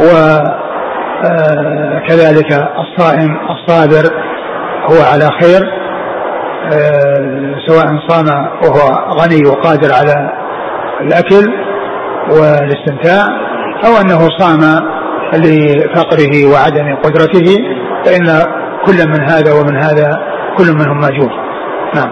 وكذلك 0.00 0.65
آه، 1.24 2.02
الصائم 2.78 3.38
الصابر 3.50 4.04
هو 4.90 5.02
على 5.12 5.28
خير 5.40 5.60
آه، 6.72 7.54
سواء 7.66 7.86
صام 8.08 8.26
وهو 8.62 9.14
غني 9.20 9.46
وقادر 9.46 9.94
على 9.94 10.32
الأكل 11.00 11.52
والاستمتاع 12.30 13.24
أو 13.86 14.00
أنه 14.00 14.28
صام 14.38 14.60
لفقره 15.34 16.46
وعدم 16.52 16.96
قدرته 16.96 17.56
فإن 18.04 18.26
كل 18.86 19.08
من 19.08 19.30
هذا 19.30 19.52
ومن 19.52 19.76
هذا 19.76 20.20
كل 20.58 20.72
منهم 20.72 21.00
ماجور. 21.00 21.30
نعم. 21.94 22.10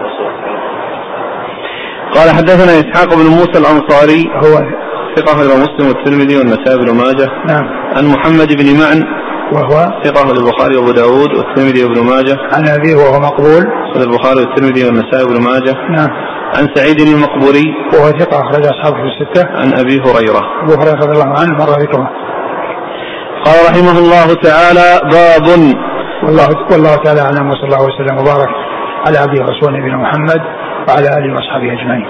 قال 2.15 2.29
حدثنا 2.29 2.71
إسحاق 2.71 3.15
بن 3.15 3.27
موسى 3.29 3.59
الأنصاري 3.59 4.25
هو 4.43 4.84
ثقة 5.15 5.31
أخرج 5.33 5.47
مسلم 5.47 5.87
والترمذي 5.87 6.37
والنسائي 6.37 6.77
بن 6.77 6.95
ماجه. 6.97 7.27
نعم. 7.47 7.65
عن 7.97 8.05
محمد 8.05 8.49
بن 8.59 8.67
معن 8.79 9.03
وهو؟ 9.53 10.01
ثقة 10.03 10.23
أخرج 10.23 10.37
البخاري 10.39 10.77
وأبو 10.77 10.91
داود 10.91 11.31
والترمذي 11.37 11.83
وابن 11.83 12.03
ماجه. 12.03 12.37
عن 12.53 12.67
أبيه 12.67 12.95
وهو 12.95 13.19
مقبول؟ 13.19 13.63
أخرج 13.91 14.01
البخاري 14.01 14.39
والترمذي 14.39 14.85
والنسائي 14.85 15.25
بن 15.25 15.37
ماجه. 15.49 15.75
نعم. 15.89 16.09
عن 16.57 16.67
سعيد 16.75 16.99
المقبوري. 16.99 17.67
وهو 17.93 18.07
ثقة 18.19 18.39
أخرج 18.39 18.65
أصحابه 18.65 18.97
في 18.97 19.07
الستة. 19.13 19.47
عن 19.59 19.73
أبي 19.79 19.95
هريرة. 19.99 20.41
أبو 20.63 20.73
هريرة 20.81 20.95
رضي 20.95 21.13
الله 21.13 21.39
عنه 21.39 21.53
مر 21.53 21.69
ذكره 21.83 22.09
قال 23.45 23.57
رحمه 23.69 23.97
الله 24.03 24.27
تعالى 24.47 24.87
باب. 25.11 25.47
والله 26.23 26.49
والله 26.71 26.95
تعالى 26.95 27.21
أعلم 27.21 27.49
وصلى 27.49 27.63
الله 27.63 27.83
وسلم 27.83 28.17
وبارك 28.17 28.49
على 29.07 29.17
عبده 29.17 29.41
ورسوله 29.43 29.77
نبينا 29.77 29.97
محمد 29.97 30.41
وعلى 30.87 31.07
آله 31.17 31.33
وأصحابه 31.33 31.73
أجمعين. 31.73 32.05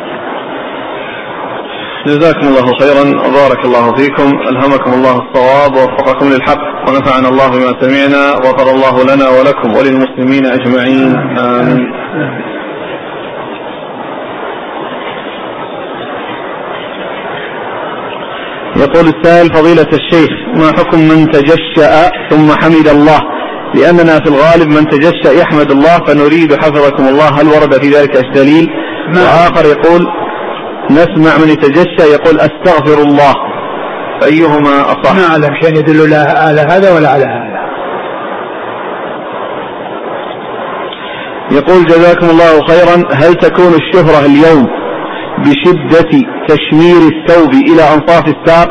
جزاكم 2.07 2.47
الله 2.47 2.67
خيرا. 2.79 3.03
وبارك 3.27 3.65
الله 3.65 3.95
فيكم. 3.95 4.27
ألهمكم 4.49 4.93
الله 4.93 5.15
الصواب 5.23 5.75
ووفقكم 5.75 6.29
للحق 6.29 6.89
ونفعنا 6.89 7.29
الله 7.29 7.47
بما 7.49 7.71
سمعنا 7.81 8.33
وغفر 8.33 8.71
الله 8.75 9.15
لنا 9.15 9.29
ولكم 9.29 9.75
وللمسلمين 9.75 10.45
أجمعين. 10.45 11.15
آمين. 11.37 11.91
يقول 18.77 19.07
السائل 19.07 19.49
فضيلة 19.53 19.87
الشيخ 19.93 20.29
ما 20.55 20.67
حكم 20.77 20.99
من 20.99 21.31
تجشأ 21.31 22.11
ثم 22.29 22.51
حمد 22.61 22.87
الله؟ 22.87 23.19
لأننا 23.75 24.19
في 24.23 24.27
الغالب 24.27 24.69
من 24.69 24.87
تجشأ 24.87 25.31
يحمد 25.41 25.71
الله 25.71 25.97
فنريد 26.07 26.55
حفظكم 26.55 27.07
الله. 27.07 27.29
هل 27.41 27.47
ورد 27.47 27.73
في 27.81 27.89
ذلك 27.89 28.15
إيش 28.15 28.25
دليل؟ 28.35 28.67
وآخر 29.15 29.65
يقول 29.65 30.07
نسمع 30.91 31.37
من 31.37 31.49
يتجشأ 31.49 32.05
يقول 32.13 32.39
أستغفر 32.39 33.01
الله. 33.01 33.33
فأيهما 34.21 34.81
أصح؟ 34.81 35.15
ما 35.15 35.27
أعلم 35.31 35.55
شيء 35.61 35.77
يدل 35.77 36.09
لا 36.09 36.39
على 36.47 36.61
هذا 36.61 36.95
ولا 36.95 37.09
على 37.09 37.25
هذا. 37.25 37.55
يقول 41.51 41.85
جزاكم 41.85 42.29
الله 42.29 42.61
خيرا 42.67 43.13
هل 43.13 43.35
تكون 43.35 43.73
الشهرة 43.73 44.25
اليوم 44.25 44.67
بشدة 45.37 46.11
تشمير 46.47 46.97
الثوب 47.11 47.53
إلى 47.53 47.81
أنصاف 47.81 48.23
الساق؟ 48.27 48.69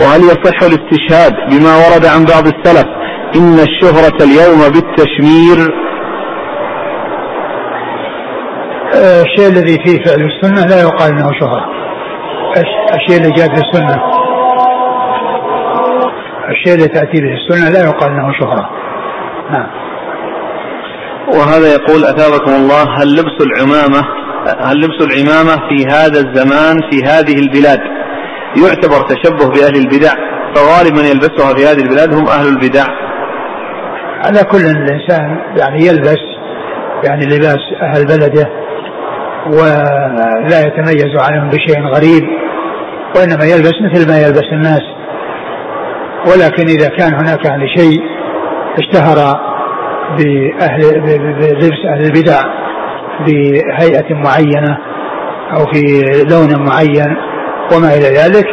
وهل 0.00 0.20
يصح 0.20 0.62
الاستشهاد 0.62 1.32
بما 1.50 1.76
ورد 1.76 2.06
عن 2.06 2.24
بعض 2.24 2.46
السلف 2.46 2.86
إن 3.36 3.58
الشهرة 3.58 4.24
اليوم 4.24 4.60
بالتشمير 4.72 5.74
آه، 8.87 8.87
الشيء 8.98 9.48
الذي 9.48 9.78
فيه 9.84 10.04
فعل 10.04 10.20
السنة 10.20 10.66
لا 10.66 10.80
يقال 10.80 11.10
إنه 11.10 11.30
شهرة. 11.40 11.64
الشيء 12.94 13.16
اللي 13.16 13.30
جاء 13.30 13.46
في 13.46 13.62
السنة. 13.62 14.02
الشيء 16.50 16.74
الذي 16.74 16.88
تأتي 16.88 17.20
به 17.20 17.34
السنة 17.34 17.70
لا 17.70 17.84
يقال 17.84 18.10
إنه 18.10 18.32
شهرة. 18.40 18.70
نعم. 19.50 19.66
وهذا 21.34 21.72
يقول 21.72 22.04
أثابكم 22.04 22.50
الله 22.50 22.82
هل 22.82 23.12
لبس 23.12 23.46
العمامة 23.46 24.02
هل 24.60 24.76
لبس 24.76 25.00
العمامة 25.00 25.68
في 25.68 25.86
هذا 25.86 26.20
الزمان 26.20 26.76
في 26.90 27.04
هذه 27.04 27.38
البلاد 27.38 27.80
يعتبر 28.62 29.00
تشبه 29.06 29.48
بأهل 29.48 29.76
البدع؟ 29.76 30.12
فغالب 30.54 30.92
من 30.92 31.04
يلبسها 31.04 31.54
في 31.54 31.64
هذه 31.66 31.82
البلاد 31.82 32.14
هم 32.14 32.28
أهل 32.28 32.48
البدع. 32.48 32.84
على 34.24 34.44
كل 34.44 34.58
الإنسان 34.58 35.40
يعني 35.58 35.86
يلبس 35.86 36.22
يعني 37.04 37.26
لباس 37.26 37.58
أهل 37.82 38.06
بلده 38.06 38.67
ولا 39.46 40.60
يتميز 40.66 41.22
عنهم 41.22 41.48
بشيء 41.48 41.82
غريب 41.82 42.28
وإنما 43.16 43.44
يلبس 43.44 43.74
مثل 43.82 44.08
ما 44.08 44.18
يلبس 44.18 44.46
الناس. 44.52 44.82
ولكن 46.26 46.66
إذا 46.68 46.88
كان 46.88 47.14
هناك 47.14 47.44
يعني 47.44 47.68
شيء 47.76 48.02
اشتهر 48.78 49.16
بأهل 50.18 51.00
بلبس 51.00 51.78
أهل 51.94 52.04
البدع 52.04 52.40
بهيئة 53.26 54.14
معينة 54.14 54.78
أو 55.52 55.66
في 55.72 55.82
لون 56.30 56.66
معين 56.66 57.16
وما 57.72 57.88
إلى 57.94 58.08
ذلك 58.20 58.46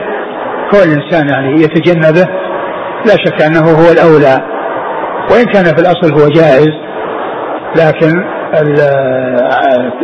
كل 0.71 0.91
إنسان 0.91 1.29
يعني 1.29 1.53
يتجنبه. 1.53 2.27
لا 3.05 3.15
شك 3.25 3.41
أنه 3.41 3.59
هو 3.59 3.91
الأولى. 3.91 4.55
وإن 5.31 5.45
كان 5.45 5.63
في 5.63 5.81
الأصل 5.81 6.13
هو 6.13 6.29
جائز 6.29 6.71
لكن 7.75 8.34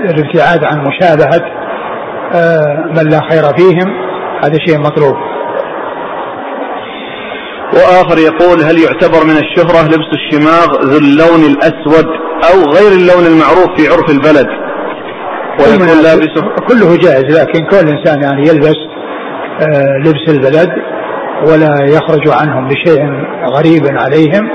الابتعاد 0.09 0.63
عن 0.63 0.77
مشابهة 0.87 1.41
آه، 2.35 2.85
من 2.97 3.09
لا 3.09 3.19
خير 3.29 3.43
فيهم. 3.57 3.93
هذا 4.43 4.57
شيء 4.67 4.79
مطلوب. 4.79 5.15
وآخر 7.73 8.17
يقول 8.17 8.63
هل 8.63 8.79
يعتبر 8.79 9.23
من 9.25 9.37
الشهرة 9.37 9.85
لبس 9.85 10.11
الشماغ 10.13 10.81
ذو 10.83 10.97
اللون 10.97 11.41
الأسود 11.51 12.05
أو 12.51 12.71
غير 12.71 12.91
اللون 12.91 13.25
المعروف 13.25 13.69
في 13.77 13.87
عرف 13.87 14.09
البلد؟ 14.09 14.47
ويكون 15.59 16.03
لابسه 16.03 16.41
كله 16.69 16.97
جائز 16.97 17.39
لكن 17.39 17.65
كل 17.65 17.77
إنسان 17.77 18.21
يعني 18.23 18.41
يلبس 18.47 18.77
آه، 19.61 19.97
لبس 20.05 20.29
البلد 20.29 20.69
ولا 21.47 21.85
يخرج 21.85 22.29
عنهم 22.41 22.67
بشيء 22.67 23.01
غريب 23.57 23.81
عليهم. 23.99 24.49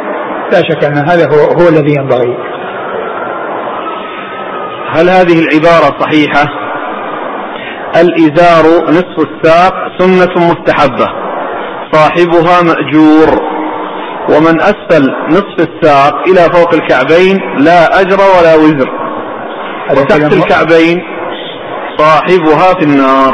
لا 0.53 0.59
شك 0.59 0.85
أن 0.85 0.97
هذا 0.97 1.27
هو, 1.27 1.63
هو 1.63 1.69
الذي 1.69 1.95
ينبغي. 1.99 2.56
هل 4.97 5.11
هذه 5.11 5.39
العبارة 5.39 6.01
صحيحة؟ 6.01 6.47
الإزار 8.01 8.65
نصف 8.89 9.27
الساق 9.29 9.75
سنة 9.99 10.47
مستحبة 10.49 11.07
صاحبها 11.93 12.63
مأجور 12.63 13.41
ومن 14.29 14.61
أسفل 14.61 15.15
نصف 15.31 15.69
الساق 15.69 16.29
إلى 16.29 16.41
فوق 16.55 16.75
الكعبين 16.75 17.39
لا 17.59 18.01
أجر 18.01 18.17
ولا 18.17 18.55
وزر. 18.55 18.91
وتحت 19.91 20.33
الكعبين 20.33 21.03
صاحبها 21.99 22.75
في 22.75 22.85
النار. 22.85 23.33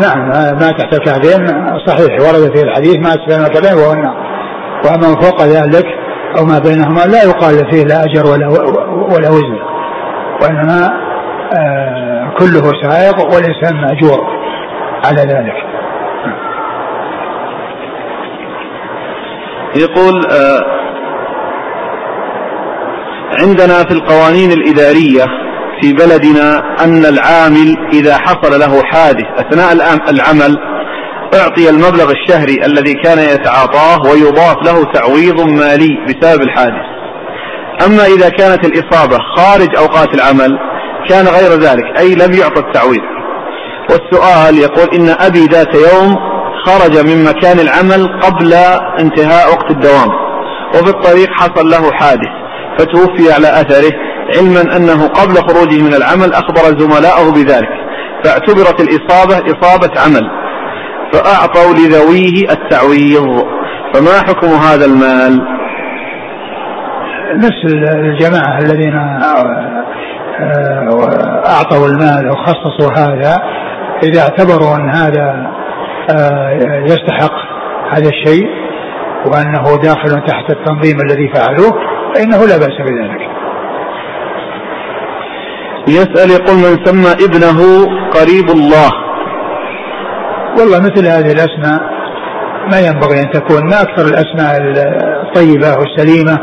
نعم 0.00 0.28
ما 0.60 0.70
تحت 0.70 0.94
الكعبين 0.94 1.46
صحيح 1.86 2.20
ورد 2.20 2.56
في 2.56 2.62
الحديث 2.62 2.96
ما 2.96 3.08
أسفل 3.08 3.42
الكعبين 3.42 3.78
وهو 3.78 3.92
النار. 3.92 4.16
وما 4.84 5.20
فوق 5.20 5.42
ذلك 5.42 5.86
أو 6.38 6.44
ما 6.44 6.58
بينهما 6.58 7.00
لا 7.00 7.22
يقال 7.22 7.70
فيه 7.70 7.84
لا 7.84 8.04
أجر 8.04 8.26
ولا 8.26 8.48
ولا 9.14 9.28
وزر 9.28 9.74
وإنما 10.42 10.86
آه 10.86 11.03
كله 12.38 12.72
سائق 12.82 13.18
والإنسان 13.34 13.80
مأجور 13.80 14.26
على 15.04 15.20
ذلك. 15.20 15.54
يقول 19.76 20.14
آه 20.32 20.60
عندنا 23.42 23.84
في 23.84 23.90
القوانين 23.90 24.52
الإدارية 24.52 25.24
في 25.80 25.92
بلدنا 25.92 26.62
أن 26.84 27.04
العامل 27.04 27.76
إذا 27.92 28.18
حصل 28.18 28.60
له 28.60 28.82
حادث 28.84 29.24
أثناء 29.38 29.72
العمل 30.10 30.56
أعطي 31.34 31.70
المبلغ 31.70 32.10
الشهري 32.10 32.66
الذي 32.66 32.94
كان 32.94 33.18
يتعاطاه 33.18 34.10
ويضاف 34.12 34.56
له 34.66 34.84
تعويض 34.92 35.40
مالي 35.40 35.98
بسبب 36.06 36.42
الحادث. 36.42 36.86
أما 37.86 38.06
إذا 38.06 38.28
كانت 38.28 38.66
الإصابة 38.66 39.18
خارج 39.36 39.76
أوقات 39.76 40.14
العمل 40.14 40.58
كان 41.08 41.26
غير 41.26 41.60
ذلك 41.60 41.98
أي 41.98 42.14
لم 42.14 42.32
يعطى 42.32 42.60
التعويض 42.60 43.02
والسؤال 43.90 44.58
يقول 44.58 44.88
إن 44.94 45.08
أبي 45.20 45.44
ذات 45.44 45.74
يوم 45.74 46.16
خرج 46.66 46.98
من 46.98 47.24
مكان 47.24 47.60
العمل 47.60 48.20
قبل 48.20 48.54
انتهاء 48.98 49.48
وقت 49.48 49.70
الدوام 49.70 50.08
وفي 50.74 50.90
الطريق 50.90 51.28
حصل 51.30 51.66
له 51.70 51.92
حادث 51.92 52.44
فتوفي 52.78 53.32
على 53.32 53.48
أثره. 53.48 53.92
علما 54.36 54.76
أنه 54.76 55.08
قبل 55.08 55.34
خروجه 55.34 55.82
من 55.82 55.94
العمل 55.94 56.32
أخبر 56.32 56.78
زملائه 56.78 57.30
بذلك 57.30 57.68
فاعتبرت 58.24 58.80
الإصابة 58.80 59.36
إصابة 59.36 60.00
عمل 60.00 60.30
فأعطوا 61.12 61.74
لذويه 61.74 62.50
التعويض. 62.50 63.44
فما 63.94 64.18
حكم 64.28 64.48
هذا 64.48 64.84
المال؟ 64.84 65.40
نفس 67.36 67.64
الجماعة 67.64 68.58
الذين 68.58 68.94
أعطوا 71.46 71.86
المال 71.86 72.30
وخصصوا 72.30 72.92
هذا. 72.98 73.42
إذا 74.02 74.20
اعتبروا 74.20 74.76
أن 74.76 74.90
هذا 74.90 75.50
يستحق 76.86 77.32
هذا 77.90 78.08
الشيء 78.08 78.46
وأنه 79.26 79.82
داخل 79.82 80.24
تحت 80.26 80.50
التنظيم 80.50 80.96
الذي 81.00 81.32
فعلوه 81.34 81.72
فإنه 82.14 82.38
لا 82.46 82.56
بأس 82.56 82.78
بذلك. 82.80 83.28
يسأل 85.88 86.30
يقول 86.30 86.56
من 86.56 86.84
سمى 86.84 87.12
ابنه 87.26 87.86
قريب 88.10 88.50
الله. 88.50 88.90
والله 90.58 90.78
مثل 90.78 91.06
هذه 91.06 91.32
الأسماء 91.32 91.80
ما 92.72 92.80
ينبغي 92.80 93.20
أن 93.20 93.30
تكون 93.30 93.70
ما 93.70 93.82
أكثر 93.82 94.06
الأسماء 94.06 94.60
الطيبة 95.22 95.68
والسليمة 95.78 96.38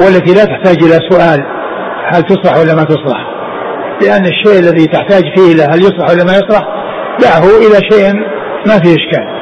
والتي 0.00 0.34
لا 0.34 0.44
تحتاج 0.44 0.76
إلى 0.82 0.98
سؤال. 1.10 1.57
هل 2.12 2.22
تصلح 2.22 2.56
ولا 2.56 2.74
ما 2.74 2.84
تصلح؟ 2.84 3.18
لأن 4.02 4.26
الشيء 4.26 4.58
الذي 4.58 4.86
تحتاج 4.86 5.22
فيه 5.36 5.52
إلى 5.52 5.62
هل 5.62 5.80
يصلح 5.80 6.10
ولا 6.10 6.24
ما 6.24 6.32
يصلح 6.32 6.62
دعه 7.20 7.44
إلى 7.58 7.90
شيء 7.90 8.14
ما 8.66 8.78
فيه 8.78 8.94
إشكال. 8.94 9.38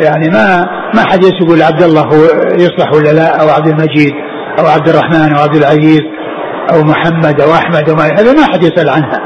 يعني 0.00 0.28
ما 0.28 0.68
ما 0.94 1.02
حد 1.10 1.24
يقول 1.24 1.62
عبد 1.62 1.82
الله 1.82 2.02
هو 2.02 2.24
يصلح 2.54 2.92
ولا 2.92 3.12
لا 3.12 3.42
أو 3.42 3.48
عبد 3.48 3.68
المجيد 3.68 4.12
أو 4.58 4.66
عبد 4.66 4.88
الرحمن 4.88 5.34
أو 5.36 5.42
عبد 5.42 5.56
العزيز 5.56 6.02
أو 6.72 6.82
محمد 6.84 7.40
أو 7.40 7.52
أحمد 7.54 7.90
أو 7.90 7.96
ما 7.96 8.04
هذا 8.04 8.32
ما 8.32 8.44
حد 8.52 8.62
يسأل 8.62 8.88
عنها. 8.88 9.20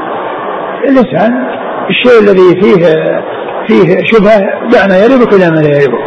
الإنسان 0.89 1.31
الشيء 1.89 2.19
الذي 2.21 2.61
فيه 2.61 2.85
فيه 3.67 3.97
شبهة 4.05 4.39
دعنا 4.71 4.97
يربك 4.97 5.33
إلى 5.33 5.49
ما 5.49 5.59
لا 5.59 5.81
يربك 5.81 6.05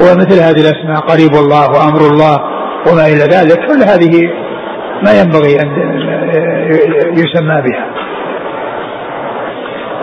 ومثل 0.00 0.40
هذه 0.40 0.60
الأسماء 0.60 1.00
قريب 1.08 1.34
الله 1.34 1.70
وأمر 1.70 2.00
الله 2.00 2.40
وما 2.88 3.06
إلى 3.06 3.24
ذلك 3.24 3.58
كل 3.66 3.82
هذه 3.82 4.22
ما 5.02 5.20
ينبغي 5.20 5.60
أن 5.60 5.68
يسمى 7.12 7.62
بها. 7.62 7.86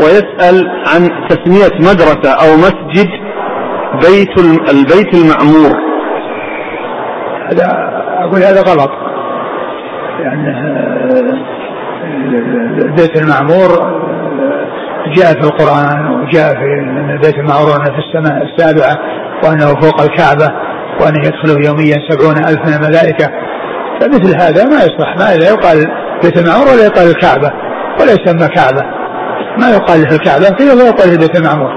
ويسأل 0.02 0.70
عن 0.88 1.28
تسمية 1.30 1.80
مدرسة 1.80 2.32
أو 2.34 2.58
مسجد 2.58 3.10
بيت 3.94 4.39
البيت 4.74 5.14
المعمور 5.14 5.78
هذا 7.52 7.68
أقول 8.20 8.42
هذا 8.44 8.62
غلط. 8.62 8.92
لأن 10.20 10.46
البيت 12.86 13.22
المعمور 13.22 13.70
جاء 15.16 15.34
في 15.34 15.48
القرآن 15.48 16.12
وجاء 16.22 16.54
في 16.54 16.66
البيت 17.14 17.36
المعمور 17.36 17.76
أنه 17.76 17.86
في 17.86 18.00
السماء 18.00 18.44
السابعة 18.44 18.98
وأنه 19.44 19.66
فوق 19.66 20.02
الكعبة 20.02 20.48
وأنه 21.02 21.20
يدخله 21.28 21.68
يوميا 21.68 21.96
سبعون 22.10 22.38
ألف 22.38 22.60
من 22.68 22.74
الملائكة 22.74 23.28
فمثل 24.02 24.36
هذا 24.41 24.66
ما 24.66 24.76
يصلح 24.78 25.16
ما 25.18 25.38
لا 25.38 25.49
يقال 25.49 25.86
بيت 26.24 26.38
المعمور 26.38 26.68
ولا 26.68 26.86
يقال 26.86 27.08
الكعبة 27.08 27.52
ولا 27.99 28.12
يسمى 28.12 28.47
كعبة. 28.47 28.82
ما 29.58 29.70
يقال 29.70 30.02
له 30.02 30.16
الكعبة 30.16 30.49
كيف 30.49 30.74
يقال 30.74 31.10
له 31.12 31.18
بيت 31.18 31.39
المعمور 31.39 31.72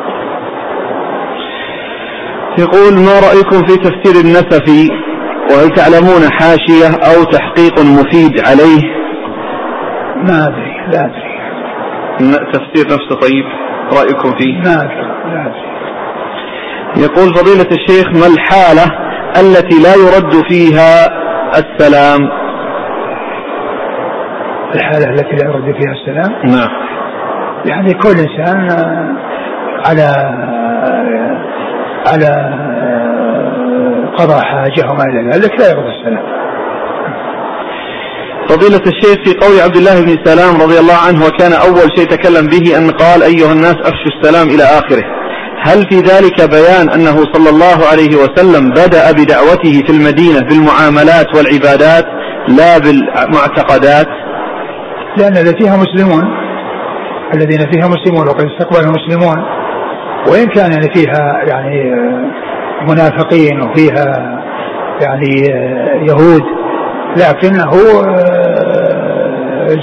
يقول 2.59 2.95
ما 2.95 3.21
رأيكم 3.29 3.67
في 3.67 3.77
تفسير 3.77 4.21
النسفي 4.25 4.89
وهل 5.51 5.69
تعلمون 5.71 6.33
حاشية 6.33 6.89
أو 6.89 7.25
تحقيق 7.25 7.81
مفيد 7.81 8.41
عليه؟ 8.49 8.83
ما 10.17 10.47
أدري 10.47 10.75
لا 10.93 11.01
أدري. 11.05 11.35
تفسير 12.53 12.87
نفسه 12.87 13.17
طيب 13.21 13.45
رأيكم 13.93 14.37
فيه؟ 14.39 14.55
ما 14.65 14.75
أدري 14.75 15.03
لا 15.35 15.47
أدري. 15.47 15.75
يقول 17.05 17.35
فضيلة 17.35 17.69
الشيخ 17.73 18.07
ما 18.07 18.27
الحالة 18.27 18.85
التي 19.41 19.83
لا 19.83 19.95
يرد 19.95 20.45
فيها 20.49 21.07
السلام. 21.59 22.31
الحالة 24.75 25.11
التي 25.11 25.37
لا 25.37 25.45
يرد 25.45 25.65
فيها 25.65 25.93
السلام. 25.93 26.33
نعم. 26.45 26.69
يعني 27.67 27.95
كل 27.95 28.09
إنسان 28.09 28.69
على 29.87 30.09
على 32.07 32.31
قضاء 34.19 34.43
حاجة 34.45 34.91
وما 34.91 35.05
إلى 35.05 35.31
ذلك 35.31 35.61
لا 35.61 35.71
يرد 35.71 35.87
السلام. 35.87 36.25
فضيلة 38.49 38.83
الشيخ 38.87 39.25
في 39.25 39.47
قول 39.47 39.61
عبد 39.61 39.77
الله 39.77 40.01
بن 40.05 40.25
سلام 40.25 40.55
رضي 40.63 40.79
الله 40.79 40.99
عنه 41.09 41.27
وكان 41.27 41.53
أول 41.53 41.89
شيء 41.97 42.07
تكلم 42.07 42.47
به 42.47 42.79
أن 42.79 42.91
قال 42.91 43.23
أيها 43.23 43.53
الناس 43.53 43.77
أفشوا 43.77 44.13
السلام 44.21 44.49
إلى 44.49 44.63
آخره. 44.63 45.14
هل 45.63 45.87
في 45.91 45.97
ذلك 45.97 46.51
بيان 46.51 46.91
أنه 46.91 47.17
صلى 47.33 47.51
الله 47.51 47.87
عليه 47.93 48.17
وسلم 48.17 48.71
بدأ 48.71 49.13
بدعوته 49.13 49.83
في 49.87 49.91
المدينة 49.91 50.41
بالمعاملات 50.41 51.37
والعبادات 51.37 52.05
لا 52.49 52.79
بالمعتقدات؟ 52.79 54.07
لأن 55.17 55.37
الذي 55.37 55.57
فيها 55.59 55.77
مسلمون 55.77 56.25
الذين 57.35 57.71
فيها 57.73 57.89
مسلمون 57.89 58.29
وقد 58.29 58.45
استقبلهم 58.45 58.93
مسلمون 58.93 59.45
وإن 60.29 60.47
كان 60.47 60.73
يعني 60.73 60.95
فيها 60.95 61.43
يعني 61.47 61.91
منافقين 62.89 63.61
وفيها 63.61 64.41
يعني 65.01 65.49
يهود 66.09 66.43
لكنه 67.17 67.71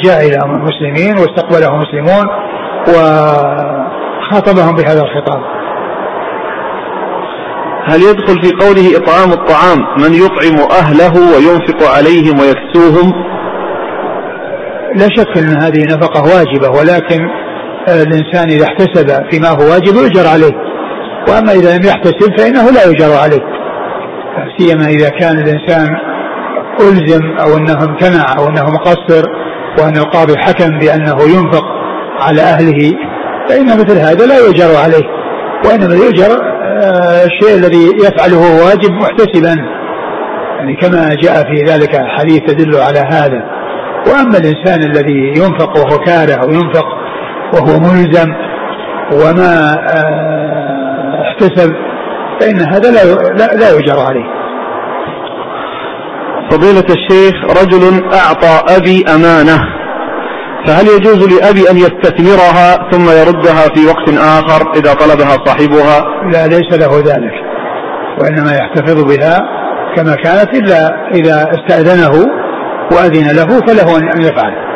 جاء 0.04 0.28
إلى 0.28 0.40
مسلمين 0.46 1.18
واستقبله 1.18 1.78
مسلمون 1.78 2.28
وخاطبهم 2.88 4.76
بهذا 4.76 5.02
الخطاب. 5.02 5.42
هل 7.90 8.02
يدخل 8.02 8.42
في 8.42 8.52
قوله 8.52 8.98
إطعام 8.98 9.32
الطعام 9.32 9.80
من 9.98 10.14
يطعم 10.14 10.70
أهله 10.72 11.14
وينفق 11.14 11.92
عليهم 11.98 12.40
ويكسوهم؟ 12.40 13.12
لا 14.96 15.08
شك 15.18 15.38
أن 15.38 15.62
هذه 15.62 15.84
نفقة 15.84 16.24
واجبة 16.24 16.70
ولكن 16.70 17.28
الإنسان 17.88 18.50
إذا 18.50 18.66
احتسب 18.66 19.32
فيما 19.32 19.50
هو 19.50 19.72
واجب 19.72 19.96
يؤجر 19.96 20.28
عليه. 20.28 20.54
وأما 21.28 21.52
إذا 21.52 21.78
لم 21.78 21.86
يحتسب 21.86 22.38
فإنه 22.38 22.72
لا 22.72 22.84
يؤجر 22.86 23.18
عليه. 23.24 23.42
سيما 24.58 24.86
إذا 24.86 25.10
كان 25.10 25.38
الإنسان 25.40 25.88
ألزم 26.80 27.22
أو 27.40 27.58
أنه 27.58 27.84
امتنع 27.84 28.38
أو 28.38 28.48
أنه 28.48 28.64
مقصر 28.70 29.26
وأن 29.80 29.98
القاضي 29.98 30.38
حكم 30.38 30.80
بأنه 30.80 31.22
ينفق 31.22 31.64
على 32.20 32.42
أهله 32.42 32.94
فإن 33.50 33.66
مثل 33.66 33.98
هذا 33.98 34.26
لا 34.26 34.48
يجر 34.48 34.78
عليه. 34.84 35.22
وإنما 35.66 35.96
يجر 35.96 36.32
آه، 36.32 36.61
الشيء 37.26 37.56
الذي 37.58 37.86
يفعله 37.86 38.66
واجب 38.66 38.92
محتسبا. 38.92 39.56
يعني 40.58 40.76
كما 40.76 41.10
جاء 41.22 41.34
في 41.34 41.64
ذلك 41.68 41.96
حديث 42.08 42.40
تدل 42.40 42.76
على 42.76 43.00
هذا. 43.00 43.62
وأما 44.08 44.38
الإنسان 44.38 44.84
الذي 44.84 45.28
ينفق 45.28 45.78
وهو 45.78 45.98
كاره 45.98 46.34
أو 46.34 46.50
ينفق 46.50 46.86
وهو 47.54 47.80
ملزم 47.80 48.34
وما 49.14 49.74
آه، 49.96 51.22
احتسب 51.22 51.74
فإن 52.40 52.60
هذا 52.60 52.92
لا 52.92 53.56
لا 53.56 53.70
يجر 53.80 54.00
عليه. 54.00 54.42
فضيلة 56.52 56.86
الشيخ 56.90 57.36
رجل 57.62 58.04
أعطى 58.14 58.76
أبي 58.78 59.04
أمانة. 59.16 59.81
فهل 60.68 60.88
يجوز 60.88 61.28
لأبي 61.28 61.70
أن 61.72 61.78
يستثمرها 61.78 62.92
ثم 62.92 63.10
يردها 63.10 63.68
في 63.76 63.88
وقت 63.88 64.10
آخر 64.18 64.72
إذا 64.76 64.94
طلبها 64.94 65.46
صاحبها؟ 65.46 66.06
لا 66.32 66.48
ليس 66.48 66.74
له 66.74 66.98
ذلك 66.98 67.34
وإنما 68.22 68.52
يحتفظ 68.56 69.04
بها 69.04 69.42
كما 69.96 70.16
كانت 70.16 70.50
إلا 70.54 71.08
إذا 71.14 71.52
استأذنه 71.52 72.26
وأذن 72.92 73.36
له 73.36 73.60
فله 73.60 73.98
أن 73.98 74.22
يفعل. 74.22 74.72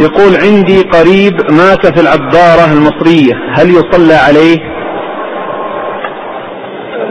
يقول 0.00 0.36
عندي 0.44 0.82
قريب 0.82 1.34
مات 1.50 1.86
في 1.86 2.00
العبارة 2.00 2.72
المصرية 2.72 3.34
هل 3.52 3.70
يصلى 3.70 4.14
عليه؟ 4.14 4.58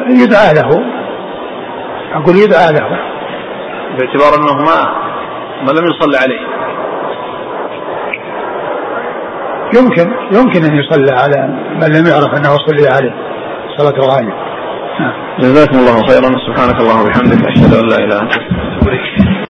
يدعى 0.10 0.54
له. 0.54 0.70
أقول 2.14 2.36
يدعى 2.36 2.74
له. 2.74 2.90
باعتبار 3.98 4.40
أنه 4.40 4.54
ما 4.54 5.08
ما 5.64 5.72
لم 5.72 5.86
يصلى 5.86 6.18
عليه. 6.18 6.57
يمكن 9.76 10.12
يمكن 10.32 10.64
أن 10.64 10.76
يصلى 10.76 11.12
على 11.12 11.48
من 11.82 11.88
لم 11.98 12.08
يعرف 12.08 12.34
أنه 12.38 12.58
صلي 12.68 12.88
عليه. 12.88 13.14
صلاة 13.78 13.96
الغائب. 14.04 14.34
جزاكم 15.40 15.78
الله 15.80 16.08
خيرا. 16.08 16.30
سبحانك 16.48 16.80
اللهم 16.80 17.02
وبحمدك. 17.02 17.46
أشهد 17.46 17.74
أن 17.74 17.90
لا 17.90 17.96
إله 17.96 18.06
إلا 18.06 18.22
أنت. 18.22 18.32